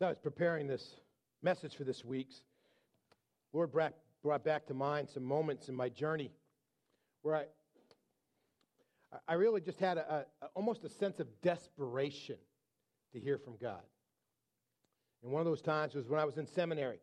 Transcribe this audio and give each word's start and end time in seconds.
As 0.00 0.06
I 0.06 0.08
was 0.10 0.18
preparing 0.18 0.68
this 0.68 0.94
message 1.42 1.74
for 1.74 1.82
this 1.82 2.04
week's, 2.04 2.44
Lord 3.52 3.72
brought, 3.72 3.94
brought 4.22 4.44
back 4.44 4.64
to 4.66 4.74
mind 4.74 5.08
some 5.12 5.24
moments 5.24 5.68
in 5.68 5.74
my 5.74 5.88
journey 5.88 6.30
where 7.22 7.34
I, 7.34 7.44
I 9.26 9.34
really 9.34 9.60
just 9.60 9.80
had 9.80 9.98
a, 9.98 10.24
a, 10.40 10.46
almost 10.54 10.84
a 10.84 10.88
sense 10.88 11.18
of 11.18 11.26
desperation 11.42 12.36
to 13.12 13.18
hear 13.18 13.38
from 13.38 13.56
God. 13.60 13.82
And 15.24 15.32
one 15.32 15.40
of 15.40 15.46
those 15.46 15.62
times 15.62 15.96
was 15.96 16.08
when 16.08 16.20
I 16.20 16.24
was 16.24 16.38
in 16.38 16.46
seminary. 16.46 17.00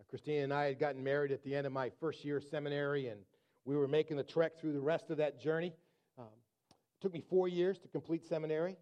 Uh, 0.00 0.04
Christina 0.08 0.44
and 0.44 0.54
I 0.54 0.64
had 0.64 0.78
gotten 0.78 1.04
married 1.04 1.30
at 1.30 1.44
the 1.44 1.54
end 1.54 1.66
of 1.66 1.74
my 1.74 1.90
first 2.00 2.24
year 2.24 2.38
of 2.38 2.44
seminary, 2.44 3.08
and 3.08 3.20
we 3.66 3.76
were 3.76 3.86
making 3.86 4.16
the 4.16 4.24
trek 4.24 4.58
through 4.58 4.72
the 4.72 4.80
rest 4.80 5.10
of 5.10 5.18
that 5.18 5.38
journey. 5.38 5.74
Um, 6.18 6.24
it 6.70 7.02
took 7.02 7.12
me 7.12 7.22
four 7.28 7.48
years 7.48 7.78
to 7.80 7.88
complete 7.88 8.26
seminary. 8.26 8.78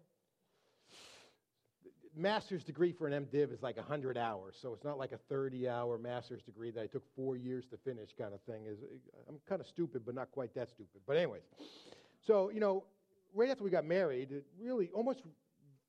Master's 2.17 2.63
degree 2.63 2.91
for 2.91 3.07
an 3.07 3.25
MDiv 3.25 3.53
is 3.53 3.61
like 3.61 3.77
100 3.77 4.17
hours, 4.17 4.57
so 4.59 4.73
it's 4.73 4.83
not 4.83 4.97
like 4.97 5.11
a 5.11 5.17
30 5.29 5.69
hour 5.69 5.99
master's 5.99 6.41
degree 6.41 6.71
that 6.71 6.81
I 6.81 6.87
took 6.87 7.03
four 7.15 7.37
years 7.37 7.65
to 7.67 7.77
finish 7.77 8.09
kind 8.17 8.33
of 8.33 8.41
thing. 8.41 8.65
Is 8.65 8.79
I'm 9.29 9.39
kind 9.47 9.61
of 9.61 9.67
stupid, 9.67 10.01
but 10.03 10.15
not 10.15 10.31
quite 10.31 10.53
that 10.55 10.69
stupid. 10.69 11.01
But, 11.05 11.17
anyways, 11.17 11.43
so, 12.25 12.49
you 12.49 12.59
know, 12.59 12.85
right 13.35 13.49
after 13.49 13.63
we 13.63 13.69
got 13.69 13.85
married, 13.85 14.29
really 14.59 14.89
almost 14.93 15.21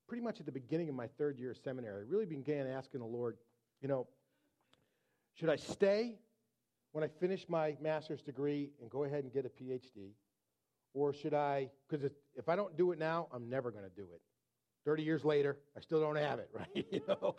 pretty 0.07 0.23
much 0.23 0.39
at 0.39 0.47
the 0.47 0.53
beginning 0.53 0.89
of 0.91 0.95
my 0.95 1.07
third 1.07 1.39
year 1.39 1.53
of 1.53 1.57
seminary, 1.57 2.05
I 2.05 2.11
really 2.11 2.27
began 2.27 2.67
asking 2.67 3.01
the 3.01 3.07
Lord, 3.07 3.39
you 3.81 3.89
know, 3.89 4.07
should 5.35 5.49
I 5.49 5.57
stay 5.57 6.19
when 6.93 7.03
I 7.05 7.09
finish 7.09 7.47
my 7.49 7.77
master's 7.81 8.23
degree 8.23 8.71
and 8.83 8.91
go 8.91 9.05
ahead 9.05 9.25
and 9.25 9.33
get 9.33 9.47
a 9.47 9.49
PhD? 9.49 10.13
Or 10.95 11.13
should 11.13 11.35
I, 11.35 11.71
because 11.89 12.11
if 12.35 12.49
I 12.49 12.57
don't 12.57 12.77
do 12.77 12.93
it 12.93 12.99
now, 12.99 13.29
I'm 13.33 13.49
never 13.49 13.71
going 13.71 13.85
to 13.85 13.91
do 13.91 14.09
it. 14.15 14.21
30 14.89 15.03
years 15.03 15.23
later, 15.23 15.59
I 15.77 15.81
still 15.81 16.01
don't 16.01 16.17
have 16.17 16.39
it, 16.39 16.49
right? 16.55 16.87
you 16.91 17.03
know? 17.07 17.37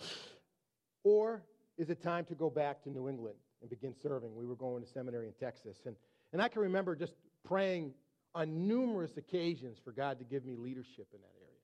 Or 1.04 1.42
is 1.80 1.90
it 1.90 2.04
time 2.04 2.24
to 2.26 2.36
go 2.36 2.48
back 2.48 2.84
to 2.84 2.92
New 2.92 3.10
England 3.10 3.38
and 3.62 3.72
begin 3.72 3.96
serving? 4.04 4.36
We 4.36 4.46
were 4.46 4.56
going 4.56 4.84
to 4.84 4.90
seminary 4.92 5.26
in 5.26 5.34
Texas. 5.34 5.78
And, 5.88 5.96
and 6.32 6.44
I 6.44 6.48
can 6.48 6.62
remember 6.62 6.96
just 6.96 7.14
praying 7.44 7.94
on 8.36 8.68
numerous 8.68 9.18
occasions 9.18 9.80
for 9.84 9.92
God 9.92 10.20
to 10.20 10.26
give 10.26 10.46
me 10.46 10.58
leadership 10.58 11.08
in 11.12 11.22
that 11.22 11.34
area. 11.42 11.58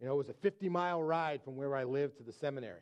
You 0.00 0.06
know, 0.06 0.14
it 0.14 0.16
was 0.16 0.30
a 0.30 0.40
50 0.40 0.70
mile 0.70 1.02
ride 1.02 1.42
from 1.44 1.56
where 1.56 1.76
I 1.76 1.84
lived 1.84 2.16
to 2.16 2.22
the 2.22 2.32
seminary. 2.32 2.80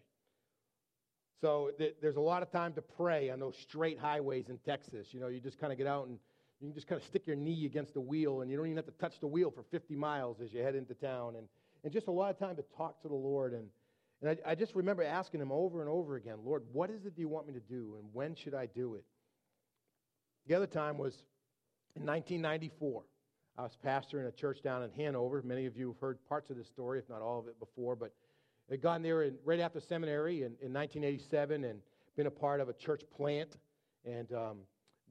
So 1.40 1.72
th- 1.76 1.96
there's 2.00 2.14
a 2.14 2.20
lot 2.20 2.44
of 2.44 2.52
time 2.52 2.74
to 2.74 2.82
pray 2.82 3.30
on 3.30 3.40
those 3.40 3.56
straight 3.56 3.98
highways 3.98 4.50
in 4.50 4.58
Texas. 4.58 5.08
You 5.10 5.18
know, 5.18 5.26
you 5.26 5.40
just 5.40 5.58
kind 5.58 5.72
of 5.72 5.78
get 5.78 5.88
out 5.88 6.06
and 6.06 6.20
you 6.60 6.68
can 6.68 6.74
just 6.76 6.86
kind 6.86 7.00
of 7.00 7.08
stick 7.08 7.26
your 7.26 7.34
knee 7.34 7.66
against 7.66 7.92
the 7.92 8.00
wheel, 8.00 8.40
and 8.40 8.50
you 8.50 8.56
don't 8.56 8.66
even 8.66 8.76
have 8.76 8.86
to 8.86 8.92
touch 8.92 9.18
the 9.18 9.26
wheel 9.26 9.50
for 9.50 9.64
50 9.72 9.96
miles 9.96 10.40
as 10.40 10.52
you 10.52 10.62
head 10.62 10.76
into 10.76 10.94
town. 10.94 11.34
And, 11.36 11.48
and 11.84 11.92
just 11.92 12.08
a 12.08 12.10
lot 12.10 12.30
of 12.30 12.38
time 12.38 12.56
to 12.56 12.64
talk 12.76 13.00
to 13.02 13.08
the 13.08 13.14
Lord. 13.14 13.52
And, 13.52 13.68
and 14.22 14.30
I, 14.30 14.52
I 14.52 14.54
just 14.54 14.74
remember 14.74 15.02
asking 15.02 15.40
Him 15.40 15.52
over 15.52 15.80
and 15.80 15.88
over 15.88 16.16
again, 16.16 16.38
Lord, 16.44 16.62
what 16.72 16.90
is 16.90 17.04
it 17.04 17.14
do 17.14 17.20
you 17.20 17.28
want 17.28 17.46
me 17.46 17.52
to 17.52 17.60
do, 17.60 17.96
and 17.98 18.08
when 18.12 18.34
should 18.34 18.54
I 18.54 18.66
do 18.66 18.94
it? 18.94 19.04
The 20.46 20.54
other 20.54 20.66
time 20.66 20.98
was 20.98 21.14
in 21.94 22.04
1994. 22.04 23.02
I 23.56 23.62
was 23.62 23.76
pastor 23.82 24.20
in 24.20 24.26
a 24.26 24.32
church 24.32 24.62
down 24.62 24.82
in 24.82 24.90
Hanover. 24.90 25.40
Many 25.42 25.66
of 25.66 25.76
you 25.76 25.88
have 25.88 25.98
heard 26.00 26.18
parts 26.28 26.50
of 26.50 26.56
this 26.56 26.66
story, 26.66 26.98
if 26.98 27.08
not 27.08 27.22
all 27.22 27.38
of 27.38 27.46
it, 27.46 27.58
before. 27.60 27.94
But 27.94 28.12
I'd 28.70 28.82
gone 28.82 29.00
there 29.00 29.22
in, 29.22 29.36
right 29.44 29.60
after 29.60 29.78
seminary 29.78 30.38
in, 30.38 30.56
in 30.60 30.72
1987 30.72 31.64
and 31.64 31.80
been 32.16 32.26
a 32.26 32.30
part 32.30 32.60
of 32.60 32.68
a 32.68 32.72
church 32.72 33.02
plant. 33.16 33.56
And 34.04 34.32
um, 34.32 34.58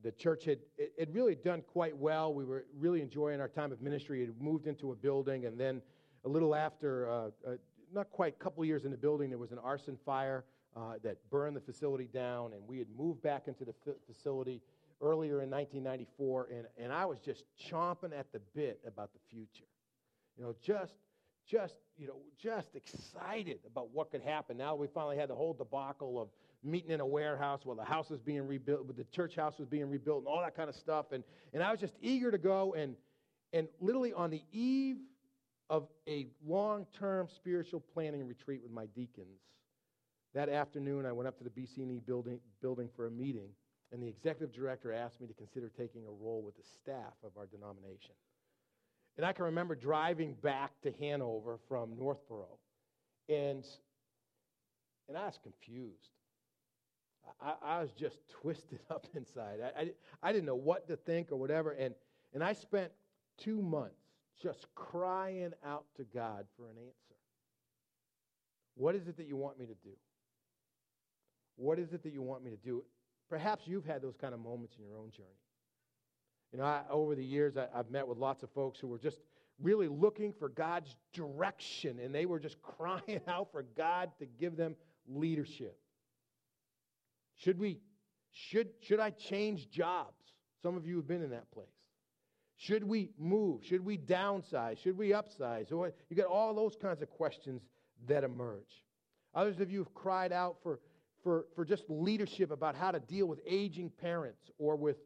the 0.04 0.12
church 0.12 0.46
had 0.46 0.60
it, 0.78 0.94
it 0.98 1.10
really 1.14 1.36
done 1.36 1.62
quite 1.62 1.96
well. 1.96 2.34
We 2.34 2.44
were 2.44 2.66
really 2.78 3.02
enjoying 3.02 3.40
our 3.40 3.48
time 3.48 3.72
of 3.72 3.82
ministry. 3.82 4.24
It 4.24 4.30
moved 4.40 4.68
into 4.68 4.92
a 4.92 4.96
building, 4.96 5.46
and 5.46 5.58
then 5.58 5.82
a 6.26 6.30
little 6.30 6.56
after, 6.56 7.10
uh, 7.10 7.14
uh, 7.48 7.56
not 7.94 8.10
quite 8.10 8.36
a 8.40 8.44
couple 8.44 8.64
years 8.66 8.86
in 8.86 8.92
the 8.92 8.98
building, 8.98 9.30
there 9.30 9.38
was 9.38 9.52
an 9.52 9.60
arson 9.60 9.98
fire 10.06 10.46
uh, 10.76 10.94
that 11.04 11.18
burned 11.30 11.56
the 11.56 11.62
facility 11.62 12.10
down, 12.14 12.54
and 12.54 12.62
we 12.68 12.80
had 12.80 12.88
moved 12.98 13.22
back 13.22 13.48
into 13.48 13.66
the 13.66 13.74
f- 13.88 13.96
facility 14.08 14.62
earlier 15.02 15.42
in 15.42 15.50
1994, 15.50 16.48
and, 16.52 16.66
and 16.78 16.94
I 16.94 17.06
was 17.06 17.20
just 17.20 17.44
chomping 17.70 18.18
at 18.18 18.32
the 18.32 18.40
bit 18.56 18.80
about 18.88 19.12
the 19.14 19.20
future. 19.30 19.68
You 20.38 20.44
know, 20.44 20.56
just, 20.64 20.94
just, 21.48 21.76
you 21.98 22.08
know, 22.08 22.18
just 22.42 22.76
excited 22.76 23.60
about 23.70 23.90
what 23.92 24.12
could 24.12 24.22
happen. 24.22 24.58
Now 24.58 24.76
we 24.76 24.88
finally 24.88 25.18
had 25.18 25.30
the 25.30 25.36
whole 25.36 25.54
debacle 25.54 26.20
of 26.20 26.30
meeting 26.64 26.92
in 26.92 27.02
a 27.02 27.06
warehouse 27.06 27.62
while 27.66 27.76
the 27.76 27.84
house 27.84 28.10
was 28.10 28.22
being 28.22 28.48
rebuilt, 28.48 28.96
the 28.96 29.04
church 29.06 29.36
house 29.36 29.60
was 29.60 29.68
being 29.68 29.90
rebuilt, 29.90 30.20
and 30.20 30.28
all 30.28 30.42
that 30.42 30.56
kind 30.56 30.70
of 30.70 30.76
stuff. 30.76 31.12
And, 31.12 31.24
and 31.54 31.62
I 31.62 31.70
was 31.70 31.80
just 31.80 31.96
eager 32.02 32.32
to 32.32 32.38
go. 32.38 32.74
And, 32.74 32.96
and 33.52 33.68
literally 33.80 34.14
on 34.14 34.32
the 34.32 34.42
eve 34.52 34.98
of 35.70 35.88
a 36.08 36.28
long 36.46 36.86
term 36.98 37.28
spiritual 37.36 37.80
planning 37.80 38.28
retreat 38.28 38.62
with 38.62 38.72
my 38.72 38.86
deacons, 38.88 39.40
that 40.34 40.50
afternoon 40.50 41.06
I 41.06 41.12
went 41.12 41.28
up 41.28 41.38
to 41.38 41.44
the 41.44 41.50
BCNE 41.50 42.06
building, 42.06 42.40
building 42.62 42.90
for 42.96 43.08
a 43.08 43.12
meeting 43.12 43.50
and 43.94 44.02
the 44.02 44.08
executive 44.08 44.52
director 44.52 44.92
asked 44.92 45.22
me 45.22 45.28
to 45.28 45.34
consider 45.36 45.70
taking 45.70 46.02
a 46.08 46.12
role 46.12 46.42
with 46.44 46.58
the 46.58 46.64
staff 46.82 47.14
of 47.24 47.32
our 47.38 47.46
denomination. 47.46 48.16
And 49.18 49.26
I 49.26 49.32
can 49.32 49.46
remember 49.46 49.76
driving 49.76 50.34
back 50.42 50.72
to 50.82 50.92
Hanover 51.00 51.60
from 51.70 51.96
Northborough, 52.00 52.58
and, 53.30 53.64
and 55.08 55.16
I 55.16 55.26
was 55.28 55.38
confused. 55.44 56.10
I, 57.40 57.54
I 57.64 57.82
was 57.82 57.92
just 57.92 58.18
twisted 58.42 58.80
up 58.90 59.06
inside. 59.14 59.60
I, 59.64 59.82
I, 59.82 59.90
I 60.24 60.32
didn't 60.32 60.48
know 60.48 60.56
what 60.56 60.88
to 60.88 60.96
think 60.96 61.32
or 61.32 61.36
whatever. 61.36 61.72
And, 61.72 61.94
and 62.34 62.44
I 62.44 62.54
spent 62.54 62.92
two 63.38 63.62
months 63.62 64.03
just 64.42 64.68
crying 64.76 65.52
out 65.66 65.86
to 65.98 66.04
God 66.04 66.46
for 66.58 66.70
an 66.70 66.78
answer. 66.78 67.16
What 68.76 68.96
is 68.96 69.08
it 69.08 69.18
that 69.18 69.28
you 69.28 69.38
want 69.38 69.60
me 69.60 69.66
to 69.66 69.76
do? 69.76 69.96
What 71.56 71.80
is 71.80 71.94
it 71.94 72.04
that 72.04 72.14
you 72.14 72.22
want 72.22 72.44
me 72.44 72.52
to 72.52 72.58
do? 72.58 72.84
Perhaps 73.30 73.68
you've 73.68 73.86
had 73.86 74.02
those 74.02 74.16
kind 74.20 74.34
of 74.34 74.40
moments 74.40 74.76
in 74.78 74.86
your 74.86 74.98
own 74.98 75.12
journey. 75.12 75.28
You 76.52 76.60
know, 76.60 76.66
I, 76.66 76.82
over 76.90 77.16
the 77.16 77.24
years, 77.24 77.58
I, 77.58 77.68
I've 77.74 77.90
met 77.90 78.08
with 78.08 78.18
lots 78.18 78.44
of 78.44 78.50
folks 78.52 78.80
who 78.80 78.88
were 78.88 79.00
just 79.00 79.20
really 79.62 79.88
looking 79.88 80.34
for 80.34 80.50
God's 80.50 80.96
direction, 81.14 82.00
and 82.00 82.14
they 82.14 82.26
were 82.26 82.40
just 82.40 82.62
crying 82.62 83.22
out 83.28 83.52
for 83.52 83.64
God 83.76 84.12
to 84.20 84.26
give 84.26 84.56
them 84.56 84.76
leadership. 85.08 85.78
Should 87.36 87.60
we, 87.60 87.80
should, 88.32 88.70
should 88.82 89.00
I 89.00 89.10
change 89.12 89.70
jobs? 89.70 90.14
Some 90.62 90.78
of 90.78 90.86
you 90.86 90.96
have 90.98 91.08
been 91.08 91.24
in 91.24 91.32
that 91.32 91.50
place. 91.52 91.68
Should 92.64 92.84
we 92.84 93.10
move? 93.20 93.66
Should 93.66 93.84
we 93.84 93.98
downsize? 93.98 94.78
Should 94.82 94.98
we 94.98 95.10
upsize? 95.10 95.70
You 95.70 96.16
get 96.16 96.26
all 96.26 96.54
those 96.54 96.78
kinds 96.82 97.02
of 97.02 97.10
questions 97.10 97.62
that 98.08 98.24
emerge. 98.24 98.84
Others 99.36 99.60
of 99.60 99.70
you 99.70 99.80
have 99.80 99.94
cried 99.94 100.32
out 100.32 100.58
for 100.64 100.80
for, 101.24 101.46
for 101.56 101.66
just 101.66 101.84
leadership 101.90 102.52
about 102.52 102.76
how 102.76 102.92
to 102.92 103.00
deal 103.00 103.26
with 103.28 103.40
aging 103.48 103.90
parents 103.90 104.52
or 104.58 104.76
with 104.76 104.98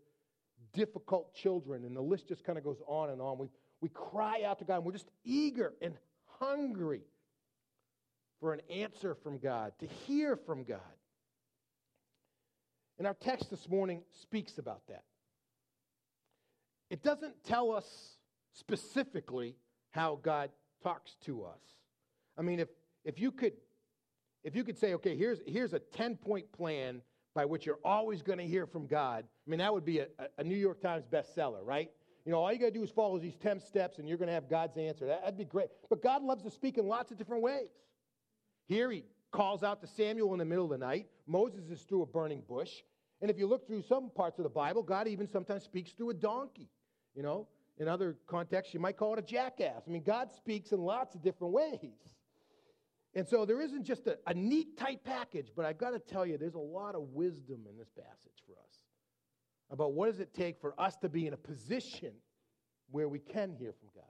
difficult 0.74 1.34
children. 1.34 1.86
And 1.86 1.96
the 1.96 2.02
list 2.02 2.28
just 2.28 2.44
kind 2.44 2.58
of 2.58 2.64
goes 2.64 2.82
on 2.88 3.12
and 3.12 3.22
on. 3.22 3.38
We, 3.38 3.48
we 3.82 3.90
cry 3.90 4.42
out 4.44 4.60
to 4.60 4.66
God 4.66 4.78
and 4.78 4.86
we're 4.86 4.94
just 4.94 5.12
eager 5.24 5.74
and 5.82 5.94
hungry 6.40 7.02
for 8.40 8.54
an 8.54 8.62
answer 8.70 9.16
from 9.24 9.38
God, 9.40 9.74
to 9.80 9.88
hear 9.88 10.36
from 10.36 10.64
God. 10.64 10.80
And 12.98 13.08
our 13.08 13.16
text 13.16 13.50
this 13.50 13.70
morning 13.70 14.02
speaks 14.22 14.58
about 14.58 14.82
that. 14.88 15.04
It 16.90 17.04
doesn't 17.04 17.44
tell 17.44 17.72
us 17.72 18.18
specifically 18.54 19.56
how 19.92 20.20
God 20.22 20.50
talks 20.84 21.16
to 21.26 21.44
us. 21.44 21.62
I 22.38 22.42
mean, 22.42 22.60
if, 22.60 22.70
if 23.04 23.20
you 23.20 23.32
could 23.32 23.54
if 24.48 24.56
you 24.56 24.64
could 24.64 24.78
say, 24.78 24.94
okay, 24.94 25.18
here's, 25.18 25.40
here's 25.46 25.74
a 25.74 25.80
10 25.80 26.16
point 26.16 26.50
plan 26.54 27.02
by 27.36 27.44
which 27.44 27.66
you're 27.66 27.80
always 27.84 28.22
going 28.22 28.40
to 28.40 28.46
hear 28.46 28.66
from 28.66 28.88
God, 28.88 29.26
I 29.26 29.50
mean, 29.50 29.60
that 29.60 29.74
would 29.74 29.84
be 29.84 30.00
a, 30.00 30.08
a 30.38 30.44
New 30.44 30.56
York 30.56 30.82
Times 30.82 31.04
bestseller, 31.12 31.66
right? 31.66 31.92
You 32.26 32.32
know, 32.32 32.40
all 32.40 32.54
you 32.54 32.58
got 32.58 32.68
to 32.68 32.72
do 32.72 32.82
is 32.82 32.90
follow 32.90 33.20
these 33.20 33.36
10 33.36 33.60
steps 33.60 34.00
and 34.00 34.08
you're 34.08 34.18
going 34.18 34.28
to 34.28 34.34
have 34.34 34.50
God's 34.50 34.78
answer. 34.78 35.06
That, 35.06 35.22
that'd 35.22 35.38
be 35.38 35.44
great. 35.44 35.68
But 35.90 36.02
God 36.02 36.24
loves 36.24 36.44
to 36.44 36.50
speak 36.52 36.78
in 36.78 36.88
lots 36.88 37.12
of 37.12 37.18
different 37.18 37.44
ways. 37.44 37.68
Here 38.68 38.90
he 38.90 39.04
calls 39.32 39.64
out 39.64 39.82
to 39.82 39.88
Samuel 39.88 40.32
in 40.32 40.40
the 40.40 40.46
middle 40.46 40.64
of 40.64 40.72
the 40.72 40.78
night. 40.78 41.08
Moses 41.26 41.70
is 41.70 41.82
through 41.82 42.04
a 42.04 42.06
burning 42.06 42.42
bush. 42.48 42.72
And 43.22 43.30
if 43.30 43.38
you 43.38 43.48
look 43.48 43.68
through 43.68 43.82
some 43.82 44.10
parts 44.10 44.40
of 44.40 44.44
the 44.44 44.50
Bible, 44.50 44.82
God 44.82 45.10
even 45.10 45.28
sometimes 45.28 45.64
speaks 45.64 45.92
through 45.92 46.12
a 46.12 46.14
donkey. 46.14 46.70
You 47.18 47.24
know, 47.24 47.48
in 47.80 47.88
other 47.88 48.16
contexts, 48.28 48.76
you 48.76 48.80
might 48.80 48.96
call 48.96 49.14
it 49.14 49.20
a 49.20 49.24
jackass. 49.24 49.82
I 49.88 49.90
mean, 49.90 50.04
God 50.04 50.30
speaks 50.32 50.72
in 50.72 50.80
lots 50.80 51.16
of 51.16 51.24
different 51.24 51.52
ways. 51.52 51.98
And 53.16 53.28
so 53.28 53.44
there 53.44 53.60
isn't 53.60 53.86
just 53.86 54.06
a, 54.06 54.20
a 54.28 54.36
neat, 54.36 54.78
tight 54.78 55.04
package, 55.04 55.48
but 55.56 55.66
I've 55.66 55.80
got 55.80 55.90
to 55.90 56.00
tell 56.00 56.28
you, 56.28 56.38
there's 56.38 56.54
a 56.54 56.60
lot 56.60 56.94
of 56.94 57.02
wisdom 57.14 57.62
in 57.68 57.76
this 57.76 57.90
passage 57.90 58.44
for 58.46 58.54
us 58.54 58.78
about 59.72 59.94
what 59.94 60.12
does 60.12 60.20
it 60.20 60.32
take 60.36 60.62
for 60.62 60.80
us 60.80 60.96
to 60.98 61.10
be 61.10 61.26
in 61.26 61.34
a 61.34 61.38
position 61.38 62.12
where 62.92 63.10
we 63.10 63.18
can 63.18 63.52
hear 63.52 63.74
from 63.74 63.90
God. 63.96 64.06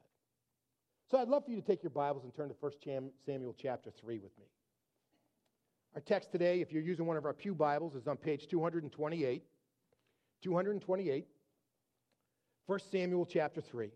So 1.10 1.18
I'd 1.18 1.30
love 1.30 1.46
for 1.46 1.52
you 1.52 1.62
to 1.62 1.66
take 1.66 1.84
your 1.84 1.92
Bibles 1.92 2.26
and 2.26 2.36
turn 2.36 2.50
to 2.50 2.56
1 2.60 2.72
Samuel 3.26 3.56
chapter 3.58 3.90
3 3.90 4.20
with 4.20 4.38
me. 4.38 4.48
Our 5.96 6.02
text 6.02 6.34
today, 6.34 6.60
if 6.60 6.74
you're 6.74 6.84
using 6.84 7.06
one 7.06 7.16
of 7.16 7.24
our 7.24 7.34
Pew 7.34 7.56
Bibles, 7.56 7.96
is 7.96 8.08
on 8.08 8.18
page 8.18 8.48
228. 8.50 9.44
228. 10.44 11.28
1 12.68 12.80
Samuel 12.92 13.26
chapter 13.26 13.62
3. 13.62 13.86
You 13.86 13.92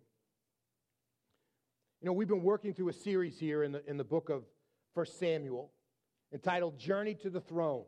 know, 2.05 2.13
we've 2.13 2.29
been 2.29 2.41
working 2.41 2.73
through 2.73 2.87
a 2.87 2.93
series 2.93 3.37
here 3.37 3.63
in 3.63 3.73
the, 3.73 3.85
in 3.85 3.97
the 3.97 4.03
book 4.05 4.29
of 4.29 4.43
1 4.93 5.05
Samuel. 5.07 5.73
entitled 6.31 6.79
Journey 6.79 7.13
to 7.15 7.29
the 7.29 7.41
Throne. 7.41 7.83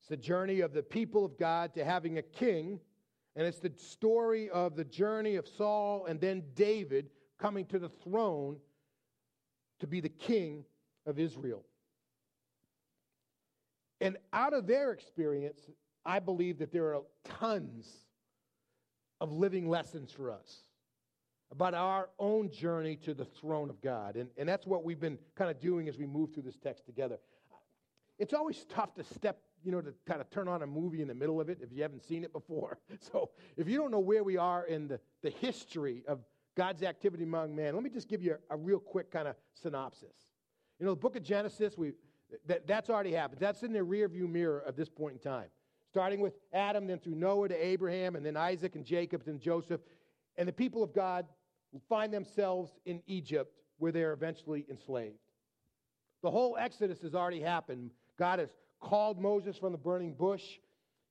It's 0.00 0.08
the 0.08 0.16
journey 0.16 0.60
of 0.60 0.72
the 0.72 0.82
people 0.82 1.22
of 1.22 1.38
God 1.38 1.74
to 1.74 1.84
having 1.84 2.16
a 2.16 2.22
king, 2.22 2.80
and 3.34 3.46
it's 3.46 3.58
the 3.58 3.72
story 3.76 4.48
of 4.48 4.74
the 4.74 4.84
journey 4.84 5.36
of 5.36 5.46
Saul 5.46 6.06
and 6.06 6.18
then 6.18 6.42
David 6.54 7.10
coming 7.38 7.66
to 7.66 7.78
the 7.78 7.90
throne 7.90 8.56
to 9.80 9.86
be 9.86 10.00
the 10.00 10.08
king 10.08 10.64
of 11.04 11.18
Israel. 11.18 11.62
And 14.00 14.16
out 14.32 14.54
of 14.54 14.66
their 14.66 14.92
experience, 14.92 15.60
I 16.06 16.20
believe 16.20 16.58
that 16.60 16.72
there 16.72 16.94
are 16.94 17.02
tons 17.38 18.05
of 19.20 19.32
living 19.32 19.68
lessons 19.68 20.12
for 20.12 20.30
us 20.30 20.64
about 21.52 21.74
our 21.74 22.08
own 22.18 22.50
journey 22.50 22.96
to 22.96 23.14
the 23.14 23.24
throne 23.24 23.70
of 23.70 23.80
God. 23.80 24.16
And, 24.16 24.28
and 24.36 24.48
that's 24.48 24.66
what 24.66 24.84
we've 24.84 25.00
been 25.00 25.18
kind 25.36 25.50
of 25.50 25.60
doing 25.60 25.88
as 25.88 25.96
we 25.96 26.06
move 26.06 26.34
through 26.34 26.42
this 26.42 26.56
text 26.56 26.86
together. 26.86 27.18
It's 28.18 28.34
always 28.34 28.64
tough 28.68 28.94
to 28.94 29.04
step, 29.04 29.38
you 29.62 29.70
know, 29.70 29.80
to 29.80 29.92
kind 30.06 30.20
of 30.20 30.30
turn 30.30 30.48
on 30.48 30.62
a 30.62 30.66
movie 30.66 31.02
in 31.02 31.08
the 31.08 31.14
middle 31.14 31.40
of 31.40 31.48
it 31.48 31.58
if 31.62 31.72
you 31.72 31.82
haven't 31.82 32.02
seen 32.02 32.24
it 32.24 32.32
before. 32.32 32.78
So 33.12 33.30
if 33.56 33.68
you 33.68 33.78
don't 33.78 33.90
know 33.90 34.00
where 34.00 34.24
we 34.24 34.36
are 34.36 34.66
in 34.66 34.88
the, 34.88 35.00
the 35.22 35.30
history 35.30 36.02
of 36.08 36.20
God's 36.56 36.82
activity 36.82 37.24
among 37.24 37.54
men, 37.54 37.74
let 37.74 37.84
me 37.84 37.90
just 37.90 38.08
give 38.08 38.22
you 38.22 38.36
a, 38.50 38.54
a 38.54 38.56
real 38.56 38.78
quick 38.78 39.10
kind 39.10 39.28
of 39.28 39.36
synopsis. 39.54 40.14
You 40.80 40.86
know, 40.86 40.92
the 40.92 41.00
book 41.00 41.16
of 41.16 41.22
Genesis, 41.22 41.76
we, 41.76 41.92
that, 42.46 42.66
that's 42.66 42.90
already 42.90 43.12
happened. 43.12 43.40
That's 43.40 43.62
in 43.62 43.72
the 43.72 43.80
rearview 43.80 44.28
mirror 44.28 44.64
at 44.66 44.76
this 44.76 44.88
point 44.88 45.14
in 45.14 45.18
time. 45.18 45.48
Starting 45.96 46.20
with 46.20 46.34
Adam, 46.52 46.86
then 46.86 46.98
through 46.98 47.14
Noah 47.14 47.48
to 47.48 47.54
Abraham, 47.54 48.16
and 48.16 48.26
then 48.26 48.36
Isaac 48.36 48.74
and 48.74 48.84
Jacob, 48.84 49.22
and 49.24 49.40
Joseph. 49.40 49.80
And 50.36 50.46
the 50.46 50.52
people 50.52 50.82
of 50.82 50.92
God 50.92 51.24
find 51.88 52.12
themselves 52.12 52.70
in 52.84 53.02
Egypt 53.06 53.50
where 53.78 53.90
they're 53.92 54.12
eventually 54.12 54.66
enslaved. 54.68 55.16
The 56.22 56.30
whole 56.30 56.58
Exodus 56.58 57.00
has 57.00 57.14
already 57.14 57.40
happened. 57.40 57.92
God 58.18 58.40
has 58.40 58.50
called 58.78 59.18
Moses 59.18 59.56
from 59.56 59.72
the 59.72 59.78
burning 59.78 60.12
bush. 60.12 60.58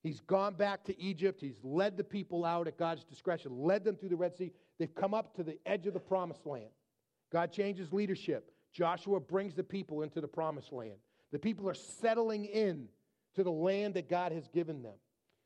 He's 0.04 0.20
gone 0.20 0.54
back 0.54 0.84
to 0.84 0.96
Egypt. 1.02 1.40
He's 1.40 1.58
led 1.64 1.96
the 1.96 2.04
people 2.04 2.44
out 2.44 2.68
at 2.68 2.78
God's 2.78 3.02
discretion, 3.02 3.58
led 3.58 3.82
them 3.82 3.96
through 3.96 4.10
the 4.10 4.16
Red 4.16 4.36
Sea. 4.36 4.52
They've 4.78 4.94
come 4.94 5.14
up 5.14 5.34
to 5.34 5.42
the 5.42 5.58
edge 5.66 5.88
of 5.88 5.94
the 5.94 5.98
promised 5.98 6.46
land. 6.46 6.70
God 7.32 7.50
changes 7.50 7.92
leadership. 7.92 8.52
Joshua 8.72 9.18
brings 9.18 9.56
the 9.56 9.64
people 9.64 10.02
into 10.02 10.20
the 10.20 10.28
promised 10.28 10.72
land. 10.72 10.98
The 11.32 11.40
people 11.40 11.68
are 11.68 11.74
settling 11.74 12.44
in 12.44 12.86
to 13.36 13.44
the 13.44 13.52
land 13.52 13.94
that 13.94 14.08
God 14.08 14.32
has 14.32 14.48
given 14.48 14.82
them. 14.82 14.94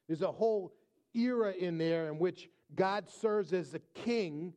There's 0.06 0.22
a 0.22 0.32
whole 0.32 0.72
era 1.14 1.52
in 1.52 1.76
there 1.76 2.08
in 2.08 2.18
which 2.18 2.48
God 2.74 3.10
serves 3.10 3.52
as 3.52 3.70
the 3.70 3.82
king 3.94 4.54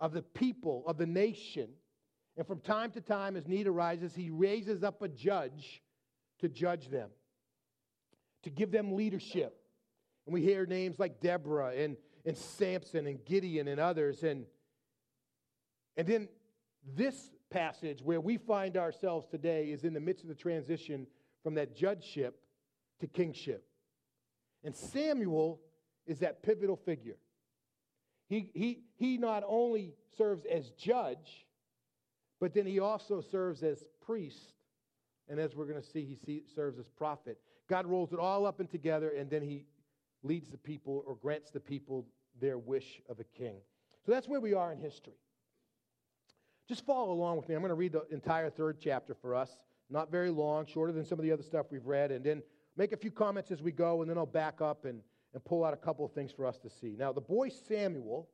of 0.00 0.12
the 0.12 0.22
people, 0.22 0.84
of 0.86 0.96
the 0.96 1.06
nation. 1.06 1.70
And 2.36 2.46
from 2.46 2.60
time 2.60 2.92
to 2.92 3.00
time, 3.00 3.36
as 3.36 3.48
need 3.48 3.66
arises, 3.66 4.14
he 4.14 4.30
raises 4.30 4.84
up 4.84 5.02
a 5.02 5.08
judge 5.08 5.82
to 6.38 6.48
judge 6.48 6.88
them, 6.88 7.10
to 8.44 8.50
give 8.50 8.70
them 8.70 8.94
leadership. 8.94 9.60
And 10.26 10.32
we 10.32 10.42
hear 10.42 10.64
names 10.64 11.00
like 11.00 11.20
Deborah 11.20 11.74
and, 11.76 11.96
and 12.24 12.36
Samson 12.36 13.08
and 13.08 13.24
Gideon 13.24 13.66
and 13.66 13.80
others. 13.80 14.22
And, 14.22 14.46
and 15.96 16.06
then 16.06 16.28
this 16.94 17.30
passage 17.50 18.02
where 18.02 18.20
we 18.20 18.36
find 18.36 18.76
ourselves 18.76 19.26
today 19.26 19.70
is 19.70 19.82
in 19.82 19.94
the 19.94 20.00
midst 20.00 20.22
of 20.22 20.28
the 20.28 20.34
transition 20.36 21.08
from 21.42 21.54
that 21.54 21.74
judgeship 21.74 22.40
to 23.00 23.06
kingship. 23.06 23.64
And 24.64 24.74
Samuel 24.74 25.60
is 26.06 26.20
that 26.20 26.42
pivotal 26.42 26.76
figure. 26.76 27.16
He, 28.28 28.50
he, 28.54 28.80
he 28.96 29.16
not 29.16 29.42
only 29.46 29.94
serves 30.16 30.44
as 30.44 30.70
judge, 30.70 31.46
but 32.40 32.54
then 32.54 32.66
he 32.66 32.78
also 32.78 33.20
serves 33.20 33.62
as 33.62 33.84
priest. 34.04 34.54
And 35.28 35.38
as 35.38 35.54
we're 35.54 35.66
going 35.66 35.80
to 35.80 35.86
see, 35.86 36.04
he 36.04 36.16
see, 36.16 36.42
serves 36.54 36.78
as 36.78 36.88
prophet. 36.88 37.38
God 37.68 37.86
rolls 37.86 38.12
it 38.12 38.18
all 38.18 38.46
up 38.46 38.60
and 38.60 38.70
together, 38.70 39.10
and 39.10 39.30
then 39.30 39.42
he 39.42 39.66
leads 40.22 40.50
the 40.50 40.58
people 40.58 41.04
or 41.06 41.16
grants 41.16 41.50
the 41.50 41.60
people 41.60 42.06
their 42.40 42.58
wish 42.58 43.00
of 43.08 43.20
a 43.20 43.24
king. 43.24 43.56
So 44.04 44.12
that's 44.12 44.28
where 44.28 44.40
we 44.40 44.54
are 44.54 44.72
in 44.72 44.78
history. 44.78 45.18
Just 46.68 46.84
follow 46.84 47.12
along 47.12 47.36
with 47.38 47.48
me. 47.48 47.54
I'm 47.54 47.62
going 47.62 47.70
to 47.70 47.74
read 47.74 47.92
the 47.92 48.06
entire 48.10 48.50
third 48.50 48.78
chapter 48.80 49.14
for 49.14 49.34
us. 49.34 49.56
Not 49.90 50.10
very 50.10 50.30
long, 50.30 50.66
shorter 50.66 50.92
than 50.92 51.04
some 51.04 51.18
of 51.18 51.24
the 51.24 51.32
other 51.32 51.42
stuff 51.42 51.66
we've 51.70 51.86
read, 51.86 52.10
and 52.10 52.22
then 52.24 52.42
make 52.78 52.92
a 52.92 52.96
few 52.96 53.10
comments 53.10 53.50
as 53.50 53.60
we 53.60 53.72
go, 53.72 54.00
and 54.00 54.10
then 54.10 54.16
I'll 54.16 54.24
back 54.24 54.60
up 54.60 54.84
and, 54.84 55.00
and 55.34 55.44
pull 55.44 55.64
out 55.64 55.74
a 55.74 55.76
couple 55.76 56.04
of 56.06 56.12
things 56.12 56.30
for 56.30 56.46
us 56.46 56.58
to 56.58 56.70
see. 56.70 56.94
Now, 56.96 57.12
the 57.12 57.20
boy 57.20 57.48
Samuel 57.48 58.28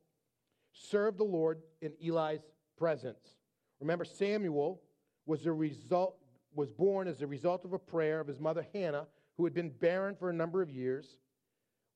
served 0.71 1.17
the 1.17 1.25
Lord 1.25 1.61
in 1.81 1.93
Eli's 1.99 2.41
presence. 2.77 3.35
Remember, 3.79 4.05
Samuel 4.05 4.81
was, 5.25 5.47
a 5.47 5.51
result, 5.51 6.17
was 6.53 6.71
born 6.71 7.07
as 7.07 7.21
a 7.21 7.27
result 7.27 7.65
of 7.65 7.73
a 7.73 7.79
prayer 7.79 8.19
of 8.19 8.27
his 8.27 8.39
mother 8.39 8.65
Hannah, 8.71 9.07
who 9.35 9.43
had 9.43 9.53
been 9.53 9.69
barren 9.69 10.15
for 10.15 10.29
a 10.29 10.33
number 10.33 10.61
of 10.61 10.69
years. 10.69 11.17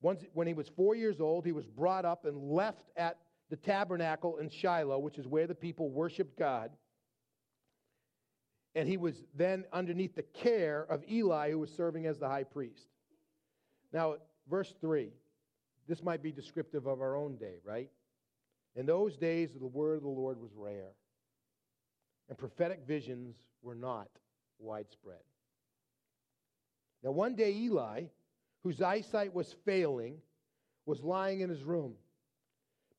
Once, 0.01 0.25
when 0.33 0.47
he 0.47 0.53
was 0.53 0.67
four 0.67 0.95
years 0.95 1.21
old, 1.21 1.45
he 1.45 1.51
was 1.51 1.67
brought 1.67 2.03
up 2.03 2.25
and 2.25 2.51
left 2.51 2.89
at 2.97 3.17
the 3.49 3.57
tabernacle 3.57 4.37
in 4.37 4.49
Shiloh, 4.49 4.99
which 4.99 5.17
is 5.17 5.27
where 5.27 5.47
the 5.47 5.55
people 5.55 5.89
worshiped 5.89 6.37
God. 6.37 6.71
And 8.75 8.87
he 8.87 8.97
was 8.97 9.23
then 9.35 9.65
underneath 9.73 10.15
the 10.15 10.23
care 10.23 10.85
of 10.89 11.03
Eli, 11.09 11.51
who 11.51 11.59
was 11.59 11.71
serving 11.71 12.05
as 12.05 12.19
the 12.19 12.27
high 12.27 12.43
priest. 12.43 12.87
Now, 13.91 14.15
verse 14.49 14.73
3, 14.79 15.09
this 15.87 16.03
might 16.03 16.21
be 16.21 16.31
descriptive 16.31 16.85
of 16.85 17.01
our 17.01 17.15
own 17.15 17.37
day, 17.37 17.55
right? 17.63 17.89
In 18.75 18.85
those 18.85 19.17
days, 19.17 19.49
the 19.59 19.65
word 19.65 19.97
of 19.97 20.03
the 20.03 20.09
Lord 20.09 20.39
was 20.39 20.51
rare, 20.55 20.91
and 22.29 22.37
prophetic 22.37 22.81
visions 22.87 23.35
were 23.63 23.75
not 23.75 24.07
widespread. 24.59 25.17
Now, 27.03 27.11
one 27.11 27.33
day, 27.33 27.51
Eli, 27.51 28.03
whose 28.61 28.81
eyesight 28.81 29.33
was 29.33 29.55
failing, 29.65 30.17
was 30.85 31.01
lying 31.01 31.41
in 31.41 31.49
his 31.49 31.63
room. 31.63 31.95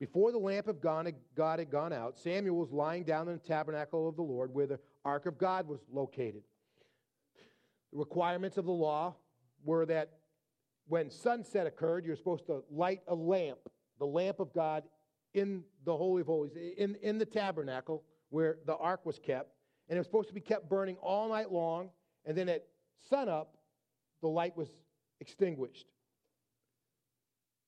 Before 0.00 0.32
the 0.32 0.38
lamp 0.38 0.66
of 0.66 0.81
God 0.81 1.06
had 1.06 1.70
gone 1.70 1.93
out, 1.93 2.19
Samuel 2.19 2.56
was 2.56 2.73
lying 2.73 3.05
down 3.05 3.28
in 3.28 3.34
the 3.34 3.49
tabernacle 3.49 4.08
of 4.08 4.16
the 4.16 4.23
Lord 4.23 4.52
where 4.52 4.66
the 4.66 4.81
ark 5.05 5.26
of 5.26 5.38
God 5.38 5.67
was 5.67 5.81
located. 5.91 6.43
The 7.93 7.99
requirements 7.99 8.56
of 8.56 8.64
the 8.67 8.73
law 8.73 9.17
were 9.64 9.87
that 9.87 10.19
when 10.88 11.11
sunset 11.11 11.67
occurred, 11.67 12.05
you're 12.05 12.17
supposed 12.17 12.47
to 12.47 12.62
light 12.70 13.00
a 13.08 13.14
lamp, 13.14 13.58
the 13.99 14.06
lamp 14.06 14.41
of 14.41 14.52
God, 14.52 14.85
in 15.35 15.62
the 15.85 15.97
Holy 15.97 16.23
of 16.23 16.26
Holies, 16.26 16.52
in, 16.76 16.97
in 17.02 17.19
the 17.19 17.25
tabernacle 17.25 18.02
where 18.30 18.59
the 18.66 18.76
ark 18.76 19.07
was 19.07 19.19
kept. 19.19 19.52
And 19.88 19.97
it 19.97 20.00
was 20.00 20.07
supposed 20.07 20.28
to 20.28 20.35
be 20.35 20.40
kept 20.40 20.69
burning 20.69 20.97
all 20.97 21.28
night 21.28 21.50
long. 21.52 21.90
And 22.25 22.37
then 22.37 22.49
at 22.49 22.66
sunup, 23.09 23.57
the 24.21 24.28
light 24.28 24.57
was 24.57 24.69
extinguished. 25.21 25.87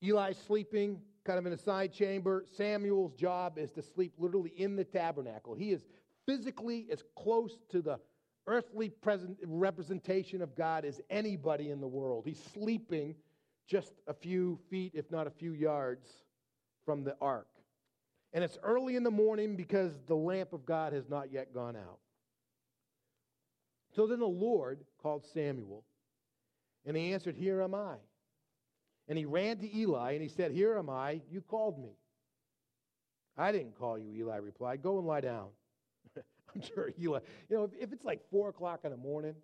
Eli's 0.02 0.36
sleeping 0.36 1.00
kind 1.24 1.38
of 1.38 1.46
in 1.46 1.52
a 1.52 1.58
side 1.58 1.92
chamber. 1.92 2.44
Samuel's 2.56 3.14
job 3.14 3.58
is 3.58 3.70
to 3.72 3.82
sleep 3.82 4.14
literally 4.18 4.52
in 4.56 4.76
the 4.76 4.84
tabernacle. 4.84 5.54
He 5.54 5.70
is 5.70 5.84
physically 6.26 6.86
as 6.90 7.02
close 7.16 7.58
to 7.70 7.82
the 7.82 7.98
earthly 8.46 8.88
present 8.88 9.38
representation 9.44 10.42
of 10.42 10.54
God 10.56 10.84
as 10.84 11.00
anybody 11.10 11.70
in 11.70 11.80
the 11.80 11.86
world. 11.86 12.24
He's 12.26 12.42
sleeping 12.52 13.14
just 13.66 13.92
a 14.06 14.14
few 14.14 14.58
feet, 14.68 14.92
if 14.94 15.10
not 15.10 15.26
a 15.26 15.30
few 15.30 15.52
yards, 15.52 16.08
from 16.84 17.04
the 17.04 17.16
ark. 17.20 17.46
And 18.32 18.42
it's 18.42 18.58
early 18.62 18.96
in 18.96 19.04
the 19.04 19.10
morning 19.10 19.56
because 19.56 19.92
the 20.06 20.16
lamp 20.16 20.52
of 20.52 20.64
God 20.64 20.92
has 20.92 21.08
not 21.08 21.30
yet 21.32 21.54
gone 21.54 21.76
out. 21.76 21.98
So 23.94 24.06
then 24.06 24.20
the 24.20 24.26
Lord 24.26 24.80
called 25.02 25.24
Samuel, 25.34 25.84
and 26.86 26.96
he 26.96 27.12
answered, 27.12 27.36
Here 27.36 27.60
am 27.60 27.74
I. 27.74 27.96
And 29.08 29.18
he 29.18 29.24
ran 29.24 29.58
to 29.58 29.76
Eli 29.76 30.12
and 30.12 30.22
he 30.22 30.28
said, 30.28 30.52
Here 30.52 30.78
am 30.78 30.88
I. 30.88 31.20
You 31.30 31.42
called 31.42 31.78
me. 31.78 31.90
I 33.36 33.52
didn't 33.52 33.78
call 33.78 33.98
you, 33.98 34.12
Eli 34.12 34.36
replied. 34.36 34.82
Go 34.82 34.98
and 34.98 35.06
lie 35.06 35.20
down. 35.20 35.48
I'm 36.54 36.62
sure 36.62 36.90
Eli, 37.00 37.18
uh, 37.18 37.20
you 37.48 37.56
know, 37.56 37.64
if, 37.64 37.70
if, 37.78 37.92
it's 37.92 38.04
like 38.04 38.20
4 38.30 38.50
o'clock 38.50 38.80
in 38.84 38.90
the 38.90 38.96
morning, 38.96 39.34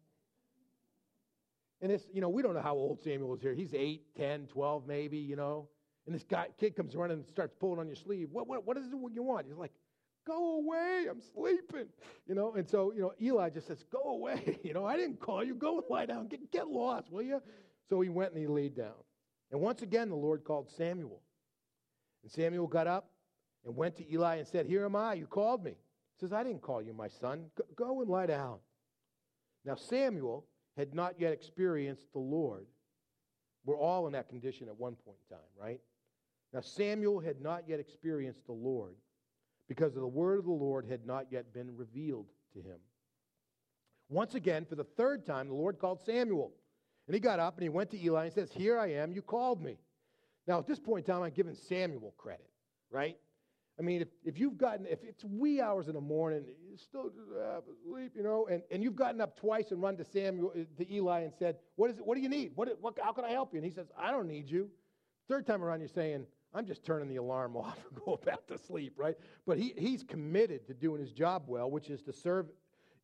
and 1.81 1.91
this, 1.91 2.07
you 2.13 2.21
know, 2.21 2.29
we 2.29 2.43
don't 2.43 2.55
know 2.55 2.61
how 2.61 2.75
old 2.75 3.01
Samuel 3.01 3.35
is 3.35 3.41
here. 3.41 3.55
He's 3.55 3.73
8, 3.73 4.03
10, 4.17 4.47
12 4.49 4.87
maybe, 4.87 5.19
you 5.19 5.37
know. 5.37 5.69
And 6.07 6.15
this 6.15 6.25
guy, 6.25 6.49
kid 6.59 6.75
comes 6.75 6.97
running 6.97 7.19
and 7.19 7.27
starts 7.27 7.55
pulling 7.61 7.79
on 7.79 7.87
your 7.87 7.97
sleeve. 7.97 8.29
What, 8.33 8.49
what, 8.49 8.67
what 8.67 8.77
is 8.77 8.87
it 8.87 8.93
you 9.13 9.23
want? 9.23 9.47
He's 9.47 9.57
like, 9.57 9.73
go 10.27 10.57
away. 10.59 11.07
I'm 11.09 11.21
sleeping. 11.21 11.87
You 12.27 12.35
know, 12.35 12.55
and 12.55 12.69
so, 12.69 12.93
you 12.95 13.01
know, 13.01 13.13
Eli 13.21 13.51
just 13.51 13.67
says, 13.67 13.85
go 13.91 14.03
away. 14.11 14.59
You 14.65 14.75
know, 14.75 14.85
I 14.85 14.97
didn't 14.97 15.21
call 15.21 15.45
you. 15.45 15.55
Go 15.55 15.83
lie 15.89 16.07
down. 16.07 16.27
Get, 16.27 16.51
get 16.51 16.69
lost, 16.69 17.11
will 17.11 17.23
you? 17.23 17.41
So 17.89 18.01
he 18.01 18.09
went 18.09 18.33
and 18.33 18.41
he 18.41 18.47
laid 18.47 18.75
down. 18.75 18.95
And 19.51 19.61
once 19.61 19.83
again, 19.83 20.11
the 20.11 20.17
Lord 20.17 20.45
called 20.45 20.69
Samuel. 20.77 21.23
And 22.23 22.31
Samuel 22.31 22.67
got 22.67 22.87
up 22.87 23.11
and 23.65 23.75
went 23.77 23.97
to 23.97 24.13
Eli 24.13 24.37
and 24.37 24.47
said, 24.47 24.67
Here 24.67 24.85
am 24.85 24.97
I. 24.97 25.15
You 25.15 25.27
called 25.27 25.65
me. 25.65 25.77
Says, 26.21 26.33
I 26.33 26.43
didn't 26.43 26.63
call 26.63 26.83
you, 26.83 26.93
my 26.93 27.09
son. 27.09 27.47
Go 27.77 28.01
and 28.01 28.11
lie 28.11 28.27
down. 28.27 28.59
Now, 29.65 29.77
Samuel 29.77 30.47
had 30.77 30.95
not 30.95 31.15
yet 31.19 31.33
experienced 31.33 32.13
the 32.13 32.19
Lord. 32.19 32.67
We're 33.65 33.79
all 33.79 34.07
in 34.07 34.13
that 34.15 34.29
condition 34.29 34.69
at 34.69 34.79
one 34.79 34.95
point 34.95 35.19
in 35.29 35.37
time, 35.37 35.47
right? 35.61 35.81
Now, 36.53 36.61
Samuel 36.61 37.21
had 37.21 37.41
not 37.41 37.65
yet 37.69 37.79
experienced 37.79 38.47
the 38.47 38.53
Lord 38.53 38.97
because 39.69 39.95
the 39.95 40.07
word 40.07 40.39
of 40.39 40.47
the 40.47 40.51
Lord 40.51 40.87
had 40.87 41.07
not 41.07 41.27
yet 41.31 41.53
been 41.53 41.77
revealed 41.77 42.27
to 42.55 42.61
him. 42.61 42.79
Once 44.09 44.35
again, 44.35 44.65
for 44.65 44.75
the 44.75 44.85
third 44.85 45.27
time, 45.27 45.49
the 45.49 45.55
Lord 45.55 45.79
called 45.79 46.01
Samuel. 46.01 46.53
And 47.07 47.15
he 47.15 47.21
got 47.21 47.39
up 47.39 47.55
and 47.57 47.63
he 47.63 47.69
went 47.69 47.91
to 47.91 48.03
Eli 48.03 48.25
and 48.25 48.33
says, 48.33 48.51
Here 48.53 48.79
I 48.79 48.93
am, 48.93 49.13
you 49.13 49.23
called 49.23 49.63
me. 49.63 49.79
Now, 50.47 50.59
at 50.59 50.67
this 50.67 50.79
point 50.79 51.07
in 51.07 51.13
time, 51.13 51.23
I'm 51.23 51.31
giving 51.31 51.55
Samuel 51.55 52.15
credit, 52.17 52.49
right? 52.91 53.19
I 53.79 53.83
mean, 53.83 54.03
if, 54.03 54.09
if 54.25 54.39
you've 54.39 54.59
gotten, 54.59 54.87
if 54.87 55.05
it's 55.05 55.25
wee 55.25 55.61
hours 55.61 55.87
in 55.87 55.95
the 55.95 56.01
morning, 56.01 56.45
you 56.69 56.77
still 56.77 57.13
asleep, 57.59 58.13
you 58.17 58.25
know, 58.25 58.49
and, 58.51 58.63
and 58.73 58.83
you've 58.83 58.97
gotten 58.97 59.21
up 59.21 59.39
twice 59.39 59.71
and 59.71 59.81
run 59.81 59.97
to 59.99 60.05
Samuel, 60.05 60.53
uh, 60.55 60.65
to 60.77 60.93
Eli 60.93 61.21
and 61.21 61.33
said, 61.39 61.57
what 61.77 61.89
is 61.91 61.99
it, 61.99 62.07
what 62.07 62.17
do 62.17 62.21
you 62.21 62.29
need? 62.29 62.53
What, 62.57 62.77
what, 62.81 62.99
how 63.01 63.13
can 63.13 63.25
I 63.25 63.31
help 63.31 63.53
you? 63.53 63.59
And 63.59 63.65
he 63.65 63.71
says, 63.71 63.87
I 63.97 64.11
don't 64.11 64.27
need 64.27 64.51
you. 64.51 64.69
Third 65.29 65.47
time 65.47 65.63
around, 65.63 65.79
you're 65.79 65.89
saying, 65.89 66.27
I'm 66.53 66.67
just 66.67 66.85
turning 66.85 67.09
the 67.09 67.17
alarm 67.17 67.57
off 67.57 67.79
and 67.89 68.05
going 68.05 68.19
back 68.25 68.47
to 68.49 68.59
sleep, 68.59 68.95
right? 68.97 69.17
But 69.47 69.59
he, 69.59 69.75
he's 69.79 70.03
committed 70.03 70.67
to 70.67 70.75
doing 70.75 71.01
his 71.01 71.13
job 71.13 71.45
well, 71.47 71.71
which 71.71 71.89
is 71.89 72.03
to 72.03 72.13
serve 72.13 72.47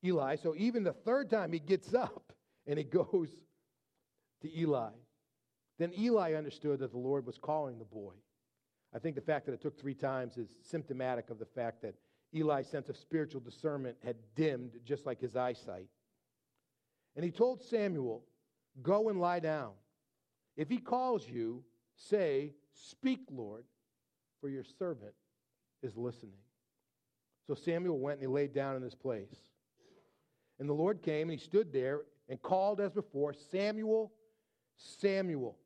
Eli. 0.05 0.37
So 0.37 0.55
even 0.57 0.83
the 0.83 0.93
third 0.93 1.31
time 1.31 1.53
he 1.53 1.61
gets 1.61 1.95
up 1.95 2.33
and 2.67 2.79
he 2.79 2.85
goes 2.85 3.29
to 4.43 4.59
Eli. 4.59 4.91
Then 5.79 5.93
Eli 5.99 6.35
understood 6.35 6.81
that 6.81 6.91
the 6.91 6.99
Lord 6.99 7.27
was 7.27 7.39
calling 7.39 7.79
the 7.79 7.85
boy. 7.85 8.13
I 8.95 8.99
think 8.99 9.17
the 9.17 9.21
fact 9.21 9.47
that 9.47 9.53
it 9.53 9.61
took 9.61 9.79
three 9.79 9.95
times 9.95 10.37
is 10.37 10.57
symptomatic 10.63 11.31
of 11.31 11.39
the 11.39 11.47
fact 11.47 11.83
that 11.83 11.95
Eli's 12.33 12.69
sense 12.69 12.89
of 12.89 12.97
spiritual 12.97 13.41
discernment 13.41 13.97
had 14.05 14.17
dimmed 14.35 14.73
just 14.85 15.07
like 15.07 15.21
his 15.21 15.37
eyesight. 15.37 15.89
And 17.17 17.25
he 17.25 17.31
told 17.31 17.63
Samuel, 17.63 18.25
Go 18.83 19.09
and 19.09 19.21
lie 19.21 19.41
down. 19.41 19.73
If 20.57 20.69
he 20.69 20.79
calls 20.79 21.29
you, 21.29 21.63
say, 21.97 22.53
Speak, 22.73 23.21
Lord, 23.31 23.65
for 24.41 24.49
your 24.49 24.65
servant 24.79 25.15
is 25.83 25.97
listening. 25.97 26.39
So 27.47 27.55
Samuel 27.55 27.99
went 27.99 28.21
and 28.21 28.29
he 28.29 28.33
laid 28.33 28.53
down 28.53 28.77
in 28.77 28.83
his 28.83 28.95
place. 28.95 29.35
And 30.59 30.69
the 30.69 30.75
Lord 30.75 31.03
came 31.03 31.31
and 31.31 31.39
he 31.39 31.45
stood 31.45 31.73
there 31.73 32.03
and 32.29 32.41
called 32.41 32.81
as 32.81 32.93
before, 32.93 33.35
Samuel, 33.53 34.13
Samuel. 34.77 35.57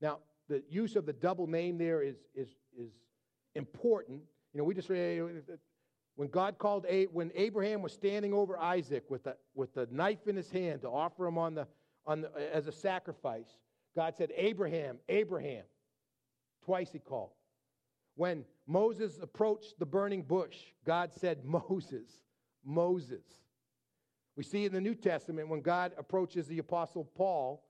Now, 0.00 0.18
the 0.48 0.62
use 0.68 0.96
of 0.96 1.06
the 1.06 1.12
double 1.12 1.46
name 1.46 1.78
there 1.78 2.02
is, 2.02 2.16
is, 2.34 2.48
is 2.78 2.92
important. 3.54 4.22
You 4.52 4.58
know, 4.58 4.64
we 4.64 4.74
just 4.74 4.88
read 4.88 5.42
when 6.16 6.28
God 6.28 6.56
called, 6.58 6.86
a, 6.88 7.04
when 7.06 7.30
Abraham 7.34 7.82
was 7.82 7.92
standing 7.92 8.32
over 8.32 8.58
Isaac 8.58 9.04
with 9.10 9.24
the, 9.24 9.36
with 9.54 9.74
the 9.74 9.86
knife 9.90 10.26
in 10.26 10.34
his 10.34 10.50
hand 10.50 10.80
to 10.80 10.88
offer 10.88 11.26
him 11.26 11.36
on 11.36 11.54
the, 11.54 11.66
on 12.06 12.22
the, 12.22 12.54
as 12.54 12.66
a 12.66 12.72
sacrifice, 12.72 13.54
God 13.94 14.14
said, 14.16 14.30
Abraham, 14.34 14.98
Abraham. 15.08 15.64
Twice 16.64 16.90
he 16.90 16.98
called. 16.98 17.30
When 18.16 18.44
Moses 18.66 19.18
approached 19.22 19.78
the 19.78 19.86
burning 19.86 20.22
bush, 20.22 20.56
God 20.84 21.12
said, 21.12 21.44
Moses, 21.44 22.08
Moses. 22.64 23.24
We 24.36 24.42
see 24.42 24.64
in 24.64 24.72
the 24.72 24.80
New 24.80 24.94
Testament 24.94 25.48
when 25.48 25.60
God 25.60 25.92
approaches 25.98 26.46
the 26.46 26.58
Apostle 26.58 27.04
Paul, 27.04 27.62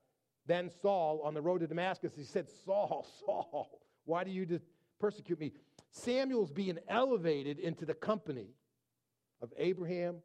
then 0.47 0.71
Saul, 0.81 1.21
on 1.23 1.33
the 1.33 1.41
road 1.41 1.59
to 1.59 1.67
Damascus, 1.67 2.13
he 2.15 2.23
said, 2.23 2.47
Saul, 2.65 3.05
Saul, 3.25 3.81
why 4.05 4.23
do 4.23 4.31
you 4.31 4.45
persecute 4.99 5.39
me? 5.39 5.53
Samuel's 5.91 6.51
being 6.51 6.77
elevated 6.87 7.59
into 7.59 7.85
the 7.85 7.93
company 7.93 8.47
of 9.41 9.51
Abraham, 9.57 10.17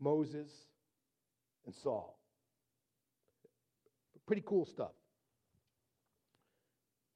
Moses, 0.00 0.50
and 1.66 1.74
Saul. 1.74 2.18
Pretty 4.26 4.42
cool 4.44 4.66
stuff. 4.66 4.92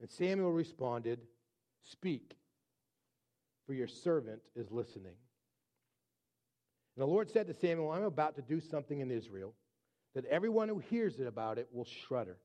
And 0.01 0.11
Samuel 0.11 0.51
responded, 0.51 1.21
Speak, 1.85 2.37
for 3.67 3.75
your 3.75 3.87
servant 3.87 4.41
is 4.57 4.71
listening. 4.71 5.15
And 6.97 7.03
the 7.03 7.07
Lord 7.07 7.31
said 7.31 7.47
to 7.47 7.55
Samuel, 7.55 7.91
I'm 7.91 8.05
about 8.05 8.37
to 8.37 8.43
do 8.43 8.61
something 8.61 9.01
in 9.01 9.11
Israel 9.11 9.55
that 10.15 10.25
everyone 10.27 10.69
who 10.69 10.79
hears 10.79 11.21
it 11.21 11.27
about 11.27 11.59
it 11.59 11.69
will 11.73 11.87
shudder. 12.09 12.37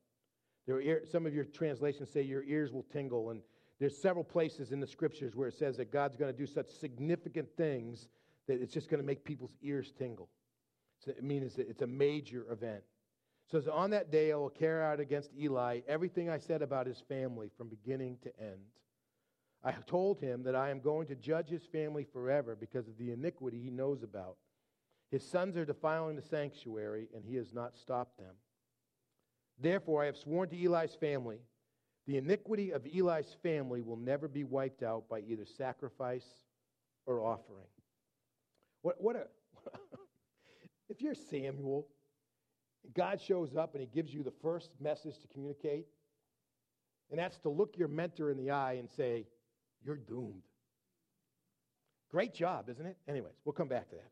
Ear, 0.70 1.04
some 1.10 1.26
of 1.26 1.34
your 1.34 1.46
translations 1.46 2.10
say 2.10 2.22
your 2.22 2.44
ears 2.44 2.72
will 2.72 2.86
tingle, 2.92 3.30
and 3.30 3.42
there's 3.80 3.98
several 3.98 4.24
places 4.24 4.72
in 4.72 4.80
the 4.80 4.88
scriptures 4.88 5.36
where 5.36 5.48
it 5.48 5.58
says 5.58 5.78
that 5.78 5.92
God's 5.92 6.16
going 6.16 6.32
to 6.32 6.38
do 6.38 6.48
such 6.48 6.70
significant 6.70 7.48
things 7.56 8.08
that 8.48 8.62
it's 8.62 8.74
just 8.74 8.90
going 8.90 9.02
to 9.02 9.06
make 9.06 9.24
people's 9.24 9.56
ears 9.62 9.94
tingle. 9.98 10.30
So 11.00 11.12
it 11.12 11.24
means 11.24 11.56
that 11.56 11.70
it's 11.70 11.84
a 11.84 11.88
major 11.88 12.46
event. 12.50 12.84
So 13.52 13.62
on 13.72 13.92
that 13.92 14.12
day 14.12 14.32
I 14.32 14.36
will 14.36 14.50
carry 14.50 14.84
out 14.84 15.00
against 15.00 15.32
Eli 15.40 15.82
everything 15.88 16.30
I 16.30 16.40
said 16.40 16.62
about 16.62 16.88
his 16.88 17.02
family 17.08 17.50
from 17.58 17.70
beginning 17.70 18.18
to 18.24 18.40
end. 18.40 18.66
I 19.64 19.72
told 19.86 20.20
him 20.20 20.44
that 20.44 20.56
I 20.56 20.70
am 20.70 20.80
going 20.80 21.08
to 21.08 21.16
judge 21.16 21.50
his 21.50 21.66
family 21.66 22.06
forever 22.12 22.56
because 22.60 22.88
of 22.88 22.98
the 22.98 23.12
iniquity 23.12 23.60
he 23.62 23.70
knows 23.70 24.04
about. 24.04 24.38
His 25.12 25.24
sons 25.24 25.56
are 25.56 25.66
defiling 25.66 26.16
the 26.16 26.22
sanctuary, 26.22 27.08
and 27.16 27.24
he 27.24 27.36
has 27.36 27.54
not 27.54 27.78
stopped 27.78 28.18
them. 28.18 28.36
Therefore, 29.60 30.04
I 30.04 30.08
have 30.08 30.18
sworn 30.18 30.50
to 30.50 30.64
Eli's 30.64 30.96
family 30.96 31.40
the 32.08 32.18
iniquity 32.18 32.72
of 32.72 32.86
Eli's 32.86 33.36
family 33.44 33.82
will 33.82 33.98
never 33.98 34.30
be 34.30 34.46
wiped 34.46 34.82
out 34.82 35.10
by 35.10 35.20
either 35.20 35.46
sacrifice 35.46 36.26
or 37.06 37.20
offering. 37.20 37.68
What, 38.82 38.96
what 39.02 39.16
a. 39.18 39.28
if 40.90 41.02
you're 41.02 41.16
Samuel, 41.16 41.86
God 42.96 43.20
shows 43.20 43.58
up 43.58 43.74
and 43.74 43.82
he 43.82 43.88
gives 43.88 44.14
you 44.14 44.24
the 44.24 44.34
first 44.42 44.72
message 44.80 45.20
to 45.20 45.28
communicate, 45.28 45.86
and 47.12 47.20
that's 47.20 47.38
to 47.40 47.50
look 47.50 47.78
your 47.78 47.90
mentor 47.90 48.32
in 48.32 48.38
the 48.38 48.52
eye 48.52 48.74
and 48.74 48.90
say, 48.90 49.28
You're 49.84 49.98
doomed. 49.98 50.44
Great 52.10 52.34
job, 52.34 52.70
isn't 52.70 52.86
it? 52.86 52.98
Anyways, 53.10 53.34
we'll 53.44 53.52
come 53.52 53.68
back 53.68 53.90
to 53.90 53.96
that. 53.96 54.12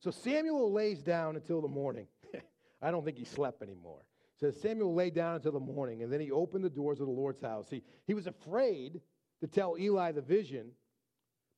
So 0.00 0.10
Samuel 0.10 0.72
lays 0.72 1.00
down 1.02 1.36
until 1.36 1.60
the 1.60 1.68
morning. 1.68 2.08
I 2.82 2.90
don't 2.90 3.04
think 3.04 3.18
he 3.18 3.24
slept 3.24 3.62
anymore. 3.62 4.00
Says 4.40 4.60
Samuel 4.60 4.94
lay 4.94 5.10
down 5.10 5.36
until 5.36 5.52
the 5.52 5.60
morning, 5.60 6.02
and 6.02 6.12
then 6.12 6.20
he 6.20 6.30
opened 6.30 6.64
the 6.64 6.70
doors 6.70 7.00
of 7.00 7.06
the 7.06 7.12
Lord's 7.12 7.40
house. 7.40 7.66
He, 7.70 7.82
he 8.06 8.14
was 8.14 8.26
afraid 8.26 9.00
to 9.40 9.46
tell 9.48 9.76
Eli 9.78 10.12
the 10.12 10.22
vision, 10.22 10.70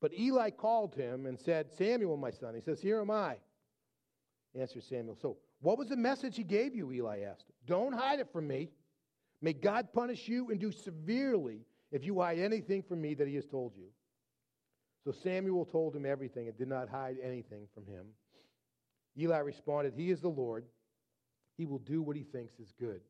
but 0.00 0.14
Eli 0.18 0.50
called 0.50 0.94
him 0.94 1.26
and 1.26 1.38
said, 1.38 1.70
Samuel, 1.76 2.16
my 2.16 2.30
son. 2.30 2.54
He 2.54 2.60
says, 2.62 2.80
Here 2.80 3.00
am 3.00 3.10
I. 3.10 3.36
Answered 4.54 4.84
Samuel. 4.84 5.16
So 5.20 5.36
what 5.60 5.78
was 5.78 5.88
the 5.88 5.96
message 5.96 6.36
he 6.36 6.42
gave 6.42 6.74
you? 6.74 6.90
Eli 6.92 7.20
asked. 7.20 7.44
Don't 7.66 7.92
hide 7.92 8.18
it 8.18 8.32
from 8.32 8.48
me. 8.48 8.70
May 9.42 9.52
God 9.52 9.92
punish 9.92 10.26
you 10.26 10.50
and 10.50 10.58
do 10.58 10.72
severely 10.72 11.60
if 11.92 12.04
you 12.04 12.20
hide 12.20 12.38
anything 12.38 12.82
from 12.82 13.00
me 13.00 13.14
that 13.14 13.28
he 13.28 13.34
has 13.34 13.46
told 13.46 13.76
you. 13.76 13.88
So 15.04 15.12
Samuel 15.12 15.64
told 15.64 15.94
him 15.94 16.04
everything 16.04 16.48
and 16.48 16.56
did 16.56 16.68
not 16.68 16.88
hide 16.88 17.16
anything 17.22 17.66
from 17.74 17.86
him. 17.86 18.06
Eli 19.18 19.38
responded, 19.38 19.94
He 19.94 20.10
is 20.10 20.20
the 20.20 20.28
Lord. 20.28 20.64
He 21.60 21.66
will 21.66 21.80
do 21.80 22.00
what 22.00 22.16
he 22.16 22.22
thinks 22.22 22.58
is 22.58 22.72
good. 22.80 23.02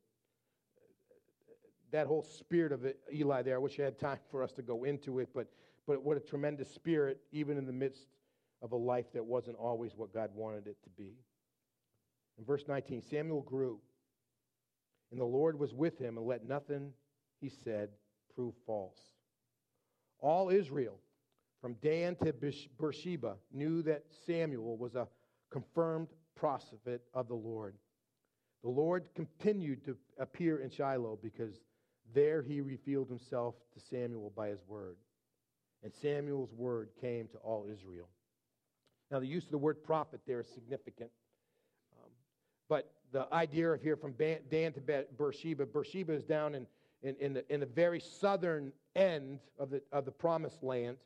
That 1.92 2.08
whole 2.08 2.24
spirit 2.24 2.72
of 2.72 2.84
it, 2.84 2.98
Eli 3.14 3.42
there, 3.42 3.54
I 3.54 3.58
wish 3.58 3.78
I 3.78 3.84
had 3.84 3.96
time 3.96 4.18
for 4.28 4.42
us 4.42 4.50
to 4.54 4.62
go 4.62 4.82
into 4.82 5.20
it, 5.20 5.28
but, 5.32 5.46
but 5.86 6.02
what 6.02 6.16
a 6.16 6.20
tremendous 6.20 6.68
spirit, 6.68 7.20
even 7.30 7.56
in 7.58 7.64
the 7.64 7.72
midst 7.72 8.08
of 8.60 8.72
a 8.72 8.76
life 8.76 9.12
that 9.12 9.24
wasn't 9.24 9.56
always 9.56 9.92
what 9.94 10.12
God 10.12 10.30
wanted 10.34 10.66
it 10.66 10.82
to 10.82 10.90
be. 10.90 11.12
In 12.38 12.44
verse 12.44 12.64
19, 12.66 13.02
Samuel 13.02 13.42
grew, 13.42 13.78
and 15.12 15.20
the 15.20 15.24
Lord 15.24 15.56
was 15.56 15.72
with 15.72 15.96
him, 16.00 16.18
and 16.18 16.26
let 16.26 16.44
nothing 16.44 16.92
he 17.40 17.50
said 17.50 17.90
prove 18.34 18.54
false. 18.66 18.98
All 20.18 20.50
Israel, 20.50 20.98
from 21.60 21.74
Dan 21.74 22.16
to 22.16 22.32
Beersheba, 22.32 23.36
knew 23.52 23.82
that 23.82 24.06
Samuel 24.26 24.76
was 24.76 24.96
a 24.96 25.06
confirmed 25.52 26.08
prophet 26.34 27.02
of 27.14 27.28
the 27.28 27.34
Lord. 27.34 27.76
The 28.62 28.70
Lord 28.70 29.04
continued 29.14 29.84
to 29.86 29.96
appear 30.18 30.58
in 30.58 30.70
Shiloh 30.70 31.18
because 31.22 31.60
there 32.14 32.42
he 32.42 32.60
revealed 32.60 33.08
himself 33.08 33.54
to 33.74 33.80
Samuel 33.80 34.32
by 34.36 34.48
his 34.48 34.60
word. 34.66 34.96
And 35.82 35.92
Samuel's 35.94 36.52
word 36.52 36.90
came 37.00 37.28
to 37.28 37.38
all 37.38 37.66
Israel. 37.70 38.08
Now, 39.10 39.18
the 39.18 39.26
use 39.26 39.44
of 39.44 39.50
the 39.50 39.58
word 39.58 39.82
prophet 39.82 40.20
there 40.26 40.40
is 40.40 40.46
significant. 40.48 41.10
Um, 41.96 42.10
but 42.68 42.92
the 43.12 43.26
idea 43.32 43.70
of 43.70 43.80
here 43.80 43.96
from 43.96 44.12
Dan 44.12 44.72
to 44.72 45.04
Beersheba, 45.16 45.66
Beersheba 45.66 46.12
is 46.12 46.24
down 46.24 46.54
in, 46.54 46.66
in, 47.02 47.16
in, 47.18 47.32
the, 47.32 47.52
in 47.52 47.60
the 47.60 47.66
very 47.66 48.00
southern 48.00 48.72
end 48.94 49.40
of 49.58 49.70
the, 49.70 49.82
of 49.90 50.04
the 50.04 50.12
promised 50.12 50.62
land, 50.62 50.96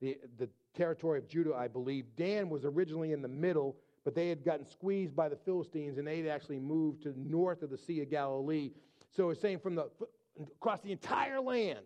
the, 0.00 0.18
the 0.38 0.48
territory 0.74 1.18
of 1.18 1.28
Judah, 1.28 1.54
I 1.54 1.66
believe. 1.66 2.04
Dan 2.16 2.48
was 2.48 2.64
originally 2.64 3.12
in 3.12 3.22
the 3.22 3.28
middle, 3.28 3.76
but 4.04 4.14
they 4.14 4.28
had 4.28 4.44
gotten 4.44 4.64
squeezed 4.64 5.14
by 5.14 5.28
the 5.28 5.36
Philistines 5.36 5.98
and 5.98 6.06
they 6.06 6.18
had 6.18 6.28
actually 6.28 6.58
moved 6.58 7.02
to 7.02 7.14
north 7.16 7.62
of 7.62 7.70
the 7.70 7.78
Sea 7.78 8.00
of 8.02 8.10
Galilee. 8.10 8.70
So 9.10 9.30
it's 9.30 9.40
saying 9.40 9.58
from 9.58 9.74
the 9.74 9.90
across 10.56 10.80
the 10.80 10.92
entire 10.92 11.40
land, 11.40 11.84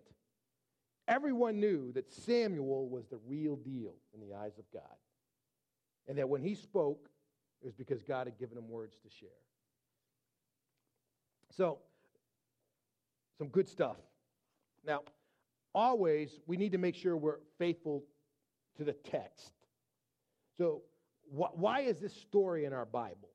everyone 1.09 1.61
knew 1.61 1.92
that 1.92 2.12
Samuel 2.12 2.88
was 2.88 3.06
the 3.06 3.18
real 3.26 3.56
deal 3.56 3.94
in 4.14 4.21
the 4.21 4.35
eyes 4.35 4.59
of 4.59 4.64
God. 4.73 4.83
And 6.06 6.18
that 6.18 6.28
when 6.28 6.42
he 6.42 6.54
spoke, 6.54 7.09
it 7.62 7.66
was 7.66 7.75
because 7.75 8.02
God 8.02 8.26
had 8.26 8.38
given 8.38 8.59
him 8.59 8.68
words 8.68 8.97
to 9.02 9.09
share. 9.09 9.28
So, 11.50 11.78
some 13.38 13.49
good 13.49 13.68
stuff. 13.68 13.97
Now, 14.87 15.02
always 15.75 16.40
we 16.47 16.56
need 16.56 16.73
to 16.73 16.78
make 16.78 16.94
sure 16.94 17.16
we're 17.16 17.38
faithful 17.59 18.04
to 18.76 18.85
the 18.85 18.92
text. 18.92 19.52
So, 20.59 20.83
wh- 21.30 21.56
why 21.56 21.80
is 21.80 21.98
this 21.98 22.14
story 22.14 22.64
in 22.64 22.72
our 22.72 22.86
Bible? 22.86 23.30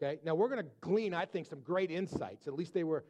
Okay? 0.00 0.20
Now, 0.24 0.34
we're 0.34 0.48
going 0.48 0.62
to 0.62 0.70
glean, 0.80 1.14
I 1.14 1.24
think, 1.24 1.46
some 1.46 1.60
great 1.60 1.90
insights. 1.90 2.46
At 2.46 2.54
least 2.54 2.74
they 2.74 2.84
were 2.84 3.04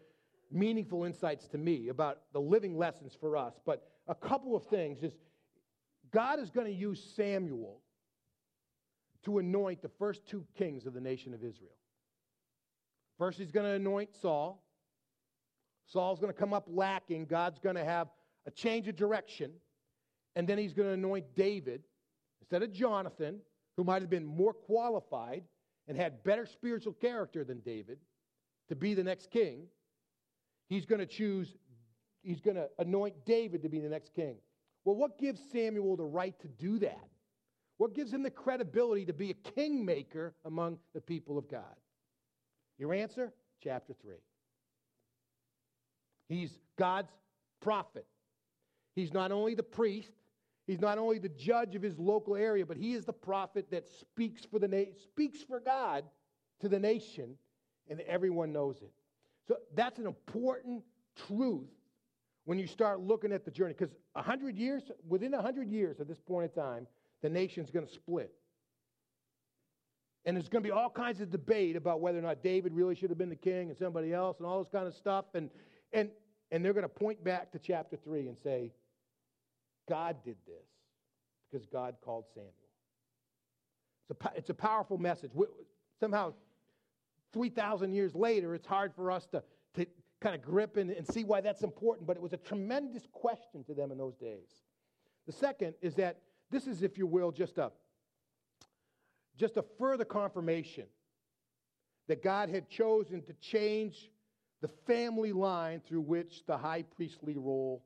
meaningful 0.51 1.05
insights 1.05 1.49
to 1.49 1.59
me 1.59 1.89
about 1.89 2.19
the 2.33 2.41
living 2.41 2.77
lessons 2.77 3.17
for 3.19 3.37
us. 3.37 3.55
But 3.65 3.89
a 4.07 4.15
couple 4.15 4.55
of 4.55 4.65
things 4.67 5.03
is 5.03 5.13
God 6.13 6.39
is 6.39 6.51
going 6.51 6.67
to 6.67 6.73
use 6.73 7.03
Samuel 7.17 7.81
to 9.25 9.39
anoint 9.39 9.83
the 9.83 9.89
first 9.89 10.27
two 10.27 10.45
kings 10.57 10.87
of 10.87 10.95
the 10.95 11.01
nation 11.01 11.35
of 11.35 11.43
Israel. 11.43 11.75
First, 13.19 13.39
he's 13.39 13.51
going 13.51 13.67
to 13.67 13.73
anoint 13.73 14.15
Saul. 14.15 14.63
Saul's 15.87 16.21
going 16.21 16.33
to 16.33 16.39
come 16.39 16.53
up 16.53 16.67
lacking. 16.69 17.27
God's 17.27 17.59
going 17.59 17.77
to 17.77 17.85
have 17.85 18.09
a 18.47 18.51
change 18.51 18.89
of 18.89 18.97
direction. 18.97 19.53
And 20.37 20.47
then 20.47 20.59
he's 20.59 20.75
going 20.75 20.89
to 20.89 20.95
anoint 20.95 21.35
David 21.35 21.83
instead 22.41 22.63
of 22.63 22.73
Jonathan, 22.73 23.41
who 23.77 23.85
might 23.85 24.03
have 24.03 24.11
been 24.11 24.27
more 24.27 24.53
qualified 24.53 25.45
and 25.89 25.97
had 25.97 26.25
better 26.25 26.47
spiritual 26.47 26.93
character 26.93 27.45
than 27.45 27.61
David 27.61 27.99
to 28.69 28.77
be 28.77 28.95
the 28.95 29.05
next 29.05 29.31
king. 29.31 29.67
He's 30.69 30.85
going 30.85 30.99
to 30.99 31.07
choose, 31.07 31.55
he's 32.23 32.41
going 32.41 32.57
to 32.57 32.69
anoint 32.79 33.25
David 33.25 33.63
to 33.63 33.69
be 33.69 33.81
the 33.81 33.89
next 33.89 34.15
king. 34.15 34.37
Well, 34.85 34.97
what 34.97 35.19
gives 35.19 35.41
Samuel 35.53 35.97
the 35.97 36.05
right 36.05 36.39
to 36.41 36.49
do 36.49 36.79
that? 36.81 37.09
What 37.79 37.95
gives 37.95 38.13
him 38.13 38.23
the 38.23 38.31
credibility 38.31 39.05
to 39.07 39.13
be 39.13 39.31
a 39.31 39.35
kingmaker 39.35 40.35
among 40.45 40.79
the 40.95 41.01
people 41.01 41.37
of 41.37 41.49
God? 41.49 41.65
Your 42.79 42.95
answer? 42.95 43.33
Chapter 43.63 43.95
3. 44.03 44.15
He's 46.29 46.59
God's 46.79 47.13
prophet. 47.61 48.07
He's 48.95 49.13
not 49.13 49.31
only 49.31 49.55
the 49.55 49.63
priest, 49.63 50.11
he's 50.67 50.81
not 50.81 50.99
only 50.99 51.19
the 51.19 51.29
judge 51.29 51.75
of 51.75 51.83
his 51.83 51.99
local 51.99 52.37
area, 52.37 52.67
but 52.67 52.77
he 52.77 52.95
is 52.95 53.05
the 53.05 53.13
prophet 53.13 53.71
that 53.71 53.87
speaks 54.01 54.45
for 54.45 54.59
the 54.59 54.69
na- 54.69 54.93
speaks 55.03 55.43
for 55.43 55.61
God 55.61 56.05
to 56.61 56.69
the 56.69 56.79
nation, 56.79 57.37
and 57.89 58.01
everyone 58.01 58.53
knows 58.53 58.77
it. 58.83 58.93
So 59.47 59.57
that's 59.75 59.99
an 59.99 60.07
important 60.07 60.83
truth 61.29 61.69
when 62.45 62.59
you 62.59 62.67
start 62.67 63.01
looking 63.01 63.33
at 63.33 63.45
the 63.45 63.51
journey. 63.51 63.75
Because 63.77 63.95
a 64.15 64.23
hundred 64.23 64.57
years, 64.57 64.83
within 65.09 65.35
a 65.35 65.43
hundred 65.43 65.69
years 65.69 66.01
at 66.01 66.09
this 66.09 66.21
point 66.21 66.51
in 66.51 66.63
time, 66.63 66.87
the 67.23 67.29
nation's 67.29 67.71
going 67.71 67.87
to 67.87 67.93
split. 67.93 68.33
And 70.25 70.37
there's 70.37 70.49
going 70.49 70.65
to 70.65 70.69
be 70.69 70.73
all 70.73 70.91
kinds 70.91 71.21
of 71.21 71.31
debate 71.31 71.77
about 71.77 72.01
whether 72.01 72.19
or 72.19 72.23
not 72.23 72.43
David 72.43 72.73
really 72.73 72.97
should 72.97 73.11
have 73.11 73.19
been 73.19 73.29
the 73.29 73.37
king 73.37 73.69
and 73.69 73.79
somebody 73.79 74.13
else 74.13 74.39
and 74.39 74.47
all 74.47 74.59
this 74.59 74.73
kind 74.73 74.89
of 74.89 74.95
stuff. 74.95 75.27
And, 75.35 75.51
and, 75.93 76.11
and 76.51 76.65
they're 76.65 76.73
going 76.73 76.83
to 76.83 76.89
point 76.89 77.23
back 77.23 77.53
to 77.53 77.61
chapter 77.61 77.97
3 77.97 78.27
and 78.27 78.37
say, 78.43 78.73
God 79.89 80.17
did 80.25 80.37
this 80.47 80.67
because 81.51 81.67
God 81.67 81.97
called 82.03 82.25
Samuel. 82.35 82.53
It's 84.09 84.21
a, 84.21 84.31
it's 84.37 84.51
a 84.51 84.55
powerful 84.55 84.99
message. 84.99 85.31
Somehow, 85.99 86.35
3,000 87.33 87.93
years 87.93 88.15
later, 88.15 88.55
it's 88.55 88.67
hard 88.67 88.95
for 88.95 89.11
us 89.11 89.27
to, 89.27 89.43
to 89.75 89.87
kind 90.21 90.35
of 90.35 90.43
grip 90.43 90.77
and, 90.77 90.91
and 90.91 91.07
see 91.07 91.25
why 91.25 91.41
that's 91.41 91.63
important, 91.63 92.07
but 92.07 92.17
it 92.17 92.23
was 92.23 92.33
a 92.33 92.39
tremendous 92.39 93.07
question 93.13 93.65
to 93.65 93.75
them 93.75 93.91
in 93.91 93.99
those 93.99 94.17
days. 94.17 94.49
The 95.27 95.33
second 95.33 95.75
is 95.83 95.95
that 95.97 96.19
this 96.51 96.67
is, 96.67 96.83
if 96.83 96.97
you 96.97 97.07
will, 97.07 97.33
just 97.33 97.59
a, 97.59 97.73
just 99.37 99.57
a 99.57 99.65
further 99.79 100.05
confirmation 100.05 100.85
that 102.09 102.23
God 102.23 102.49
had 102.49 102.69
chosen 102.69 103.23
to 103.23 103.33
change 103.35 104.11
the 104.63 104.69
family 104.87 105.33
line 105.33 105.83
through 105.87 106.03
which 106.03 106.45
the 106.47 106.57
high 106.57 106.83
priestly 106.83 107.37
role 107.37 107.85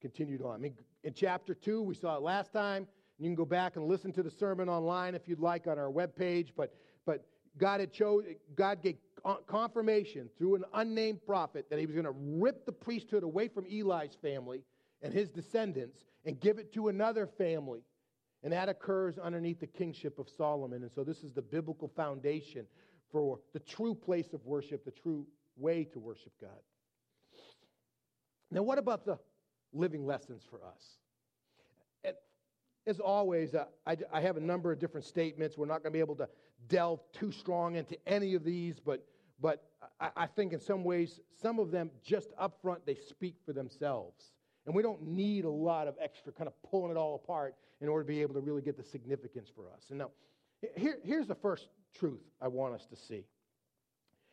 continued 0.00 0.42
on. 0.42 0.56
I 0.56 0.58
mean, 0.58 0.74
in 1.04 1.14
chapter 1.14 1.54
2, 1.54 1.82
we 1.82 1.94
saw 1.94 2.16
it 2.16 2.22
last 2.22 2.52
time. 2.52 2.86
You 3.18 3.26
can 3.26 3.34
go 3.34 3.44
back 3.44 3.76
and 3.76 3.86
listen 3.86 4.12
to 4.14 4.22
the 4.22 4.30
sermon 4.30 4.68
online 4.68 5.14
if 5.14 5.28
you'd 5.28 5.40
like 5.40 5.66
on 5.66 5.78
our 5.78 5.90
webpage. 5.90 6.48
But, 6.56 6.74
but 7.06 7.24
God 7.58 7.80
had 7.80 7.92
chose, 7.92 8.24
God 8.54 8.82
gave 8.82 8.96
confirmation 9.46 10.28
through 10.38 10.56
an 10.56 10.64
unnamed 10.74 11.24
prophet 11.24 11.66
that 11.70 11.78
he 11.78 11.86
was 11.86 11.94
going 11.94 12.06
to 12.06 12.14
rip 12.16 12.66
the 12.66 12.72
priesthood 12.72 13.22
away 13.22 13.48
from 13.48 13.66
Eli's 13.66 14.16
family 14.20 14.62
and 15.02 15.12
his 15.12 15.28
descendants 15.28 16.04
and 16.24 16.40
give 16.40 16.58
it 16.58 16.72
to 16.74 16.88
another 16.88 17.26
family. 17.26 17.80
And 18.42 18.52
that 18.52 18.68
occurs 18.68 19.18
underneath 19.18 19.60
the 19.60 19.66
kingship 19.66 20.18
of 20.18 20.28
Solomon. 20.28 20.82
And 20.82 20.90
so 20.90 21.04
this 21.04 21.22
is 21.22 21.32
the 21.32 21.42
biblical 21.42 21.88
foundation 21.88 22.66
for 23.10 23.38
the 23.52 23.60
true 23.60 23.94
place 23.94 24.32
of 24.32 24.44
worship, 24.44 24.84
the 24.84 24.90
true 24.90 25.26
way 25.56 25.84
to 25.84 26.00
worship 26.00 26.32
God. 26.40 26.50
Now, 28.50 28.62
what 28.62 28.78
about 28.78 29.04
the 29.04 29.18
living 29.72 30.06
lessons 30.06 30.42
for 30.48 30.64
us? 30.64 30.98
And 32.04 32.14
as 32.86 33.00
always, 33.00 33.54
uh, 33.54 33.64
I, 33.86 34.20
have 34.20 34.36
a 34.36 34.40
number 34.40 34.72
of 34.72 34.78
different 34.78 35.06
statements. 35.06 35.56
We're 35.56 35.66
not 35.66 35.82
going 35.82 35.92
to 35.92 35.96
be 35.96 36.00
able 36.00 36.16
to 36.16 36.28
delve 36.68 37.00
too 37.12 37.32
strong 37.32 37.76
into 37.76 37.96
any 38.06 38.34
of 38.34 38.44
these, 38.44 38.78
but, 38.78 39.04
but 39.40 39.64
I, 40.00 40.10
I 40.16 40.26
think 40.26 40.52
in 40.52 40.60
some 40.60 40.84
ways, 40.84 41.20
some 41.40 41.58
of 41.58 41.70
them 41.70 41.90
just 42.04 42.30
up 42.38 42.58
front, 42.62 42.84
they 42.86 42.94
speak 42.94 43.36
for 43.44 43.52
themselves. 43.52 44.32
And 44.66 44.74
we 44.74 44.82
don't 44.82 45.02
need 45.02 45.44
a 45.44 45.50
lot 45.50 45.88
of 45.88 45.96
extra 46.00 46.32
kind 46.32 46.46
of 46.46 46.54
pulling 46.70 46.90
it 46.92 46.96
all 46.96 47.16
apart 47.16 47.56
in 47.80 47.88
order 47.88 48.04
to 48.04 48.08
be 48.08 48.22
able 48.22 48.34
to 48.34 48.40
really 48.40 48.62
get 48.62 48.76
the 48.76 48.84
significance 48.84 49.50
for 49.54 49.64
us. 49.74 49.86
And 49.90 49.98
now, 49.98 50.10
here, 50.76 50.98
here's 51.02 51.26
the 51.26 51.34
first 51.34 51.68
truth 51.98 52.22
I 52.40 52.48
want 52.48 52.74
us 52.74 52.86
to 52.86 52.96
see. 52.96 53.24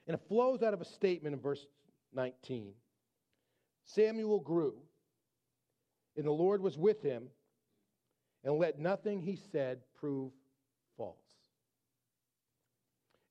And 0.07 0.15
it 0.15 0.21
flows 0.27 0.61
out 0.61 0.73
of 0.73 0.81
a 0.81 0.85
statement 0.85 1.33
in 1.33 1.41
verse 1.41 1.65
19 2.13 2.73
Samuel 3.85 4.39
grew, 4.39 4.75
and 6.19 6.27
the 6.27 6.31
Lord 6.31 6.61
was 6.61 6.77
with 6.77 7.01
him, 7.01 7.29
and 8.43 8.57
let 8.57 8.77
nothing 8.77 9.21
he 9.21 9.37
said 9.37 9.79
prove 10.01 10.33
false. 10.97 11.15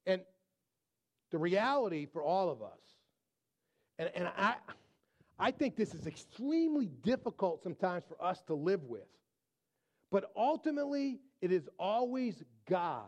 And 0.07 0.23
the 1.31 1.37
reality 1.37 2.07
for 2.07 2.23
all 2.23 2.49
of 2.49 2.63
us, 2.63 2.81
and, 3.99 4.11
and 4.15 4.29
I, 4.39 4.55
I 5.39 5.51
think 5.51 5.77
this 5.77 5.93
is 5.93 6.07
extremely 6.07 6.87
difficult 6.87 7.63
sometimes 7.63 8.05
for 8.09 8.17
us 8.25 8.41
to 8.47 8.55
live 8.55 8.83
with. 8.85 9.07
But 10.11 10.33
ultimately, 10.35 11.21
it 11.43 11.53
is 11.53 11.69
always 11.79 12.43
God 12.71 13.05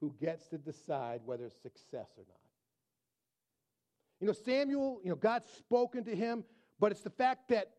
who 0.00 0.12
gets 0.20 0.48
to 0.48 0.58
decide 0.58 1.20
whether 1.24 1.44
it's 1.44 1.62
success 1.62 2.08
or 2.16 2.24
not. 2.26 2.40
You 4.20 4.26
know, 4.26 4.32
Samuel, 4.32 5.00
you 5.04 5.10
know, 5.10 5.16
God's 5.16 5.48
spoken 5.52 6.02
to 6.06 6.16
him, 6.16 6.42
but 6.80 6.90
it's 6.90 7.02
the 7.02 7.10
fact 7.10 7.50
that 7.50 7.70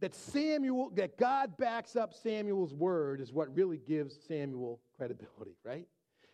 that 0.00 0.14
Samuel, 0.14 0.90
that 0.94 1.16
God 1.18 1.56
backs 1.56 1.96
up 1.96 2.14
Samuel's 2.14 2.74
word 2.74 3.20
is 3.20 3.32
what 3.32 3.54
really 3.54 3.78
gives 3.78 4.16
Samuel 4.26 4.80
credibility, 4.96 5.56
right? 5.64 5.86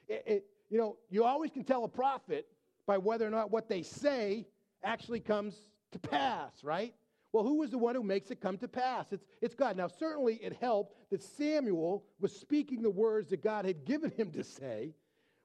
It, 0.09 0.25
it, 0.27 0.47
you 0.71 0.79
know, 0.79 0.97
you 1.11 1.25
always 1.25 1.51
can 1.51 1.65
tell 1.65 1.85
a 1.85 1.89
prophet 1.89 2.47
by 2.87 2.99
whether 2.99 3.27
or 3.27 3.31
not 3.31 3.51
what 3.51 3.69
they 3.69 3.83
say 3.83 4.47
actually 4.83 5.21
comes 5.21 5.57
to 5.93 5.99
pass, 5.99 6.63
right? 6.63 6.95
Well, 7.33 7.43
who 7.43 7.63
is 7.63 7.71
the 7.71 7.79
one 7.79 7.95
who 7.95 8.03
makes 8.03 8.31
it 8.31 8.41
come 8.41 8.59
to 8.59 8.69
pass? 8.69 9.07
It's, 9.11 9.25
it's 9.41 9.55
God. 9.55 9.77
Now, 9.77 9.89
certainly 9.89 10.35
it 10.37 10.57
helped 10.61 10.95
that 11.11 11.23
Samuel 11.23 12.05
was 12.21 12.33
speaking 12.33 12.83
the 12.83 12.91
words 12.91 13.31
that 13.31 13.43
God 13.43 13.65
had 13.65 13.85
given 13.85 14.11
him 14.11 14.31
to 14.33 14.45
say, 14.45 14.95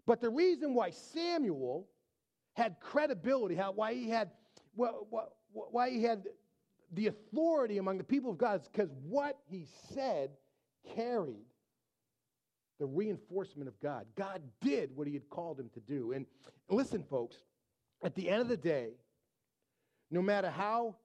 but 0.06 0.22
the 0.22 0.30
reason 0.30 0.74
why 0.74 0.92
Samuel 0.92 1.88
had 2.54 2.76
credibility, 2.80 3.56
how, 3.56 3.72
why 3.72 3.94
he 3.94 4.10
had, 4.10 4.32
well, 4.76 5.08
why 5.52 5.90
he 5.90 6.04
had 6.04 6.26
the 6.94 7.08
authority 7.08 7.78
among 7.78 7.98
the 7.98 8.04
people 8.04 8.32
of 8.32 8.38
God 8.38 8.62
because 8.72 8.90
what 9.08 9.38
he 9.50 9.68
said 9.94 10.32
carried 10.96 11.46
the 12.80 12.86
reinforcement 12.86 13.68
of 13.68 13.80
God. 13.82 14.06
God 14.16 14.42
did 14.62 14.96
what 14.96 15.06
he 15.06 15.14
had 15.14 15.30
called 15.30 15.60
him 15.60 15.70
to 15.74 15.80
do. 15.82 16.14
And 16.14 16.26
listen, 16.70 17.04
folks, 17.04 17.36
at 18.04 18.16
the 18.16 18.30
end 18.30 18.42
of 18.42 18.48
the 18.48 18.58
day, 18.58 18.92
no 20.10 20.22
matter 20.22 20.50
how 20.50 20.96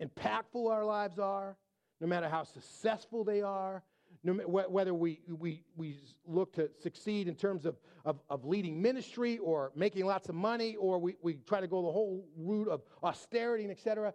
impactful 0.00 0.70
our 0.70 0.84
lives 0.84 1.18
are, 1.18 1.56
no 2.00 2.06
matter 2.06 2.28
how 2.28 2.44
successful 2.44 3.24
they 3.24 3.40
are, 3.40 3.82
no, 4.24 4.34
matter 4.34 4.48
whether 4.48 4.94
we, 4.94 5.20
we, 5.38 5.64
we 5.74 5.96
look 6.26 6.52
to 6.54 6.70
succeed 6.82 7.28
in 7.28 7.34
terms 7.34 7.64
of, 7.64 7.76
of, 8.04 8.20
of, 8.28 8.44
leading 8.44 8.80
ministry 8.80 9.38
or 9.38 9.72
making 9.74 10.04
lots 10.04 10.28
of 10.28 10.34
money, 10.34 10.76
or 10.76 10.98
we, 10.98 11.16
we 11.22 11.34
try 11.48 11.60
to 11.60 11.66
go 11.66 11.82
the 11.82 11.90
whole 11.90 12.24
route 12.36 12.68
of 12.68 12.82
austerity 13.02 13.64
and 13.64 13.72
etc., 13.72 14.12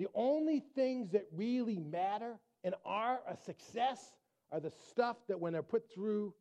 the 0.00 0.08
only 0.14 0.64
things 0.74 1.10
that 1.10 1.26
really 1.30 1.78
matter 1.78 2.38
and 2.64 2.74
are 2.86 3.20
a 3.28 3.36
success 3.36 4.14
are 4.50 4.58
the 4.58 4.72
stuff 4.88 5.18
that 5.28 5.38
when 5.38 5.52
they're 5.52 5.62
put 5.62 5.92
through 5.94 6.32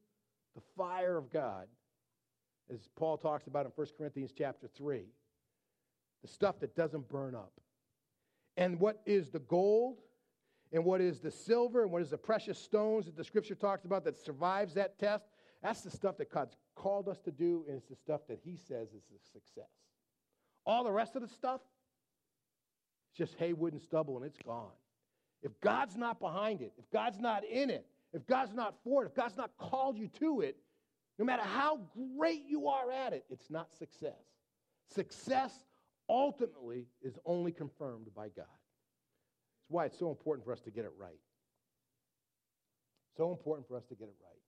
the 0.56 0.62
fire 0.78 1.18
of 1.18 1.30
God, 1.30 1.68
as 2.74 2.88
Paul 2.96 3.18
talks 3.18 3.48
about 3.48 3.66
in 3.66 3.74
1 3.76 3.88
Corinthians 3.98 4.32
chapter 4.36 4.70
3, 4.78 5.04
the 6.22 6.28
stuff 6.30 6.62
that 6.62 6.74
doesn't 6.74 7.10
burn 7.10 7.36
up. 7.36 7.52
And 8.56 8.80
what 8.80 9.02
is 9.06 9.28
the 9.28 9.40
gold 9.40 9.98
and 10.72 10.86
what 10.86 11.02
is 11.02 11.20
the 11.20 11.32
silver 11.32 11.84
and 11.84 11.92
what 11.92 12.02
is 12.02 12.12
the 12.12 12.18
precious 12.18 12.58
stones 12.58 13.08
that 13.08 13.18
the 13.18 13.26
scripture 13.26 13.56
talks 13.56 13.84
about 13.84 14.06
that 14.06 14.18
survives 14.18 14.74
that 14.76 14.98
test? 14.98 15.26
That's 15.62 15.82
the 15.82 15.92
stuff 15.92 16.16
that 16.20 16.32
God's 16.32 16.56
called 16.76 17.10
us 17.10 17.20
to 17.26 17.32
do, 17.32 17.66
and 17.68 17.76
it's 17.76 17.90
the 17.90 17.96
stuff 17.98 18.22
that 18.30 18.40
He 18.42 18.56
says 18.56 18.94
is 18.94 19.04
a 19.14 19.32
success. 19.34 19.70
All 20.66 20.86
the 20.86 20.94
rest 20.94 21.18
of 21.18 21.22
the 21.22 21.28
stuff, 21.28 21.60
it's 23.10 23.18
just 23.18 23.36
hay, 23.36 23.54
wood, 23.54 23.74
and 23.74 23.82
stubble, 23.82 24.18
and 24.18 24.26
it's 24.26 24.40
gone. 24.46 24.72
If 25.42 25.60
God's 25.62 25.96
not 25.96 26.20
behind 26.20 26.62
it, 26.62 26.74
if 26.78 26.90
God's 26.92 27.20
not 27.20 27.44
in 27.46 27.70
it, 27.70 27.86
if 28.14 28.26
God's 28.28 28.54
not 28.54 28.76
for 28.84 29.04
it, 29.04 29.08
if 29.08 29.16
God's 29.16 29.38
not 29.38 29.52
called 29.58 29.98
you 29.98 30.08
to 30.20 30.42
it, 30.42 30.58
No 31.20 31.26
matter 31.26 31.44
how 31.44 31.82
great 32.18 32.46
you 32.48 32.70
are 32.70 32.90
at 32.90 33.12
it, 33.12 33.26
it's 33.30 33.50
not 33.50 33.76
success. 33.78 34.24
Success 34.88 35.52
ultimately 36.08 36.88
is 37.04 37.20
only 37.26 37.52
confirmed 37.52 38.08
by 38.16 38.30
God. 38.30 38.46
That's 38.48 39.70
why 39.70 39.86
it's 39.86 40.00
so 40.00 40.10
important 40.10 40.46
for 40.46 40.54
us 40.54 40.62
to 40.62 40.72
get 40.72 40.86
it 40.86 40.94
right. 40.98 41.20
So 43.18 43.32
important 43.32 43.68
for 43.68 43.76
us 43.76 43.84
to 43.90 43.96
get 43.96 44.06
it 44.06 44.16
right. 44.24 44.40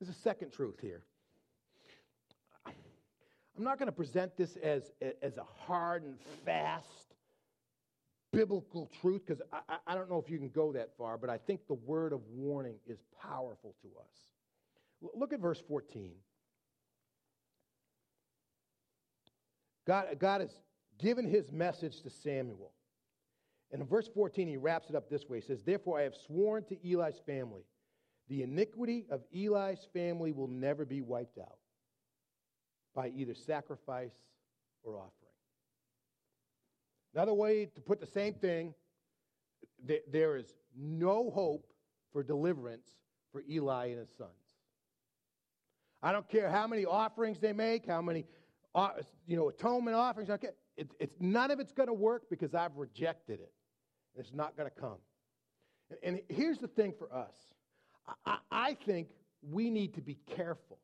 There's 0.00 0.14
a 0.14 0.20
second 0.20 0.50
truth 0.50 0.80
here. 0.82 1.04
I'm 3.56 3.64
not 3.64 3.78
going 3.78 3.86
to 3.86 3.92
present 3.92 4.36
this 4.36 4.56
as, 4.56 4.90
as 5.22 5.36
a 5.36 5.44
hard 5.66 6.02
and 6.02 6.16
fast 6.44 7.14
biblical 8.32 8.90
truth 9.00 9.22
because 9.26 9.42
I, 9.52 9.76
I 9.86 9.94
don't 9.94 10.10
know 10.10 10.18
if 10.18 10.28
you 10.28 10.38
can 10.38 10.48
go 10.48 10.72
that 10.72 10.90
far, 10.98 11.16
but 11.16 11.30
I 11.30 11.38
think 11.38 11.66
the 11.68 11.74
word 11.74 12.12
of 12.12 12.20
warning 12.28 12.76
is 12.86 12.98
powerful 13.22 13.76
to 13.82 13.88
us. 14.00 15.10
Look 15.14 15.32
at 15.32 15.40
verse 15.40 15.62
14. 15.68 16.12
God, 19.86 20.06
God 20.18 20.40
has 20.40 20.50
given 20.98 21.28
his 21.28 21.52
message 21.52 22.00
to 22.02 22.10
Samuel. 22.10 22.72
And 23.70 23.82
in 23.82 23.88
verse 23.88 24.08
14, 24.12 24.48
he 24.48 24.56
wraps 24.56 24.88
it 24.88 24.96
up 24.96 25.08
this 25.08 25.28
way 25.28 25.40
He 25.40 25.46
says, 25.46 25.62
Therefore, 25.62 25.98
I 25.98 26.02
have 26.02 26.14
sworn 26.26 26.64
to 26.64 26.76
Eli's 26.88 27.20
family, 27.26 27.62
the 28.28 28.42
iniquity 28.42 29.06
of 29.10 29.20
Eli's 29.34 29.86
family 29.92 30.32
will 30.32 30.48
never 30.48 30.84
be 30.84 31.02
wiped 31.02 31.38
out 31.38 31.58
by 32.94 33.08
either 33.08 33.34
sacrifice 33.34 34.14
or 34.82 34.94
offering. 34.94 35.10
Another 37.14 37.34
way 37.34 37.66
to 37.66 37.80
put 37.80 38.00
the 38.00 38.06
same 38.06 38.34
thing 38.34 38.74
there 40.10 40.36
is 40.36 40.46
no 40.76 41.30
hope 41.30 41.72
for 42.12 42.22
deliverance 42.22 42.88
for 43.32 43.42
Eli 43.48 43.86
and 43.86 43.98
his 43.98 44.08
sons. 44.16 44.30
I 46.02 46.12
don't 46.12 46.28
care 46.28 46.50
how 46.50 46.66
many 46.66 46.84
offerings 46.84 47.38
they 47.38 47.52
make, 47.52 47.86
how 47.86 48.02
many 48.02 48.26
uh, 48.74 48.90
you 49.26 49.36
know 49.36 49.48
atonement 49.48 49.96
offerings. 49.96 50.30
Okay, 50.30 50.48
it, 50.76 50.90
it's 50.98 51.16
none 51.20 51.50
of 51.50 51.60
it's 51.60 51.72
going 51.72 51.86
to 51.86 51.94
work 51.94 52.24
because 52.28 52.54
I've 52.54 52.76
rejected 52.76 53.40
it. 53.40 53.52
It's 54.16 54.32
not 54.32 54.56
going 54.56 54.68
to 54.68 54.80
come. 54.80 54.98
And, 55.90 55.98
and, 56.02 56.20
here's 56.28 56.58
the 56.58 56.68
thing 56.68 56.94
for 56.98 57.12
us. 57.12 57.34
I, 58.24 58.38
I 58.50 58.74
think 58.74 59.08
we 59.42 59.70
need 59.70 59.94
to 59.94 60.00
be 60.00 60.18
careful 60.36 60.78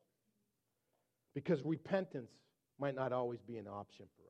because 1.33 1.63
repentance 1.63 2.31
might 2.79 2.95
not 2.95 3.13
always 3.13 3.41
be 3.41 3.57
an 3.57 3.67
option 3.67 4.05
for 4.17 4.23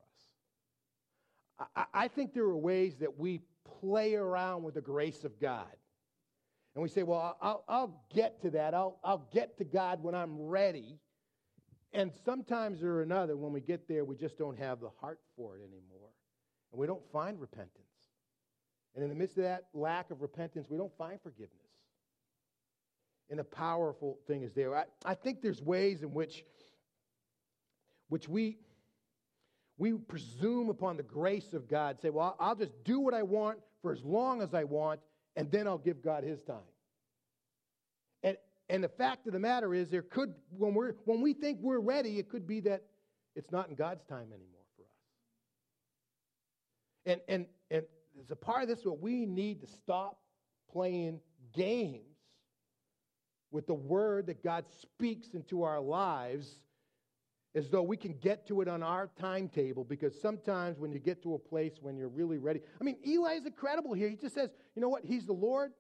us. 1.66 1.70
I, 1.76 2.06
I 2.06 2.08
think 2.08 2.34
there 2.34 2.44
are 2.44 2.58
ways 2.58 2.98
that 2.98 3.18
we 3.18 3.42
play 3.80 4.16
around 4.16 4.64
with 4.64 4.76
the 4.76 4.82
grace 4.82 5.24
of 5.24 5.40
God. 5.40 5.76
And 6.74 6.82
we 6.82 6.90
say, 6.90 7.04
well, 7.04 7.38
I'll, 7.42 7.64
I'll 7.68 8.04
get 8.14 8.42
to 8.44 8.50
that. 8.52 8.74
I'll, 8.74 9.00
I'll 9.04 9.28
get 9.34 9.58
to 9.58 9.66
God 9.66 10.02
when 10.02 10.16
I'm 10.16 10.40
ready. 10.40 11.00
And 11.94 12.12
sometimes 12.24 12.82
or 12.82 13.02
another, 13.02 13.36
when 13.36 13.52
we 13.52 13.60
get 13.60 13.88
there, 13.88 14.06
we 14.06 14.16
just 14.16 14.38
don't 14.38 14.58
have 14.58 14.80
the 14.80 14.90
heart 15.02 15.20
for 15.36 15.58
it 15.58 15.62
anymore. 15.62 16.10
And 16.72 16.80
we 16.80 16.88
don't 16.88 17.04
find 17.12 17.40
repentance. 17.40 17.76
And 18.96 19.04
in 19.04 19.10
the 19.10 19.16
midst 19.16 19.38
of 19.38 19.44
that 19.44 19.66
lack 19.74 20.12
of 20.12 20.22
repentance, 20.22 20.68
we 20.70 20.78
don't 20.78 20.96
find 20.98 21.22
forgiveness. 21.22 21.58
And 23.30 23.40
the 23.40 23.44
powerful 23.44 24.20
thing 24.28 24.44
is 24.44 24.54
there. 24.54 24.76
I, 24.76 24.86
I 25.06 25.14
think 25.14 25.42
there's 25.42 25.62
ways 25.62 26.04
in 26.04 26.14
which 26.14 26.44
which 28.12 28.28
we, 28.28 28.58
we 29.78 29.94
presume 29.94 30.68
upon 30.68 30.98
the 30.98 31.04
grace 31.04 31.54
of 31.54 31.70
God, 31.70 31.98
say, 32.02 32.10
well, 32.10 32.36
I'll 32.42 32.58
just 32.58 32.74
do 32.84 33.00
what 33.00 33.14
I 33.14 33.24
want 33.24 33.60
for 33.82 33.94
as 33.94 34.04
long 34.04 34.42
as 34.42 34.54
I 34.54 34.66
want, 34.66 35.00
and 35.38 35.50
then 35.50 35.66
I'll 35.66 35.78
give 35.78 36.04
God 36.04 36.26
his 36.26 36.42
time. 36.42 36.58
And, 38.22 38.36
and 38.70 38.84
the 38.84 38.90
fact 38.90 39.28
of 39.28 39.34
the 39.34 39.40
matter 39.40 39.74
is, 39.74 39.90
there 39.90 40.02
could, 40.02 40.34
when, 40.58 40.74
we're, 40.74 40.96
when 41.06 41.22
we 41.22 41.34
think 41.34 41.60
we're 41.62 41.80
ready, 41.80 42.20
it 42.20 42.28
could 42.28 42.46
be 42.46 42.60
that 42.60 42.84
it's 43.34 43.50
not 43.50 43.70
in 43.70 43.76
God's 43.76 44.04
time 44.04 44.28
anymore 44.34 44.66
for 44.76 44.82
us. 44.82 44.90
And, 47.06 47.22
and, 47.30 47.46
and 47.72 47.86
there's 48.14 48.32
a 48.32 48.36
part 48.36 48.62
of 48.62 48.68
this 48.68 48.84
where 48.84 48.94
we 48.94 49.26
need 49.26 49.62
to 49.62 49.68
stop 49.68 50.20
playing 50.70 51.22
games 51.56 52.04
with 53.52 53.68
the 53.68 53.74
word 53.74 54.28
that 54.28 54.44
God 54.44 54.66
speaks 54.82 55.30
into 55.34 55.64
our 55.64 55.80
lives 55.80 56.60
as 57.54 57.70
though 57.70 57.84
we 57.84 57.98
can 57.98 58.14
get 58.14 58.48
to 58.48 58.62
it 58.62 58.68
on 58.68 58.82
our 58.82 59.10
timetable 59.20 59.84
because 59.84 60.20
sometimes 60.22 60.80
when 60.80 60.92
you 60.92 61.00
get 61.00 61.22
to 61.24 61.36
a 61.36 61.40
place 61.40 61.74
when 61.82 61.98
you're 61.98 62.10
really 62.10 62.38
ready. 62.38 62.62
I 62.80 62.84
mean, 62.84 62.98
Eli 63.06 63.34
is 63.34 63.46
incredible 63.46 63.94
here. 63.94 64.10
He 64.10 64.16
just 64.16 64.36
says, 64.36 64.50
you 64.76 64.82
know 64.82 64.90
what? 64.90 65.04
He's 65.04 65.26
the 65.26 65.34
Lord, 65.34 65.74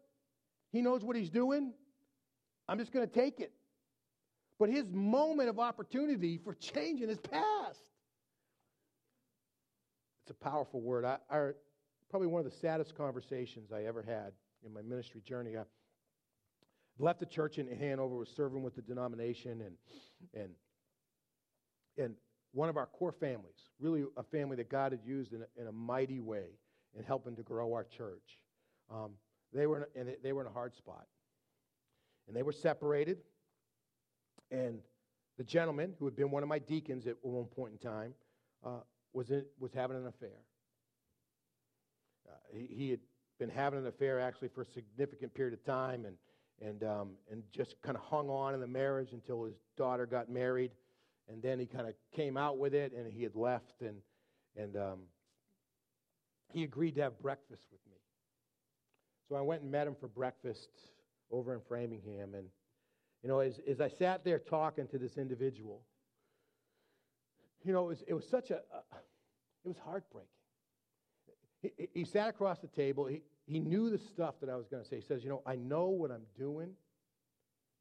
he 0.71 0.81
knows 0.81 1.03
what 1.03 1.15
he's 1.15 1.29
doing. 1.29 1.73
I'm 2.67 2.77
just 2.77 2.91
going 2.91 3.07
to 3.07 3.13
take 3.13 3.39
it. 3.39 3.51
But 4.59 4.69
his 4.69 4.85
moment 4.91 5.49
of 5.49 5.59
opportunity 5.59 6.37
for 6.37 6.53
changing 6.53 7.09
is 7.09 7.17
past. 7.17 7.81
It's 10.23 10.29
a 10.31 10.33
powerful 10.33 10.81
word. 10.81 11.03
I, 11.03 11.17
I, 11.29 11.49
probably 12.09 12.27
one 12.27 12.45
of 12.45 12.51
the 12.51 12.57
saddest 12.57 12.95
conversations 12.95 13.71
I 13.71 13.85
ever 13.85 14.03
had 14.03 14.33
in 14.63 14.73
my 14.73 14.81
ministry 14.81 15.21
journey. 15.25 15.57
I 15.57 15.63
left 16.99 17.19
the 17.19 17.25
church 17.25 17.57
in 17.57 17.67
Hanover, 17.67 18.15
was 18.15 18.29
serving 18.29 18.61
with 18.61 18.75
the 18.75 18.81
denomination, 18.81 19.61
and, 19.61 19.75
and 20.33 20.51
and 22.01 22.15
one 22.53 22.69
of 22.69 22.77
our 22.77 22.87
core 22.87 23.13
families, 23.13 23.69
really 23.79 24.03
a 24.17 24.23
family 24.23 24.57
that 24.57 24.69
God 24.69 24.91
had 24.91 25.01
used 25.05 25.33
in 25.33 25.41
a, 25.41 25.61
in 25.61 25.67
a 25.67 25.71
mighty 25.71 26.19
way 26.19 26.47
in 26.97 27.03
helping 27.03 27.35
to 27.37 27.43
grow 27.43 27.73
our 27.73 27.85
church. 27.85 28.39
Um, 28.93 29.11
they, 29.53 29.67
were 29.67 29.89
in 29.95 30.09
a, 30.09 30.11
they 30.21 30.33
were 30.33 30.41
in 30.41 30.47
a 30.47 30.51
hard 30.51 30.75
spot. 30.75 31.07
And 32.27 32.35
they 32.35 32.43
were 32.43 32.51
separated. 32.51 33.19
And 34.51 34.79
the 35.37 35.43
gentleman, 35.43 35.93
who 35.97 36.05
had 36.05 36.15
been 36.15 36.29
one 36.29 36.43
of 36.43 36.49
my 36.49 36.59
deacons 36.59 37.07
at 37.07 37.15
one 37.21 37.45
point 37.45 37.73
in 37.73 37.77
time, 37.77 38.13
uh, 38.65 38.81
was, 39.13 39.31
in, 39.31 39.45
was 39.59 39.71
having 39.73 39.97
an 39.97 40.07
affair. 40.07 40.39
Uh, 42.29 42.33
he, 42.53 42.67
he, 42.69 42.89
had 42.91 42.99
been 43.39 43.49
having 43.49 43.79
an 43.79 43.87
affair 43.87 44.19
actually 44.19 44.49
for 44.49 44.61
a 44.61 44.65
significant 44.65 45.33
period 45.33 45.53
of 45.53 45.63
time 45.63 46.05
and, 46.05 46.15
and, 46.61 46.83
um, 46.83 47.11
and 47.31 47.43
just 47.51 47.81
kind 47.81 47.97
of 47.97 48.03
hung 48.03 48.29
on 48.29 48.53
in 48.53 48.59
the 48.59 48.67
marriage 48.67 49.13
until 49.13 49.45
his 49.45 49.55
daughter 49.77 50.05
got 50.05 50.29
married 50.29 50.71
and 51.31 51.41
then 51.41 51.59
he 51.59 51.65
kind 51.65 51.87
of 51.87 51.93
came 52.15 52.37
out 52.37 52.57
with 52.57 52.73
it 52.73 52.91
and 52.93 53.11
he 53.11 53.23
had 53.23 53.35
left 53.35 53.81
and 53.81 53.97
and 54.57 54.75
um, 54.75 54.99
he 56.51 56.63
agreed 56.63 56.95
to 56.95 57.01
have 57.01 57.17
breakfast 57.21 57.63
with 57.71 57.79
me. 57.89 57.97
So 59.29 59.35
i 59.35 59.41
went 59.41 59.61
and 59.61 59.71
met 59.71 59.87
him 59.87 59.95
for 59.99 60.07
breakfast 60.07 60.69
over 61.31 61.53
in 61.53 61.61
framingham 61.61 62.33
and 62.33 62.47
you 63.23 63.29
know 63.29 63.39
as, 63.39 63.59
as 63.69 63.79
i 63.79 63.87
sat 63.87 64.25
there 64.25 64.39
talking 64.39 64.87
to 64.87 64.97
this 64.97 65.17
individual 65.17 65.81
you 67.63 67.71
know 67.71 67.85
it 67.85 67.87
was, 67.87 68.03
it 68.07 68.13
was 68.13 68.27
such 68.27 68.51
a, 68.51 68.55
a 68.55 68.95
it 69.63 69.67
was 69.67 69.77
heartbreaking. 69.77 70.27
He, 71.61 71.87
he 71.93 72.03
sat 72.03 72.27
across 72.27 72.59
the 72.59 72.67
table 72.67 73.05
he, 73.05 73.21
he 73.45 73.59
knew 73.59 73.89
the 73.89 73.97
stuff 73.97 74.35
that 74.41 74.49
i 74.49 74.55
was 74.57 74.67
going 74.67 74.83
to 74.83 74.89
say. 74.89 74.97
He 74.97 75.01
says 75.01 75.23
you 75.23 75.29
know 75.29 75.41
i 75.45 75.55
know 75.55 75.87
what 75.87 76.11
i'm 76.11 76.25
doing 76.37 76.71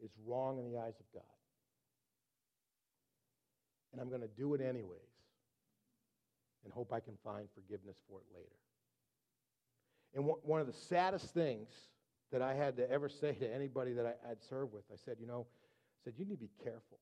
is 0.02 0.10
wrong 0.24 0.58
in 0.58 0.70
the 0.70 0.78
eyes 0.78 0.94
of 1.00 1.06
god 1.12 1.39
and 3.92 4.00
I'm 4.00 4.08
going 4.08 4.20
to 4.20 4.28
do 4.28 4.54
it 4.54 4.60
anyways 4.60 5.00
and 6.64 6.72
hope 6.72 6.92
I 6.92 7.00
can 7.00 7.14
find 7.24 7.48
forgiveness 7.54 7.96
for 8.08 8.20
it 8.20 8.26
later. 8.34 8.56
And 10.14 10.24
one 10.42 10.60
of 10.60 10.66
the 10.66 10.72
saddest 10.72 11.32
things 11.32 11.68
that 12.32 12.42
I 12.42 12.54
had 12.54 12.76
to 12.76 12.90
ever 12.90 13.08
say 13.20 13.32
to 13.32 13.54
anybody 13.54 13.92
that 13.94 14.06
I, 14.06 14.28
would 14.28 14.42
served 14.42 14.72
with, 14.72 14.84
I 14.92 14.96
said, 15.04 15.16
you 15.20 15.26
know, 15.26 15.46
I 15.48 15.98
said, 16.04 16.14
you 16.16 16.24
need 16.24 16.36
to 16.36 16.40
be 16.40 16.50
careful. 16.62 16.98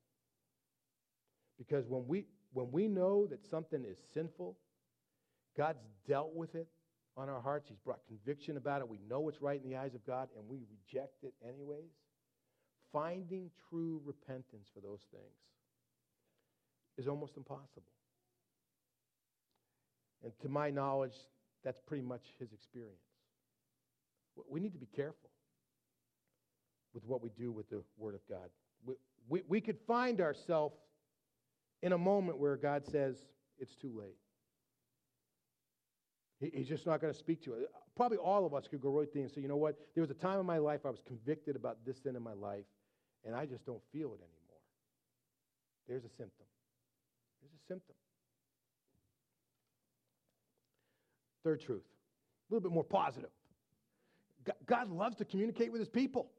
Because 1.59 1.87
when 1.88 2.07
we, 2.07 2.27
when 2.53 2.70
we 2.70 2.88
know 2.88 3.27
that 3.27 3.44
something 3.44 3.85
is 3.85 3.98
sinful, 4.14 4.57
God's 5.57 5.83
dealt 6.07 6.35
with 6.35 6.55
it 6.55 6.68
on 7.16 7.29
our 7.29 7.40
hearts. 7.40 7.68
He's 7.68 7.79
brought 7.79 7.98
conviction 8.07 8.57
about 8.57 8.81
it. 8.81 8.88
We 8.88 9.01
know 9.09 9.29
it's 9.29 9.42
right 9.42 9.61
in 9.62 9.68
the 9.68 9.77
eyes 9.77 9.94
of 9.94 10.07
God, 10.07 10.29
and 10.37 10.48
we 10.48 10.61
reject 10.70 11.24
it 11.24 11.35
anyways. 11.42 11.90
Finding 12.92 13.51
true 13.68 14.01
repentance 14.05 14.68
for 14.72 14.81
those 14.81 15.03
things 15.11 15.35
is 16.98 17.08
almost 17.08 17.37
impossible. 17.37 17.92
And 20.22 20.32
to 20.42 20.48
my 20.48 20.68
knowledge, 20.70 21.14
that's 21.64 21.80
pretty 21.80 22.02
much 22.02 22.22
his 22.38 22.52
experience. 22.52 22.98
We 24.50 24.61
need 24.61 24.72
to 24.72 24.78
be 24.78 24.87
careful 24.87 25.30
with 26.92 27.04
what 27.06 27.22
we 27.22 27.30
do 27.30 27.52
with 27.52 27.70
the 27.70 27.82
Word 27.96 28.14
of 28.14 28.20
God. 28.28 28.50
We, 28.84 28.94
we, 29.28 29.42
we 29.48 29.61
could 29.61 29.78
find 29.87 30.20
ourselves 30.20 30.76
in 31.82 31.92
a 31.92 31.98
moment 31.98 32.38
where 32.38 32.56
God 32.56 32.84
says, 32.84 33.16
it's 33.58 33.74
too 33.76 33.92
late. 33.96 34.16
He, 36.40 36.50
he's 36.54 36.68
just 36.68 36.87
not 36.87 37.00
going 37.00 37.12
to 37.12 37.18
speak 37.18 37.42
to 37.44 37.54
it. 37.54 37.70
Probably 37.96 38.18
all 38.18 38.46
of 38.46 38.54
us 38.54 38.66
could 38.68 38.80
go 38.80 38.90
right 38.90 39.08
there 39.12 39.22
and 39.22 39.30
say, 39.30 39.40
you 39.40 39.48
know 39.48 39.56
what? 39.56 39.76
There 39.94 40.02
was 40.02 40.11
a 40.11 40.14
time 40.14 40.38
in 40.40 40.46
my 40.46 40.58
life 40.58 40.80
I 40.84 40.90
was 40.90 41.02
convicted 41.06 41.56
about 41.56 41.78
this 41.84 42.02
sin 42.02 42.16
in 42.16 42.22
my 42.22 42.34
life, 42.34 42.64
and 43.24 43.34
I 43.34 43.46
just 43.46 43.66
don't 43.66 43.82
feel 43.92 44.08
it 44.08 44.20
anymore. 44.20 44.62
There's 45.88 46.04
a 46.04 46.11
symptom. 46.16 46.46
There's 47.40 47.53
a 47.53 47.66
symptom. 47.66 47.94
Third 51.44 51.61
truth, 51.61 51.83
a 52.51 52.55
little 52.55 52.68
bit 52.68 52.74
more 52.74 52.85
positive. 52.85 53.31
God 54.66 54.90
loves 54.90 55.16
to 55.16 55.24
communicate 55.24 55.70
with 55.72 55.81
his 55.81 55.88
people. 55.88 56.31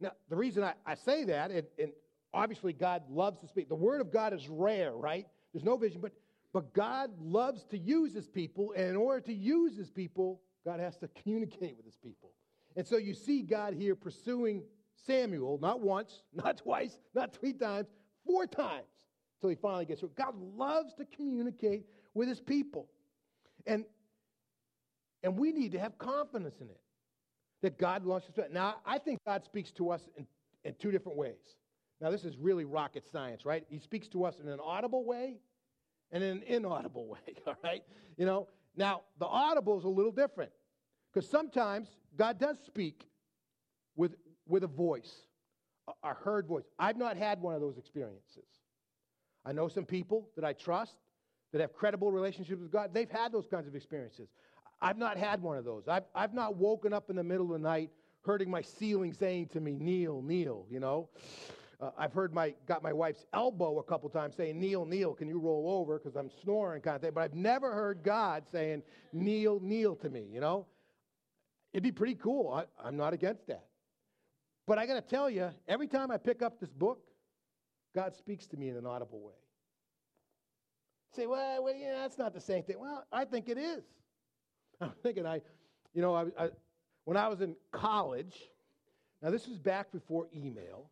Now, 0.00 0.12
the 0.28 0.36
reason 0.36 0.62
I, 0.62 0.74
I 0.86 0.94
say 0.94 1.24
that, 1.24 1.50
and, 1.50 1.66
and 1.78 1.92
obviously 2.32 2.72
God 2.72 3.02
loves 3.10 3.40
to 3.40 3.48
speak. 3.48 3.68
The 3.68 3.74
Word 3.74 4.00
of 4.00 4.12
God 4.12 4.32
is 4.32 4.48
rare, 4.48 4.92
right? 4.92 5.26
There's 5.52 5.64
no 5.64 5.76
vision, 5.76 6.00
but, 6.00 6.12
but 6.52 6.72
God 6.72 7.10
loves 7.20 7.64
to 7.70 7.78
use 7.78 8.14
His 8.14 8.28
people, 8.28 8.72
and 8.76 8.88
in 8.88 8.96
order 8.96 9.20
to 9.22 9.32
use 9.32 9.76
His 9.76 9.90
people, 9.90 10.40
God 10.64 10.80
has 10.80 10.96
to 10.98 11.08
communicate 11.22 11.76
with 11.76 11.86
His 11.86 11.96
people. 11.96 12.30
And 12.76 12.86
so 12.86 12.96
you 12.96 13.14
see 13.14 13.42
God 13.42 13.74
here 13.74 13.96
pursuing 13.96 14.62
Samuel, 15.06 15.58
not 15.60 15.80
once, 15.80 16.22
not 16.32 16.58
twice, 16.58 16.98
not 17.14 17.34
three 17.34 17.52
times, 17.52 17.88
four 18.26 18.46
times, 18.46 18.86
until 19.38 19.50
he 19.50 19.56
finally 19.56 19.84
gets 19.84 20.00
through. 20.00 20.10
God 20.16 20.34
loves 20.56 20.94
to 20.94 21.04
communicate 21.04 21.86
with 22.14 22.28
His 22.28 22.40
people. 22.40 22.88
And, 23.66 23.84
and 25.22 25.38
we 25.38 25.52
need 25.52 25.72
to 25.72 25.78
have 25.78 25.98
confidence 25.98 26.60
in 26.60 26.68
it 26.68 26.80
that 27.62 27.78
God 27.78 28.04
loves 28.04 28.26
to. 28.34 28.52
Now, 28.52 28.76
I 28.84 28.98
think 28.98 29.20
God 29.26 29.44
speaks 29.44 29.70
to 29.72 29.90
us 29.90 30.08
in, 30.16 30.26
in 30.64 30.74
two 30.78 30.90
different 30.90 31.18
ways. 31.18 31.56
Now, 32.00 32.10
this 32.10 32.24
is 32.24 32.36
really 32.36 32.64
rocket 32.64 33.04
science, 33.10 33.44
right? 33.44 33.64
He 33.68 33.78
speaks 33.78 34.08
to 34.08 34.24
us 34.24 34.38
in 34.40 34.48
an 34.48 34.60
audible 34.62 35.04
way 35.04 35.36
and 36.12 36.22
in 36.22 36.38
an 36.38 36.42
inaudible 36.44 37.06
way, 37.08 37.36
all 37.46 37.56
right? 37.62 37.82
You 38.16 38.26
know, 38.26 38.48
now 38.76 39.02
the 39.18 39.26
audible 39.26 39.78
is 39.78 39.84
a 39.84 39.88
little 39.88 40.12
different 40.12 40.52
because 41.12 41.28
sometimes 41.28 41.88
God 42.16 42.38
does 42.38 42.58
speak 42.64 43.08
with, 43.96 44.14
with 44.46 44.62
a 44.62 44.68
voice, 44.68 45.22
a, 45.88 46.10
a 46.10 46.14
heard 46.14 46.46
voice. 46.46 46.64
I've 46.78 46.96
not 46.96 47.16
had 47.16 47.40
one 47.40 47.54
of 47.54 47.60
those 47.60 47.78
experiences. 47.78 48.57
I 49.44 49.52
know 49.52 49.68
some 49.68 49.84
people 49.84 50.28
that 50.36 50.44
I 50.44 50.52
trust 50.52 50.96
that 51.52 51.60
have 51.60 51.72
credible 51.72 52.12
relationships 52.12 52.60
with 52.60 52.70
God. 52.70 52.90
They've 52.92 53.10
had 53.10 53.32
those 53.32 53.46
kinds 53.46 53.66
of 53.66 53.74
experiences. 53.74 54.28
I've 54.80 54.98
not 54.98 55.16
had 55.16 55.42
one 55.42 55.56
of 55.56 55.64
those. 55.64 55.88
I've, 55.88 56.04
I've 56.14 56.34
not 56.34 56.56
woken 56.56 56.92
up 56.92 57.10
in 57.10 57.16
the 57.16 57.24
middle 57.24 57.46
of 57.46 57.60
the 57.60 57.68
night 57.68 57.90
hurting 58.22 58.50
my 58.50 58.62
ceiling 58.62 59.12
saying 59.12 59.46
to 59.48 59.60
me, 59.60 59.72
Neil, 59.72 60.22
Neil, 60.22 60.66
you 60.70 60.80
know. 60.80 61.08
Uh, 61.80 61.90
I've 61.96 62.12
heard 62.12 62.34
my, 62.34 62.54
got 62.66 62.82
my 62.82 62.92
wife's 62.92 63.24
elbow 63.32 63.78
a 63.78 63.82
couple 63.84 64.08
times 64.10 64.34
saying, 64.36 64.58
Neil, 64.58 64.84
Neil, 64.84 65.14
can 65.14 65.28
you 65.28 65.38
roll 65.38 65.80
over 65.80 65.98
because 65.98 66.16
I'm 66.16 66.30
snoring 66.42 66.82
kind 66.82 66.96
of 66.96 67.02
thing. 67.02 67.12
But 67.14 67.22
I've 67.22 67.34
never 67.34 67.72
heard 67.72 68.02
God 68.02 68.44
saying, 68.50 68.82
Neil, 69.12 69.60
Neil 69.62 69.94
to 69.96 70.10
me, 70.10 70.26
you 70.32 70.40
know. 70.40 70.66
It'd 71.72 71.84
be 71.84 71.92
pretty 71.92 72.16
cool. 72.16 72.52
I, 72.52 72.64
I'm 72.84 72.96
not 72.96 73.12
against 73.12 73.46
that. 73.46 73.64
But 74.66 74.78
I 74.78 74.86
got 74.86 74.94
to 74.94 75.00
tell 75.00 75.30
you, 75.30 75.50
every 75.66 75.86
time 75.86 76.10
I 76.10 76.18
pick 76.18 76.42
up 76.42 76.60
this 76.60 76.70
book, 76.70 77.00
God 77.98 78.14
speaks 78.14 78.46
to 78.46 78.56
me 78.56 78.68
in 78.68 78.76
an 78.76 78.86
audible 78.86 79.18
way. 79.18 79.34
Say, 81.16 81.26
well, 81.26 81.64
well, 81.64 81.74
yeah, 81.74 82.02
that's 82.02 82.16
not 82.16 82.32
the 82.32 82.40
same 82.40 82.62
thing. 82.62 82.76
Well, 82.78 83.04
I 83.10 83.24
think 83.24 83.48
it 83.48 83.58
is. 83.58 83.82
I'm 84.80 84.92
thinking, 85.02 85.26
I, 85.26 85.40
you 85.94 86.00
know, 86.00 86.14
I, 86.14 86.26
I, 86.38 86.50
when 87.06 87.16
I 87.16 87.26
was 87.26 87.40
in 87.40 87.56
college, 87.72 88.36
now 89.20 89.30
this 89.30 89.48
was 89.48 89.58
back 89.58 89.90
before 89.90 90.28
email. 90.32 90.88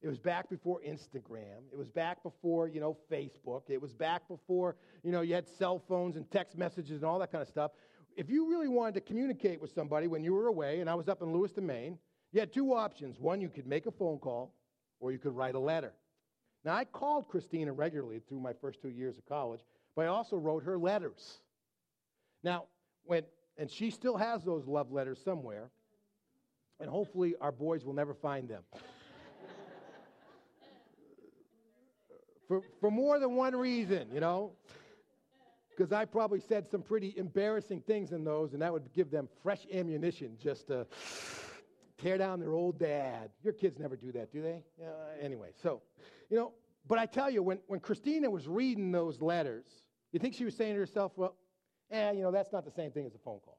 It 0.00 0.08
was 0.08 0.16
back 0.16 0.48
before 0.48 0.80
Instagram. 0.80 1.60
It 1.70 1.76
was 1.76 1.90
back 1.90 2.22
before, 2.22 2.68
you 2.68 2.80
know, 2.80 2.96
Facebook. 3.12 3.64
It 3.68 3.82
was 3.82 3.92
back 3.92 4.26
before, 4.26 4.76
you 5.02 5.12
know, 5.12 5.20
you 5.20 5.34
had 5.34 5.46
cell 5.46 5.78
phones 5.78 6.16
and 6.16 6.30
text 6.30 6.56
messages 6.56 7.02
and 7.02 7.04
all 7.04 7.18
that 7.18 7.30
kind 7.30 7.42
of 7.42 7.48
stuff. 7.48 7.72
If 8.16 8.30
you 8.30 8.48
really 8.48 8.68
wanted 8.68 8.94
to 8.94 9.02
communicate 9.02 9.60
with 9.60 9.74
somebody 9.74 10.06
when 10.06 10.24
you 10.24 10.32
were 10.32 10.46
away, 10.46 10.80
and 10.80 10.88
I 10.88 10.94
was 10.94 11.06
up 11.06 11.20
in 11.20 11.34
Lewiston, 11.34 11.66
Maine, 11.66 11.98
you 12.32 12.40
had 12.40 12.50
two 12.50 12.72
options. 12.72 13.20
One, 13.20 13.42
you 13.42 13.50
could 13.50 13.66
make 13.66 13.84
a 13.84 13.90
phone 13.90 14.16
call, 14.16 14.54
or 15.00 15.12
you 15.12 15.18
could 15.18 15.36
write 15.36 15.54
a 15.54 15.60
letter. 15.60 15.92
Now, 16.64 16.74
I 16.74 16.84
called 16.84 17.28
Christina 17.28 17.72
regularly 17.72 18.20
through 18.28 18.40
my 18.40 18.52
first 18.52 18.82
two 18.82 18.90
years 18.90 19.16
of 19.16 19.26
college, 19.26 19.60
but 19.96 20.04
I 20.04 20.08
also 20.08 20.36
wrote 20.36 20.62
her 20.64 20.76
letters. 20.78 21.38
Now, 22.42 22.64
when, 23.04 23.24
and 23.56 23.70
she 23.70 23.90
still 23.90 24.16
has 24.16 24.44
those 24.44 24.66
love 24.66 24.92
letters 24.92 25.18
somewhere, 25.24 25.70
and 26.78 26.90
hopefully 26.90 27.34
our 27.40 27.52
boys 27.52 27.84
will 27.84 27.94
never 27.94 28.14
find 28.14 28.48
them. 28.48 28.62
for, 32.48 32.62
for 32.80 32.90
more 32.90 33.18
than 33.18 33.36
one 33.36 33.54
reason, 33.56 34.08
you 34.12 34.20
know. 34.20 34.52
Because 35.70 35.92
I 35.92 36.04
probably 36.04 36.40
said 36.40 36.68
some 36.68 36.82
pretty 36.82 37.14
embarrassing 37.16 37.80
things 37.80 38.12
in 38.12 38.22
those, 38.22 38.52
and 38.52 38.60
that 38.60 38.70
would 38.70 38.92
give 38.92 39.10
them 39.10 39.30
fresh 39.42 39.66
ammunition 39.72 40.36
just 40.42 40.66
to 40.66 40.86
tear 41.96 42.18
down 42.18 42.38
their 42.38 42.52
old 42.52 42.78
dad. 42.78 43.30
Your 43.42 43.54
kids 43.54 43.78
never 43.78 43.96
do 43.96 44.12
that, 44.12 44.30
do 44.30 44.42
they? 44.42 44.62
Uh, 44.82 44.90
anyway, 45.22 45.50
so, 45.62 45.80
you 46.30 46.36
know, 46.36 46.52
but 46.86 46.98
I 46.98 47.06
tell 47.06 47.30
you, 47.30 47.42
when, 47.42 47.58
when 47.66 47.80
Christina 47.80 48.30
was 48.30 48.48
reading 48.48 48.90
those 48.90 49.20
letters, 49.20 49.66
you 50.12 50.18
think 50.18 50.34
she 50.34 50.44
was 50.44 50.56
saying 50.56 50.74
to 50.74 50.80
herself, 50.80 51.12
well, 51.16 51.36
eh, 51.90 52.12
you 52.12 52.22
know, 52.22 52.30
that's 52.30 52.52
not 52.52 52.64
the 52.64 52.70
same 52.70 52.90
thing 52.90 53.06
as 53.06 53.14
a 53.14 53.18
phone 53.18 53.40
call. 53.44 53.58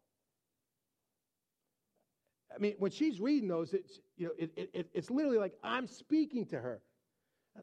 I 2.53 2.60
mean, 2.60 2.75
when 2.79 2.91
she's 2.91 3.19
reading 3.19 3.47
those, 3.47 3.73
it's, 3.73 3.99
you 4.17 4.27
know, 4.27 4.34
it, 4.38 4.69
it, 4.73 4.89
it's 4.93 5.10
literally 5.10 5.38
like 5.38 5.53
I'm 5.63 5.88
speaking 5.88 6.45
to 6.47 6.60
her. 6.60 6.81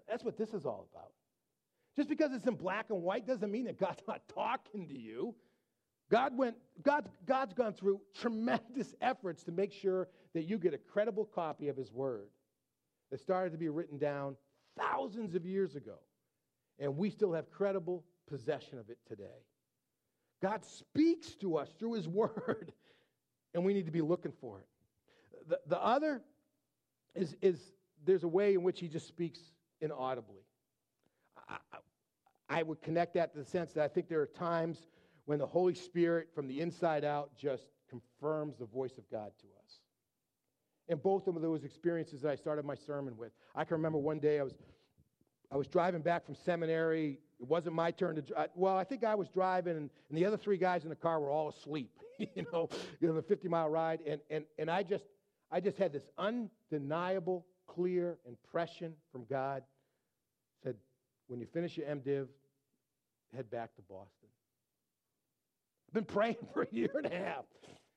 That's 0.08 0.24
what 0.24 0.38
this 0.38 0.54
is 0.54 0.64
all 0.64 0.88
about. 0.92 1.10
Just 1.96 2.08
because 2.08 2.32
it's 2.32 2.46
in 2.46 2.54
black 2.54 2.86
and 2.90 3.02
white 3.02 3.26
doesn't 3.26 3.50
mean 3.50 3.64
that 3.64 3.78
God's 3.78 4.02
not 4.06 4.22
talking 4.34 4.86
to 4.88 4.98
you. 4.98 5.34
God 6.10 6.38
went, 6.38 6.56
God, 6.82 7.08
God's 7.26 7.52
gone 7.52 7.74
through 7.74 8.00
tremendous 8.14 8.94
efforts 9.02 9.42
to 9.44 9.52
make 9.52 9.72
sure 9.72 10.08
that 10.34 10.44
you 10.44 10.58
get 10.58 10.72
a 10.72 10.78
credible 10.78 11.26
copy 11.26 11.68
of 11.68 11.76
His 11.76 11.92
Word 11.92 12.28
that 13.10 13.20
started 13.20 13.50
to 13.50 13.58
be 13.58 13.68
written 13.68 13.98
down 13.98 14.36
thousands 14.78 15.34
of 15.34 15.44
years 15.44 15.76
ago. 15.76 15.98
And 16.78 16.96
we 16.96 17.10
still 17.10 17.32
have 17.32 17.50
credible 17.50 18.04
possession 18.28 18.78
of 18.78 18.88
it 18.90 18.98
today. 19.08 19.44
God 20.40 20.64
speaks 20.64 21.34
to 21.36 21.56
us 21.56 21.68
through 21.78 21.94
His 21.94 22.08
Word, 22.08 22.72
and 23.54 23.64
we 23.64 23.74
need 23.74 23.86
to 23.86 23.92
be 23.92 24.02
looking 24.02 24.32
for 24.40 24.60
it. 24.60 24.66
The, 25.48 25.60
the 25.66 25.82
other 25.82 26.22
is, 27.14 27.36
is 27.42 27.58
there's 28.04 28.24
a 28.24 28.28
way 28.28 28.54
in 28.54 28.62
which 28.62 28.80
He 28.80 28.88
just 28.88 29.08
speaks 29.08 29.40
inaudibly. 29.80 30.42
I, 31.48 31.58
I 32.48 32.62
would 32.62 32.80
connect 32.82 33.14
that 33.14 33.32
to 33.32 33.38
the 33.38 33.44
sense 33.44 33.72
that 33.72 33.84
I 33.84 33.88
think 33.88 34.08
there 34.08 34.20
are 34.20 34.26
times 34.26 34.86
when 35.26 35.38
the 35.38 35.46
Holy 35.46 35.74
Spirit, 35.74 36.28
from 36.34 36.48
the 36.48 36.60
inside 36.60 37.04
out, 37.04 37.36
just 37.36 37.64
confirms 37.90 38.56
the 38.56 38.64
voice 38.66 38.96
of 38.96 39.08
God 39.10 39.32
to 39.40 39.46
us. 39.64 39.80
And 40.88 41.02
both 41.02 41.26
of 41.26 41.40
those 41.40 41.64
experiences 41.64 42.22
that 42.22 42.30
I 42.30 42.36
started 42.36 42.64
my 42.64 42.74
sermon 42.74 43.16
with. 43.16 43.32
I 43.54 43.64
can 43.64 43.76
remember 43.76 43.98
one 43.98 44.18
day 44.18 44.40
I 44.40 44.42
was, 44.42 44.54
I 45.52 45.56
was 45.56 45.66
driving 45.66 46.00
back 46.00 46.24
from 46.24 46.34
seminary. 46.34 47.18
It 47.40 47.46
wasn't 47.46 47.74
my 47.74 47.90
turn 47.90 48.16
to 48.16 48.22
drive. 48.22 48.48
Well, 48.54 48.76
I 48.76 48.84
think 48.84 49.04
I 49.04 49.14
was 49.14 49.28
driving, 49.28 49.76
and, 49.76 49.90
and 50.08 50.18
the 50.18 50.24
other 50.24 50.36
three 50.36 50.56
guys 50.56 50.84
in 50.84 50.88
the 50.88 50.96
car 50.96 51.20
were 51.20 51.30
all 51.30 51.50
asleep, 51.50 51.90
you 52.18 52.46
know, 52.52 52.68
you 53.00 53.08
know, 53.08 53.14
the 53.14 53.22
50 53.22 53.48
mile 53.48 53.68
ride. 53.68 54.00
And, 54.06 54.20
and, 54.30 54.44
and 54.58 54.70
I, 54.70 54.82
just, 54.82 55.04
I 55.50 55.60
just 55.60 55.76
had 55.76 55.92
this 55.92 56.04
undeniable, 56.16 57.46
clear 57.66 58.18
impression 58.26 58.94
from 59.12 59.24
God. 59.28 59.62
Said, 60.64 60.76
when 61.28 61.38
you 61.40 61.46
finish 61.52 61.76
your 61.76 61.86
MDiv, 61.86 62.28
head 63.36 63.50
back 63.50 63.74
to 63.76 63.82
Boston. 63.82 64.28
I've 65.88 65.94
been 65.94 66.04
praying 66.04 66.36
for 66.54 66.62
a 66.62 66.68
year 66.70 66.90
and 66.94 67.06
a 67.06 67.16
half. 67.16 67.44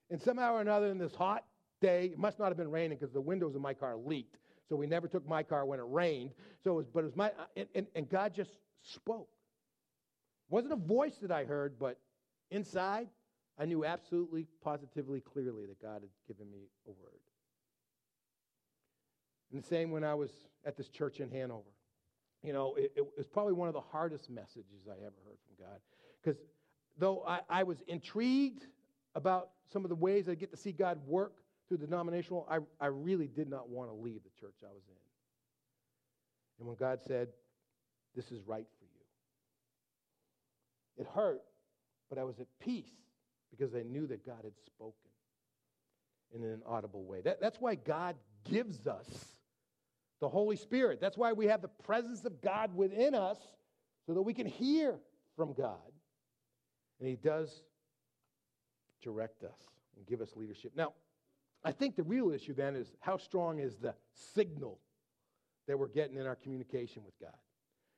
And 0.10 0.22
somehow 0.22 0.56
or 0.56 0.62
another, 0.62 0.88
in 0.88 0.98
this 0.98 1.16
hot 1.16 1.46
day, 1.82 2.12
it 2.14 2.18
must 2.18 2.40
not 2.40 2.48
have 2.48 2.58
been 2.58 2.72
raining 2.72 2.98
because 2.98 3.14
the 3.14 3.22
windows 3.22 3.56
of 3.56 3.62
my 3.62 3.74
car 3.74 3.96
leaked. 3.98 4.38
So 4.70 4.76
we 4.76 4.88
never 4.88 5.08
took 5.08 5.28
my 5.28 5.44
car 5.44 5.66
when 5.66 5.80
it 5.80 5.86
rained. 5.88 6.32
So 6.64 6.72
it 6.72 6.76
was, 6.76 6.86
but 6.88 7.02
it 7.02 7.06
was 7.06 7.16
my, 7.16 7.32
and, 7.58 7.68
and, 7.76 7.88
and 7.96 8.10
God 8.10 8.34
just 8.34 8.52
spoke. 8.84 9.28
It 10.50 10.54
wasn't 10.54 10.74
a 10.74 10.78
voice 10.78 11.18
that 11.22 11.32
I 11.32 11.44
heard, 11.44 11.78
but 11.78 12.00
inside, 12.52 13.08
I 13.60 13.66
knew 13.66 13.84
absolutely, 13.84 14.48
positively, 14.64 15.20
clearly 15.20 15.66
that 15.66 15.82
God 15.82 16.02
had 16.02 16.10
given 16.28 16.50
me 16.50 16.70
a 16.88 16.92
word. 16.92 17.20
And 19.52 19.62
the 19.62 19.68
same 19.68 19.92
when 19.92 20.06
I 20.06 20.14
was 20.14 20.32
at 20.66 20.78
this 20.78 20.88
church 20.88 21.20
in 21.20 21.30
Hanover 21.30 21.72
you 22.44 22.54
know, 22.54 22.74
it, 22.76 22.94
it, 22.96 23.06
was 23.18 23.28
probably 23.28 23.54
one 23.54 23.68
of 23.68 23.74
the 23.74 23.82
hardest 23.82 24.30
messages 24.30 24.88
I 24.88 24.94
ever 24.94 25.16
heard 25.26 25.38
from 25.46 25.66
God. 25.66 25.80
Because 26.24 26.42
though 26.98 27.24
I, 27.28 27.42
I, 27.50 27.64
was 27.64 27.82
intrigued 27.88 28.66
about 29.16 29.50
some 29.72 29.86
of 29.86 29.90
the 29.90 29.96
ways 29.96 30.28
I 30.28 30.36
get 30.36 30.52
to 30.52 30.58
see 30.58 30.72
God 30.72 31.00
work 31.06 31.34
through 31.72 31.78
the 31.78 31.88
denominational, 31.88 32.46
I, 32.52 32.58
I 32.82 32.88
really 32.88 33.28
did 33.28 33.50
not 33.50 33.70
want 33.70 33.90
to 33.90 33.96
leave 33.96 34.24
the 34.24 34.42
church 34.42 34.56
I 34.62 34.74
was 34.74 34.84
in. 34.90 34.96
And 36.60 36.68
when 36.68 36.76
God 36.76 37.00
said, 37.08 37.30
This 38.14 38.30
is 38.30 38.42
right 38.46 38.66
for 38.78 38.84
you, 38.84 39.06
it 40.98 41.08
hurt, 41.16 41.44
but 42.10 42.20
I 42.20 42.26
was 42.26 42.42
at 42.42 42.48
peace 42.60 42.92
because 43.52 43.74
I 43.74 43.84
knew 43.84 44.06
that 44.08 44.26
God 44.26 44.40
had 44.44 44.52
spoken 44.66 44.96
in 46.36 46.44
an 46.44 46.62
audible 46.68 47.06
way. 47.06 47.22
That, 47.22 47.40
that's 47.40 47.62
why 47.62 47.76
God 47.76 48.18
gives 48.44 48.86
us 48.86 49.08
the 50.20 50.28
Holy 50.28 50.58
Spirit. 50.58 51.00
That's 51.00 51.18
why 51.18 51.32
we 51.32 51.46
have 51.46 51.62
the 51.62 51.70
presence 51.70 52.26
of 52.26 52.42
God 52.42 52.76
within 52.76 53.16
us 53.16 53.38
so 54.06 54.14
that 54.14 54.22
we 54.22 54.34
can 54.34 54.46
hear 54.46 55.00
from 55.38 55.54
God. 55.54 55.78
And 57.00 57.08
He 57.08 57.16
does 57.16 57.62
direct 59.02 59.46
us 59.46 59.58
and 59.96 60.06
give 60.06 60.20
us 60.20 60.36
leadership. 60.36 60.74
Now, 60.76 60.92
I 61.64 61.72
think 61.72 61.96
the 61.96 62.04
real 62.04 62.32
issue 62.32 62.54
then 62.54 62.76
is 62.76 62.92
how 63.00 63.18
strong 63.18 63.60
is 63.60 63.78
the 63.78 63.94
signal 64.34 64.80
that 65.68 65.78
we're 65.78 65.88
getting 65.88 66.18
in 66.18 66.26
our 66.26 66.36
communication 66.36 67.04
with 67.06 67.20
God? 67.20 67.38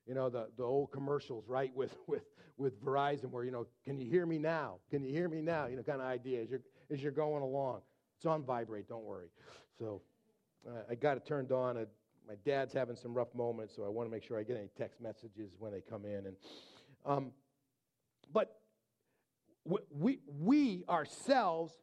You 0.05 0.15
know, 0.15 0.29
the, 0.29 0.49
the 0.57 0.63
old 0.63 0.91
commercials, 0.91 1.47
right, 1.47 1.73
with, 1.75 1.95
with, 2.07 2.23
with 2.57 2.83
Verizon 2.83 3.31
where, 3.31 3.43
you 3.43 3.51
know, 3.51 3.67
can 3.85 3.97
you 3.97 4.09
hear 4.09 4.25
me 4.25 4.37
now? 4.37 4.75
Can 4.89 5.03
you 5.03 5.11
hear 5.11 5.29
me 5.29 5.41
now? 5.41 5.67
You 5.67 5.77
know, 5.77 5.83
kind 5.83 6.01
of 6.01 6.07
idea 6.07 6.41
as 6.41 6.49
you're, 6.49 6.61
as 6.91 7.01
you're 7.01 7.11
going 7.11 7.43
along. 7.43 7.81
It's 8.17 8.25
on 8.25 8.43
vibrate, 8.43 8.87
don't 8.87 9.05
worry. 9.05 9.27
So, 9.79 10.01
uh, 10.67 10.81
I 10.89 10.95
got 10.95 11.17
it 11.17 11.25
turned 11.25 11.51
on. 11.51 11.77
Uh, 11.77 11.85
my 12.27 12.35
dad's 12.45 12.73
having 12.73 12.95
some 12.95 13.13
rough 13.13 13.33
moments, 13.35 13.75
so 13.75 13.83
I 13.83 13.89
want 13.89 14.07
to 14.07 14.11
make 14.11 14.23
sure 14.23 14.39
I 14.39 14.43
get 14.43 14.55
any 14.55 14.69
text 14.77 15.01
messages 15.01 15.51
when 15.59 15.71
they 15.73 15.81
come 15.81 16.05
in. 16.05 16.27
And, 16.27 16.35
um, 17.05 17.31
but 18.31 18.59
we, 19.65 20.19
we 20.39 20.83
ourselves 20.89 21.73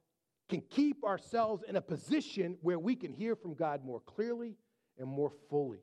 can 0.51 0.61
keep 0.69 1.05
ourselves 1.05 1.63
in 1.67 1.77
a 1.77 1.81
position 1.81 2.59
where 2.61 2.79
we 2.79 2.97
can 2.97 3.13
hear 3.13 3.37
from 3.37 3.55
God 3.55 3.85
more 3.85 4.01
clearly 4.01 4.57
and 4.99 5.09
more 5.09 5.33
fully. 5.49 5.79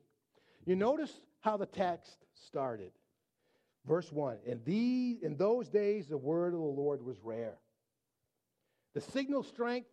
You 0.66 0.76
notice 0.76 1.10
how 1.40 1.56
the 1.56 1.66
text 1.66 2.18
started. 2.34 2.92
Verse 3.86 4.12
1 4.12 4.36
In, 4.44 4.60
these, 4.64 5.22
in 5.22 5.36
those 5.36 5.68
days, 5.68 6.06
the 6.06 6.18
word 6.18 6.52
of 6.52 6.60
the 6.60 6.66
Lord 6.66 7.02
was 7.02 7.16
rare. 7.22 7.56
The 8.94 9.00
signal 9.00 9.42
strength 9.42 9.88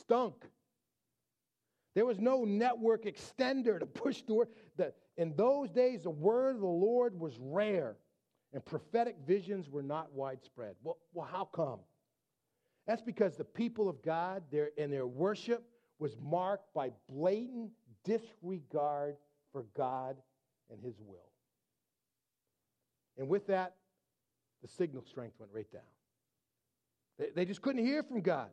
stunk. 0.00 0.44
There 1.94 2.04
was 2.04 2.18
no 2.18 2.44
network 2.44 3.06
extender 3.06 3.80
to 3.80 3.86
push 3.86 4.20
the 4.22 4.34
word. 4.34 4.48
The, 4.76 4.92
in 5.16 5.34
those 5.34 5.70
days, 5.70 6.02
the 6.02 6.10
word 6.10 6.56
of 6.56 6.60
the 6.60 6.66
Lord 6.66 7.18
was 7.18 7.38
rare, 7.40 7.96
and 8.52 8.62
prophetic 8.62 9.16
visions 9.26 9.70
were 9.70 9.82
not 9.82 10.12
widespread. 10.12 10.74
Well, 10.82 10.98
well 11.14 11.26
how 11.30 11.46
come? 11.46 11.78
That's 12.86 13.02
because 13.02 13.36
the 13.36 13.44
people 13.44 13.88
of 13.88 14.02
God 14.02 14.44
their, 14.50 14.70
and 14.78 14.92
their 14.92 15.06
worship 15.06 15.64
was 15.98 16.16
marked 16.22 16.72
by 16.74 16.90
blatant 17.08 17.70
disregard 18.04 19.16
for 19.52 19.64
God 19.76 20.16
and 20.70 20.80
His 20.80 21.00
will. 21.00 21.30
And 23.18 23.28
with 23.28 23.46
that, 23.48 23.74
the 24.62 24.68
signal 24.68 25.02
strength 25.02 25.34
went 25.38 25.52
right 25.52 25.70
down. 25.72 25.82
They, 27.18 27.30
they 27.34 27.44
just 27.44 27.62
couldn't 27.62 27.84
hear 27.84 28.02
from 28.02 28.20
God. 28.20 28.48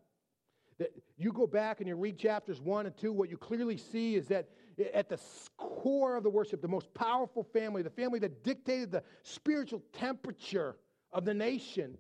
That 0.80 0.92
You 1.18 1.32
go 1.32 1.46
back 1.46 1.80
and 1.80 1.88
you 1.88 1.96
read 1.96 2.18
chapters 2.18 2.60
1 2.60 2.86
and 2.88 2.98
2, 2.98 3.14
what 3.14 3.30
you 3.30 3.38
clearly 3.38 3.78
see 3.78 4.16
is 4.16 4.28
that 4.28 4.50
at 4.94 5.10
the 5.10 5.20
core 5.58 6.16
of 6.16 6.24
the 6.24 6.30
worship, 6.30 6.62
the 6.62 6.68
most 6.68 6.92
powerful 6.96 7.44
family, 7.44 7.84
the 7.84 7.90
family 7.92 8.18
that 8.20 8.44
dictated 8.44 8.92
the 8.92 9.04
spiritual 9.22 9.84
temperature 9.94 10.78
of 11.12 11.26
the 11.26 11.34
nation, 11.34 11.98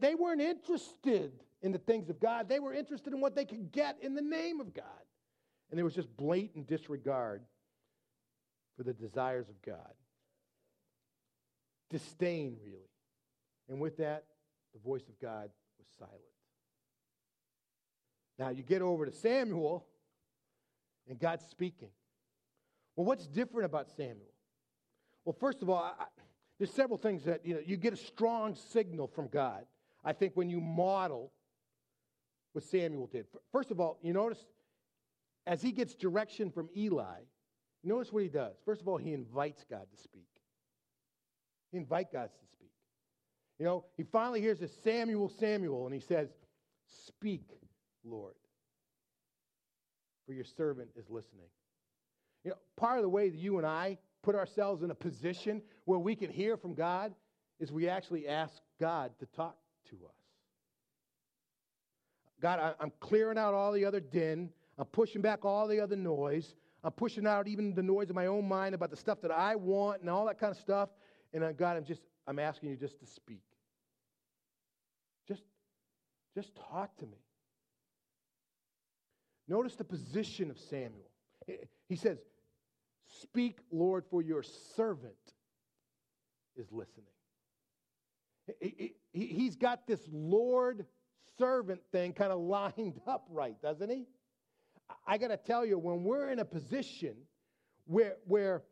they 0.00 0.14
weren't 0.14 0.42
interested 0.42 1.32
in 1.62 1.72
the 1.72 1.78
things 1.78 2.10
of 2.10 2.20
God. 2.20 2.48
They 2.48 2.60
were 2.60 2.74
interested 2.74 3.12
in 3.12 3.20
what 3.20 3.34
they 3.34 3.44
could 3.44 3.72
get 3.72 3.98
in 4.02 4.14
the 4.14 4.22
name 4.22 4.60
of 4.60 4.74
God. 4.74 4.84
And 5.70 5.78
there 5.78 5.84
was 5.84 5.94
just 5.94 6.14
blatant 6.16 6.66
disregard 6.66 7.42
for 8.76 8.82
the 8.82 8.92
desires 8.92 9.48
of 9.48 9.60
God. 9.62 9.94
Disdain, 11.90 12.56
really. 12.64 12.90
And 13.68 13.80
with 13.80 13.96
that, 13.98 14.24
the 14.74 14.80
voice 14.80 15.08
of 15.08 15.18
God 15.20 15.50
was 15.78 15.86
silent. 15.98 16.20
Now 18.38 18.50
you 18.50 18.62
get 18.62 18.82
over 18.82 19.06
to 19.06 19.12
Samuel, 19.12 19.86
and 21.08 21.18
God's 21.18 21.44
speaking. 21.46 21.88
Well, 22.96 23.06
what's 23.06 23.26
different 23.26 23.66
about 23.66 23.88
Samuel? 23.96 24.32
Well, 25.24 25.36
first 25.38 25.62
of 25.62 25.70
all, 25.70 25.82
I, 25.82 26.04
there's 26.58 26.72
several 26.72 26.98
things 26.98 27.24
that 27.24 27.44
you 27.44 27.54
know 27.54 27.60
you 27.64 27.76
get 27.76 27.92
a 27.92 27.96
strong 27.96 28.54
signal 28.54 29.08
from 29.08 29.28
God. 29.28 29.64
I 30.04 30.12
think 30.12 30.32
when 30.34 30.50
you 30.50 30.60
model 30.60 31.32
what 32.52 32.64
Samuel 32.64 33.06
did. 33.06 33.26
First 33.50 33.70
of 33.70 33.80
all, 33.80 33.98
you 34.02 34.12
notice 34.12 34.44
as 35.46 35.60
he 35.62 35.72
gets 35.72 35.94
direction 35.94 36.50
from 36.50 36.68
Eli, 36.76 37.20
notice 37.82 38.12
what 38.12 38.22
he 38.22 38.28
does. 38.28 38.54
First 38.64 38.80
of 38.80 38.88
all, 38.88 38.96
he 38.96 39.12
invites 39.12 39.64
God 39.68 39.86
to 39.90 40.02
speak. 40.02 40.28
He 41.70 41.78
invites 41.78 42.10
God 42.12 42.30
to 42.32 42.46
speak. 42.46 42.70
You 43.58 43.64
know, 43.64 43.84
he 43.96 44.04
finally 44.04 44.40
hears 44.40 44.60
this 44.60 44.72
Samuel, 44.82 45.28
Samuel, 45.28 45.86
and 45.86 45.94
he 45.94 46.00
says, 46.00 46.28
Speak, 47.06 47.48
Lord, 48.04 48.34
for 50.26 50.32
your 50.32 50.44
servant 50.44 50.90
is 50.96 51.08
listening. 51.08 51.46
You 52.44 52.50
know, 52.50 52.56
part 52.76 52.98
of 52.98 53.02
the 53.02 53.08
way 53.08 53.28
that 53.28 53.38
you 53.38 53.58
and 53.58 53.66
I 53.66 53.98
put 54.22 54.34
ourselves 54.34 54.82
in 54.82 54.90
a 54.90 54.94
position 54.94 55.62
where 55.84 55.98
we 55.98 56.14
can 56.14 56.30
hear 56.30 56.56
from 56.56 56.74
God 56.74 57.14
is 57.58 57.72
we 57.72 57.88
actually 57.88 58.28
ask 58.28 58.54
God 58.80 59.12
to 59.20 59.26
talk 59.26 59.56
to 59.90 59.96
us. 60.06 60.21
God, 62.42 62.58
I, 62.58 62.74
I'm 62.82 62.92
clearing 62.98 63.38
out 63.38 63.54
all 63.54 63.72
the 63.72 63.84
other 63.84 64.00
din. 64.00 64.50
I'm 64.76 64.86
pushing 64.86 65.22
back 65.22 65.44
all 65.44 65.68
the 65.68 65.80
other 65.80 65.94
noise. 65.94 66.54
I'm 66.82 66.90
pushing 66.90 67.26
out 67.26 67.46
even 67.46 67.72
the 67.72 67.82
noise 67.82 68.10
of 68.10 68.16
my 68.16 68.26
own 68.26 68.48
mind 68.48 68.74
about 68.74 68.90
the 68.90 68.96
stuff 68.96 69.20
that 69.22 69.30
I 69.30 69.54
want 69.54 70.00
and 70.00 70.10
all 70.10 70.26
that 70.26 70.40
kind 70.40 70.50
of 70.50 70.58
stuff. 70.58 70.88
And 71.32 71.44
uh, 71.44 71.52
God, 71.52 71.76
I'm 71.76 71.84
just, 71.84 72.02
I'm 72.26 72.40
asking 72.40 72.70
you 72.70 72.76
just 72.76 72.98
to 72.98 73.06
speak. 73.06 73.44
Just, 75.28 75.44
just 76.34 76.50
talk 76.70 76.96
to 76.98 77.06
me. 77.06 77.18
Notice 79.46 79.76
the 79.76 79.84
position 79.84 80.50
of 80.50 80.58
Samuel. 80.58 81.10
He 81.88 81.96
says, 81.96 82.18
Speak, 83.20 83.58
Lord, 83.70 84.04
for 84.10 84.22
your 84.22 84.42
servant 84.42 85.14
is 86.56 86.72
listening. 86.72 87.06
He's 89.12 89.54
got 89.54 89.86
this 89.86 90.00
Lord 90.10 90.86
servant 91.42 91.80
thing 91.90 92.12
kind 92.12 92.32
of 92.32 92.40
lined 92.76 93.00
up 93.06 93.26
right, 93.30 93.60
doesn't 93.60 93.90
he? 93.90 94.06
I 95.06 95.18
got 95.18 95.28
to 95.28 95.36
tell 95.36 95.64
you, 95.64 95.78
when 95.78 96.04
we're 96.04 96.30
in 96.30 96.38
a 96.38 96.44
position 96.44 97.16
where, 97.86 98.16
where 98.26 98.62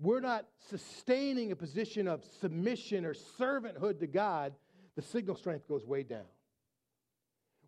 we're 0.00 0.20
not 0.20 0.46
sustaining 0.68 1.52
a 1.52 1.56
position 1.56 2.08
of 2.08 2.24
submission 2.40 3.04
or 3.04 3.14
servanthood 3.14 4.00
to 4.00 4.06
God, 4.06 4.54
the 4.96 5.02
signal 5.02 5.36
strength 5.36 5.68
goes 5.68 5.86
way 5.86 6.02
down. 6.02 6.26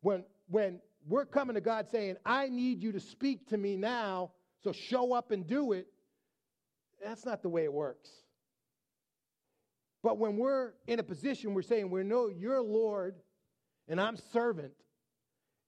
When, 0.00 0.24
when 0.48 0.80
we're 1.08 1.24
coming 1.24 1.54
to 1.54 1.60
God 1.60 1.88
saying, 1.88 2.16
I 2.26 2.48
need 2.48 2.82
you 2.82 2.92
to 2.92 3.00
speak 3.00 3.48
to 3.48 3.56
me 3.56 3.76
now, 3.76 4.32
so 4.62 4.72
show 4.72 5.14
up 5.14 5.30
and 5.30 5.46
do 5.46 5.72
it, 5.72 5.86
that's 7.02 7.24
not 7.24 7.42
the 7.42 7.48
way 7.48 7.64
it 7.64 7.72
works. 7.72 8.10
But 10.02 10.18
when 10.18 10.36
we're 10.36 10.72
in 10.86 10.98
a 10.98 11.02
position 11.02 11.54
we're 11.54 11.62
saying, 11.62 11.90
we 11.90 12.02
know 12.02 12.28
you're 12.28 12.60
Lord 12.60 13.14
and 13.88 14.00
I'm 14.00 14.16
servant, 14.16 14.72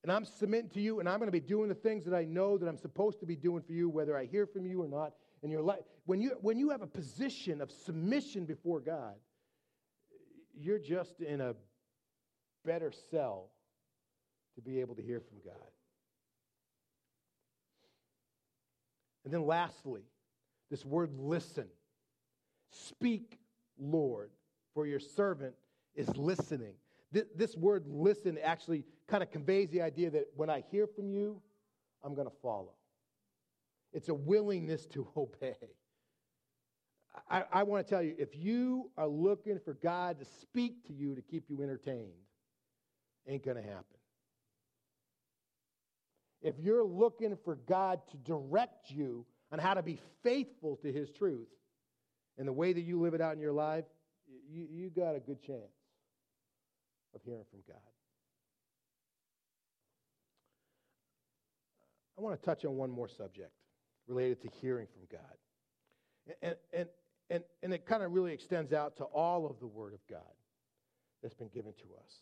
and 0.02 0.12
I'm 0.12 0.24
submitting 0.24 0.70
to 0.70 0.80
you, 0.80 1.00
and 1.00 1.08
I'm 1.08 1.18
going 1.18 1.28
to 1.28 1.32
be 1.32 1.40
doing 1.40 1.68
the 1.68 1.74
things 1.74 2.04
that 2.04 2.14
I 2.14 2.24
know 2.24 2.56
that 2.58 2.68
I'm 2.68 2.76
supposed 2.76 3.20
to 3.20 3.26
be 3.26 3.36
doing 3.36 3.62
for 3.62 3.72
you, 3.72 3.88
whether 3.88 4.16
I 4.16 4.26
hear 4.26 4.46
from 4.46 4.66
you 4.66 4.82
or 4.82 4.88
not. 4.88 5.12
In 5.42 5.50
your 5.50 5.62
life, 5.62 5.80
when 6.06 6.20
you 6.20 6.32
when 6.40 6.58
you 6.58 6.70
have 6.70 6.80
a 6.80 6.86
position 6.86 7.60
of 7.60 7.70
submission 7.70 8.46
before 8.46 8.80
God, 8.80 9.14
you're 10.58 10.78
just 10.78 11.20
in 11.20 11.40
a 11.40 11.54
better 12.64 12.90
cell 13.10 13.50
to 14.56 14.62
be 14.62 14.80
able 14.80 14.94
to 14.96 15.02
hear 15.02 15.20
from 15.20 15.38
God. 15.44 15.70
And 19.24 19.32
then 19.32 19.44
lastly, 19.44 20.02
this 20.70 20.84
word 20.84 21.10
listen. 21.18 21.66
Speak, 22.70 23.38
Lord, 23.78 24.30
for 24.74 24.86
your 24.86 25.00
servant 25.00 25.54
is 25.94 26.08
listening. 26.16 26.74
Th- 27.16 27.28
this 27.34 27.56
word 27.56 27.86
listen 27.88 28.36
actually 28.44 28.84
kind 29.08 29.22
of 29.22 29.30
conveys 29.30 29.70
the 29.70 29.80
idea 29.80 30.10
that 30.10 30.26
when 30.36 30.50
I 30.50 30.62
hear 30.70 30.86
from 30.86 31.08
you, 31.08 31.40
I'm 32.04 32.14
going 32.14 32.26
to 32.26 32.36
follow. 32.42 32.74
It's 33.94 34.10
a 34.10 34.14
willingness 34.14 34.84
to 34.88 35.08
obey. 35.16 35.56
I, 37.30 37.44
I 37.50 37.62
want 37.62 37.86
to 37.86 37.90
tell 37.90 38.02
you 38.02 38.14
if 38.18 38.36
you 38.36 38.90
are 38.98 39.06
looking 39.06 39.58
for 39.64 39.72
God 39.72 40.18
to 40.18 40.26
speak 40.42 40.86
to 40.88 40.92
you 40.92 41.14
to 41.14 41.22
keep 41.22 41.44
you 41.48 41.62
entertained, 41.62 42.12
ain't 43.26 43.42
going 43.42 43.56
to 43.56 43.62
happen. 43.62 43.84
If 46.42 46.56
you're 46.58 46.84
looking 46.84 47.34
for 47.46 47.54
God 47.54 48.00
to 48.10 48.18
direct 48.18 48.90
you 48.90 49.24
on 49.50 49.58
how 49.58 49.72
to 49.72 49.82
be 49.82 49.98
faithful 50.22 50.76
to 50.82 50.92
His 50.92 51.10
truth 51.10 51.48
and 52.36 52.46
the 52.46 52.52
way 52.52 52.74
that 52.74 52.82
you 52.82 53.00
live 53.00 53.14
it 53.14 53.22
out 53.22 53.32
in 53.32 53.40
your 53.40 53.54
life, 53.54 53.86
you, 54.50 54.66
you 54.70 54.90
got 54.90 55.16
a 55.16 55.20
good 55.20 55.42
chance 55.42 55.72
of 57.16 57.22
hearing 57.24 57.44
from 57.50 57.60
God. 57.66 57.80
I 62.16 62.22
want 62.22 62.40
to 62.40 62.46
touch 62.46 62.64
on 62.64 62.76
one 62.76 62.90
more 62.90 63.08
subject 63.08 63.50
related 64.06 64.40
to 64.42 64.48
hearing 64.60 64.86
from 64.86 65.18
God. 65.18 66.36
And, 66.42 66.56
and, 66.72 66.88
and, 67.30 67.44
and 67.62 67.72
it 67.74 67.86
kind 67.86 68.02
of 68.02 68.12
really 68.12 68.32
extends 68.32 68.72
out 68.72 68.96
to 68.98 69.04
all 69.04 69.46
of 69.46 69.58
the 69.60 69.66
Word 69.66 69.92
of 69.92 70.00
God 70.08 70.20
that's 71.22 71.34
been 71.34 71.48
given 71.48 71.72
to 71.72 71.84
us. 72.04 72.12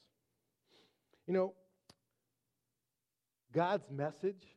You 1.27 1.35
know, 1.35 1.55
God's 3.53 3.89
message 3.91 4.57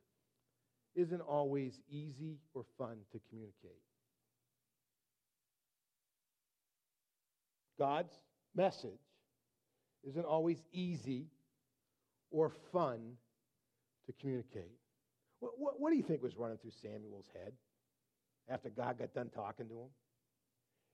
isn't 0.95 1.21
always 1.21 1.79
easy 1.89 2.39
or 2.53 2.65
fun 2.77 2.97
to 3.11 3.19
communicate. 3.29 3.81
God's 7.77 8.13
message 8.55 8.99
isn't 10.07 10.25
always 10.25 10.63
easy 10.71 11.27
or 12.31 12.49
fun 12.71 13.17
to 14.05 14.13
communicate. 14.13 14.71
What, 15.39 15.53
what, 15.57 15.79
what, 15.79 15.91
do 15.91 15.97
you 15.97 16.03
think 16.03 16.23
was 16.23 16.35
running 16.35 16.57
through 16.57 16.71
Samuel's 16.81 17.29
head 17.33 17.53
after 18.49 18.69
God 18.69 18.97
got 18.97 19.13
done 19.13 19.29
talking 19.29 19.67
to 19.67 19.73
him? 19.73 19.89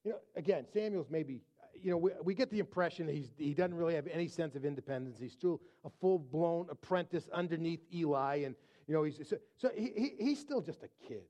You 0.03 0.11
know, 0.11 0.17
again, 0.35 0.65
Samuel's 0.73 1.09
maybe, 1.09 1.41
you 1.81 1.91
know, 1.91 1.97
we, 1.97 2.11
we 2.23 2.33
get 2.33 2.51
the 2.51 2.59
impression 2.59 3.07
he's, 3.07 3.31
he 3.37 3.53
doesn't 3.53 3.75
really 3.75 3.95
have 3.95 4.07
any 4.11 4.27
sense 4.27 4.55
of 4.55 4.65
independence. 4.65 5.17
He's 5.19 5.31
still 5.31 5.61
a 5.85 5.89
full 6.01 6.19
blown 6.19 6.67
apprentice 6.69 7.29
underneath 7.31 7.81
Eli. 7.93 8.37
And, 8.45 8.55
You 8.87 8.95
know, 8.95 9.03
he's, 9.03 9.19
so, 9.27 9.37
so 9.57 9.69
he, 9.75 10.13
he's 10.19 10.39
still 10.39 10.61
just 10.61 10.83
a 10.83 10.89
kid. 11.07 11.23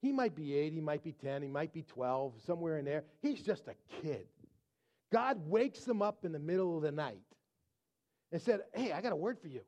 He 0.00 0.12
might 0.12 0.36
be 0.36 0.54
eight, 0.54 0.72
he 0.72 0.80
might 0.80 1.02
be 1.02 1.12
10, 1.12 1.42
he 1.42 1.48
might 1.48 1.72
be 1.72 1.82
12, 1.82 2.34
somewhere 2.46 2.78
in 2.78 2.84
there. 2.84 3.04
He's 3.20 3.42
just 3.42 3.66
a 3.66 3.74
kid. 4.00 4.26
God 5.10 5.38
wakes 5.46 5.86
him 5.86 6.02
up 6.02 6.24
in 6.24 6.32
the 6.32 6.38
middle 6.38 6.76
of 6.76 6.82
the 6.82 6.92
night 6.92 7.22
and 8.30 8.40
said, 8.40 8.60
Hey, 8.74 8.92
I 8.92 9.00
got 9.00 9.12
a 9.12 9.16
word 9.16 9.38
for 9.40 9.48
you. 9.48 9.62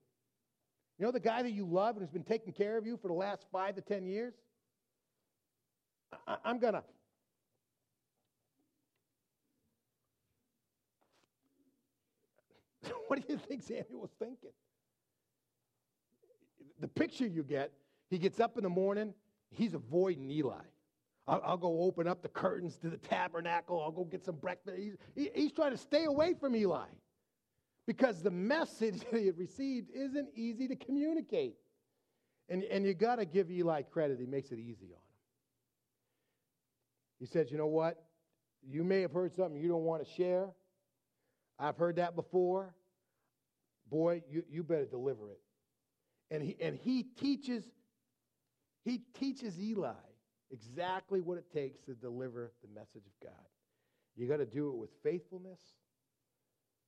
You 0.99 1.07
know 1.07 1.13
the 1.13 1.21
guy 1.21 1.43
that 1.43 1.53
you 1.53 1.65
love 1.65 1.97
and 1.97 2.03
has 2.03 2.11
been 2.11 2.25
taking 2.25 2.53
care 2.53 2.77
of 2.77 2.87
you 2.87 2.99
for 2.99 3.09
the 3.09 3.15
last 3.15 3.47
five 3.51 3.75
to 3.77 3.81
10 3.81 4.05
years? 4.05 4.35
I, 6.27 6.37
I'm 6.45 6.59
going 6.59 6.75
to. 6.75 6.83
what 13.09 13.27
do 13.27 13.33
you 13.33 13.39
think 13.39 13.63
Samuel's 13.63 14.11
thinking? 14.19 14.51
The 16.81 16.89
picture 16.89 17.27
you 17.27 17.43
get, 17.43 17.73
he 18.11 18.19
gets 18.19 18.41
up 18.41 18.57
in 18.57 18.65
the 18.65 18.71
morning, 18.71 19.15
he's 19.51 19.75
avoiding 19.75 20.31
Eli. 20.31 20.65
I'll, 21.31 21.43
I'll, 21.45 21.57
go 21.57 21.83
open 21.83 22.09
up 22.09 22.23
the 22.23 22.29
curtains 22.29 22.77
to 22.79 22.91
the 22.91 22.97
tabernacle. 22.97 23.81
I'll 23.81 23.93
go 23.93 24.03
get 24.03 24.25
some 24.25 24.35
breakfast. 24.35 24.77
He's, 24.77 24.97
he, 25.15 25.31
he's 25.33 25.53
trying 25.53 25.71
to 25.71 25.79
stay 25.79 26.05
away 26.07 26.35
from 26.35 26.57
Eli 26.57 26.89
because 27.87 28.21
the 28.21 28.33
message 28.33 28.99
that 29.13 29.21
he 29.21 29.27
had 29.27 29.39
received 29.39 29.91
isn't 29.95 30.29
easy 30.35 30.67
to 30.67 30.75
communicate. 30.75 31.55
And, 32.49 32.65
and 32.65 32.85
you 32.85 32.95
got 32.95 33.17
to 33.21 33.25
give 33.25 33.49
Eli 33.49 33.83
credit. 33.83 34.19
He 34.19 34.27
makes 34.27 34.51
it 34.51 34.59
easy 34.59 34.87
on 34.87 34.99
him. 34.99 35.17
He 37.21 37.27
says, 37.27 37.53
You 37.53 37.59
know 37.59 37.69
what? 37.69 38.03
You 38.69 38.83
may 38.83 39.01
have 39.03 39.13
heard 39.13 39.33
something 39.37 39.61
you 39.61 39.69
don't 39.69 39.85
want 39.85 40.05
to 40.05 40.13
share. 40.13 40.49
I've 41.61 41.77
heard 41.77 41.97
that 41.97 42.17
before. 42.17 42.75
Boy, 43.89 44.23
you, 44.29 44.43
you 44.51 44.65
better 44.65 44.85
deliver 44.85 45.31
it. 45.31 45.41
And 46.33 46.43
he, 46.43 46.57
and 46.61 46.77
he 46.77 47.05
teaches 47.05 47.65
he 48.85 49.03
teaches 49.15 49.61
Eli 49.61 49.93
exactly 50.51 51.21
what 51.21 51.39
it 51.39 51.51
takes 51.53 51.81
to 51.83 51.95
deliver 51.95 52.53
the 52.63 52.69
message 52.75 53.07
of 53.07 53.29
God. 53.29 53.47
You 54.17 54.27
got 54.27 54.39
to 54.39 54.47
do 54.47 54.69
it 54.69 54.77
with 54.77 54.91
faithfulness, 55.03 55.61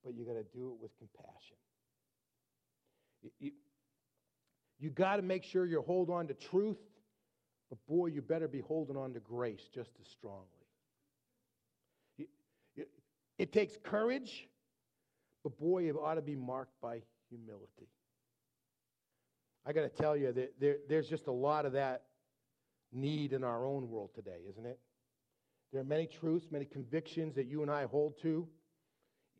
but 0.04 0.14
you 0.14 0.24
got 0.24 0.34
to 0.34 0.44
do 0.56 0.72
it 0.74 0.82
with 0.82 0.90
compassion. 0.98 1.56
You, 3.22 3.30
you, 3.38 3.52
you 4.78 4.90
got 4.90 5.16
to 5.16 5.22
make 5.22 5.44
sure 5.44 5.64
you 5.64 5.80
hold 5.82 6.10
on 6.10 6.26
to 6.26 6.34
truth, 6.34 6.78
but 7.70 7.78
boy, 7.86 8.06
you 8.06 8.20
better 8.20 8.48
be 8.48 8.60
holding 8.60 8.96
on 8.96 9.14
to 9.14 9.20
grace 9.20 9.68
just 9.72 9.92
as 10.00 10.08
strongly. 10.08 10.46
You, 12.18 12.26
it 13.38 13.52
takes 13.52 13.78
courage, 13.82 14.48
but 15.44 15.56
boy, 15.58 15.88
it 15.88 15.94
ought 15.96 16.14
to 16.14 16.22
be 16.22 16.34
marked 16.34 16.80
by 16.80 17.02
humility. 17.30 17.88
I 19.64 19.72
got 19.72 19.82
to 19.82 19.88
tell 19.88 20.16
you 20.16 20.32
that 20.32 20.54
there, 20.60 20.76
there's 20.88 21.08
just 21.08 21.28
a 21.28 21.32
lot 21.32 21.64
of 21.64 21.72
that 21.72 22.02
need 22.92 23.32
in 23.32 23.44
our 23.44 23.66
own 23.66 23.88
world 23.88 24.10
today, 24.14 24.40
isn't 24.48 24.66
it? 24.66 24.78
There 25.72 25.80
are 25.80 25.84
many 25.84 26.06
truths, 26.06 26.46
many 26.50 26.66
convictions 26.66 27.34
that 27.34 27.46
you 27.46 27.62
and 27.62 27.70
I 27.70 27.86
hold 27.86 28.20
to. 28.22 28.46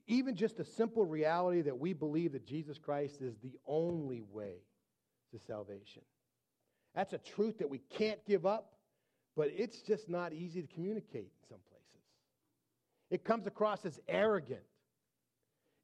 Even 0.07 0.35
just 0.35 0.59
a 0.59 0.65
simple 0.65 1.05
reality 1.05 1.61
that 1.63 1.79
we 1.79 1.93
believe 1.93 2.33
that 2.33 2.47
Jesus 2.47 2.79
Christ 2.79 3.21
is 3.21 3.37
the 3.43 3.59
only 3.67 4.23
way 4.23 4.57
to 5.31 5.39
salvation. 5.39 6.03
That's 6.95 7.13
a 7.13 7.19
truth 7.19 7.59
that 7.59 7.69
we 7.69 7.79
can't 7.79 8.25
give 8.27 8.45
up, 8.45 8.73
but 9.37 9.51
it's 9.55 9.81
just 9.83 10.09
not 10.09 10.33
easy 10.33 10.63
to 10.63 10.69
communicate 10.69 11.31
in 11.43 11.49
some 11.49 11.61
places. 11.69 11.83
It 13.11 13.25
comes 13.25 13.47
across 13.47 13.85
as 13.85 14.01
arrogant. 14.09 14.61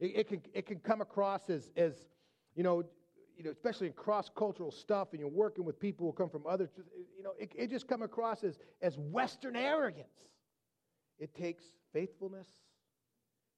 It, 0.00 0.12
it, 0.16 0.28
can, 0.28 0.42
it 0.54 0.66
can 0.66 0.78
come 0.78 1.00
across 1.00 1.48
as, 1.48 1.70
as, 1.76 1.94
you 2.54 2.62
know, 2.62 2.84
you 3.39 3.45
know, 3.45 3.51
especially 3.51 3.86
in 3.86 3.93
cross-cultural 3.93 4.72
stuff, 4.72 5.09
and 5.12 5.20
you're 5.20 5.28
working 5.28 5.64
with 5.64 5.78
people 5.78 6.05
who 6.05 6.12
come 6.12 6.28
from 6.28 6.45
other, 6.47 6.68
you 7.16 7.22
know, 7.22 7.30
it, 7.39 7.53
it 7.57 7.70
just 7.70 7.86
come 7.86 8.03
across 8.03 8.43
as, 8.43 8.59
as 8.82 8.99
Western 8.99 9.55
arrogance. 9.55 10.09
It 11.20 11.34
takes 11.36 11.62
faithfulness, 11.93 12.49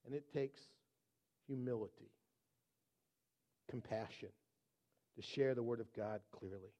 and 0.05 0.15
it 0.15 0.31
takes 0.35 0.61
humility, 1.47 2.11
compassion, 3.71 4.29
to 5.17 5.23
share 5.23 5.55
the 5.55 5.63
Word 5.63 5.81
of 5.81 5.91
God 5.95 6.21
clearly. 6.31 6.75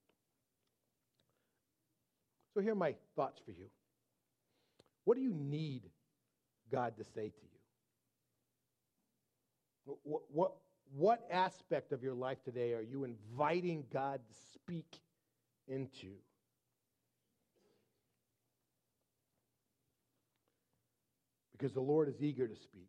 So 2.53 2.61
here 2.61 2.73
are 2.73 2.77
my 2.77 2.95
thoughts 3.17 3.41
for 3.45 3.53
you. 3.53 3.67
What 5.05 5.17
do 5.17 5.23
you 5.23 5.33
need 5.33 5.83
God 6.71 6.99
to 6.99 7.05
say 7.15 7.31
to 7.31 7.47
you? 9.87 9.97
What, 10.03 10.21
what, 10.31 10.53
what 10.97 11.27
aspect 11.31 11.93
of 11.93 12.03
your 12.03 12.15
life 12.15 12.43
today 12.45 12.73
are 12.73 12.83
you 12.83 13.05
inviting 13.05 13.85
God 13.93 14.21
to 14.27 14.35
speak 14.55 15.01
into? 15.69 16.15
Because 21.53 21.73
the 21.73 21.81
Lord 21.81 22.09
is 22.09 22.23
eager 22.23 22.49
to 22.49 22.57
speak. 22.57 22.89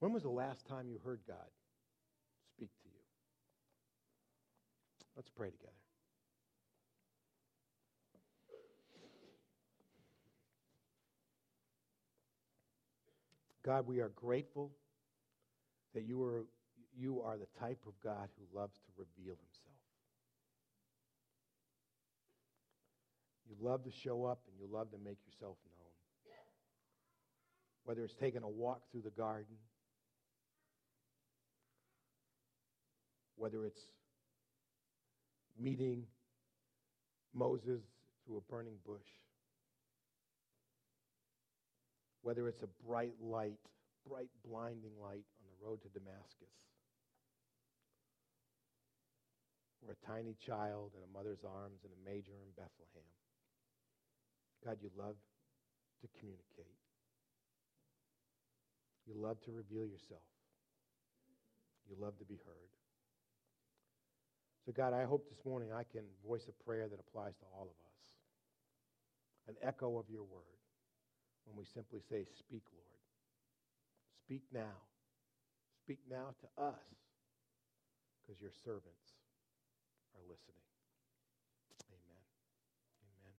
When 0.00 0.12
was 0.12 0.22
the 0.22 0.28
last 0.28 0.66
time 0.66 0.88
you 0.88 0.98
heard 1.04 1.20
God 1.26 1.36
speak 2.56 2.70
to 2.82 2.88
you? 2.88 3.00
Let's 5.16 5.30
pray 5.30 5.50
together. 5.50 5.72
God, 13.64 13.86
we 13.86 14.00
are 14.00 14.08
grateful 14.08 14.70
that 15.94 16.04
you 16.04 16.22
are, 16.22 16.44
you 16.96 17.22
are 17.22 17.36
the 17.36 17.48
type 17.58 17.80
of 17.86 17.92
God 18.02 18.28
who 18.38 18.58
loves 18.58 18.76
to 18.78 18.90
reveal 18.96 19.34
himself. 19.34 19.68
You 23.48 23.56
love 23.60 23.84
to 23.84 23.90
show 23.90 24.24
up 24.24 24.40
and 24.46 24.60
you 24.60 24.74
love 24.74 24.90
to 24.90 24.98
make 24.98 25.18
yourself 25.26 25.56
known. 25.64 25.86
Whether 27.84 28.04
it's 28.04 28.14
taking 28.14 28.42
a 28.42 28.48
walk 28.48 28.82
through 28.92 29.00
the 29.00 29.10
garden, 29.10 29.56
whether 33.36 33.64
it's 33.64 33.80
meeting 35.58 36.04
Moses 37.34 37.80
through 38.26 38.36
a 38.36 38.52
burning 38.52 38.74
bush, 38.84 39.08
whether 42.20 42.46
it's 42.46 42.62
a 42.62 42.86
bright 42.86 43.14
light, 43.22 43.56
bright 44.06 44.28
blinding 44.46 44.92
light 45.02 45.24
road 45.62 45.82
to 45.82 45.90
Damascus, 45.90 46.54
or 49.84 49.94
a 49.94 50.06
tiny 50.06 50.34
child 50.38 50.92
in 50.96 51.02
a 51.02 51.10
mother's 51.12 51.44
arms 51.44 51.84
and 51.84 51.92
a 51.92 52.00
major 52.04 52.36
in 52.40 52.50
Bethlehem. 52.56 53.08
God, 54.64 54.78
you 54.82 54.90
love 54.96 55.16
to 56.02 56.06
communicate. 56.18 56.78
You 59.06 59.14
love 59.16 59.40
to 59.42 59.52
reveal 59.52 59.86
yourself. 59.86 60.26
You 61.88 61.96
love 61.98 62.18
to 62.18 62.24
be 62.24 62.36
heard. 62.44 62.72
So, 64.66 64.72
God, 64.72 64.92
I 64.92 65.04
hope 65.04 65.28
this 65.30 65.40
morning 65.46 65.72
I 65.72 65.82
can 65.82 66.04
voice 66.26 66.46
a 66.48 66.64
prayer 66.64 66.88
that 66.88 67.00
applies 67.00 67.32
to 67.40 67.46
all 67.56 67.72
of 67.72 67.78
us. 67.88 68.04
An 69.48 69.54
echo 69.66 69.96
of 69.96 70.04
your 70.10 70.24
word 70.24 70.60
when 71.46 71.56
we 71.56 71.64
simply 71.64 72.00
say, 72.10 72.26
Speak, 72.38 72.64
Lord. 72.70 73.00
Speak 74.26 74.42
now. 74.52 74.87
Speak 75.88 76.04
now 76.10 76.34
to 76.44 76.62
us 76.62 76.84
because 78.20 78.42
your 78.42 78.50
servants 78.62 79.16
are 80.14 80.20
listening. 80.28 80.67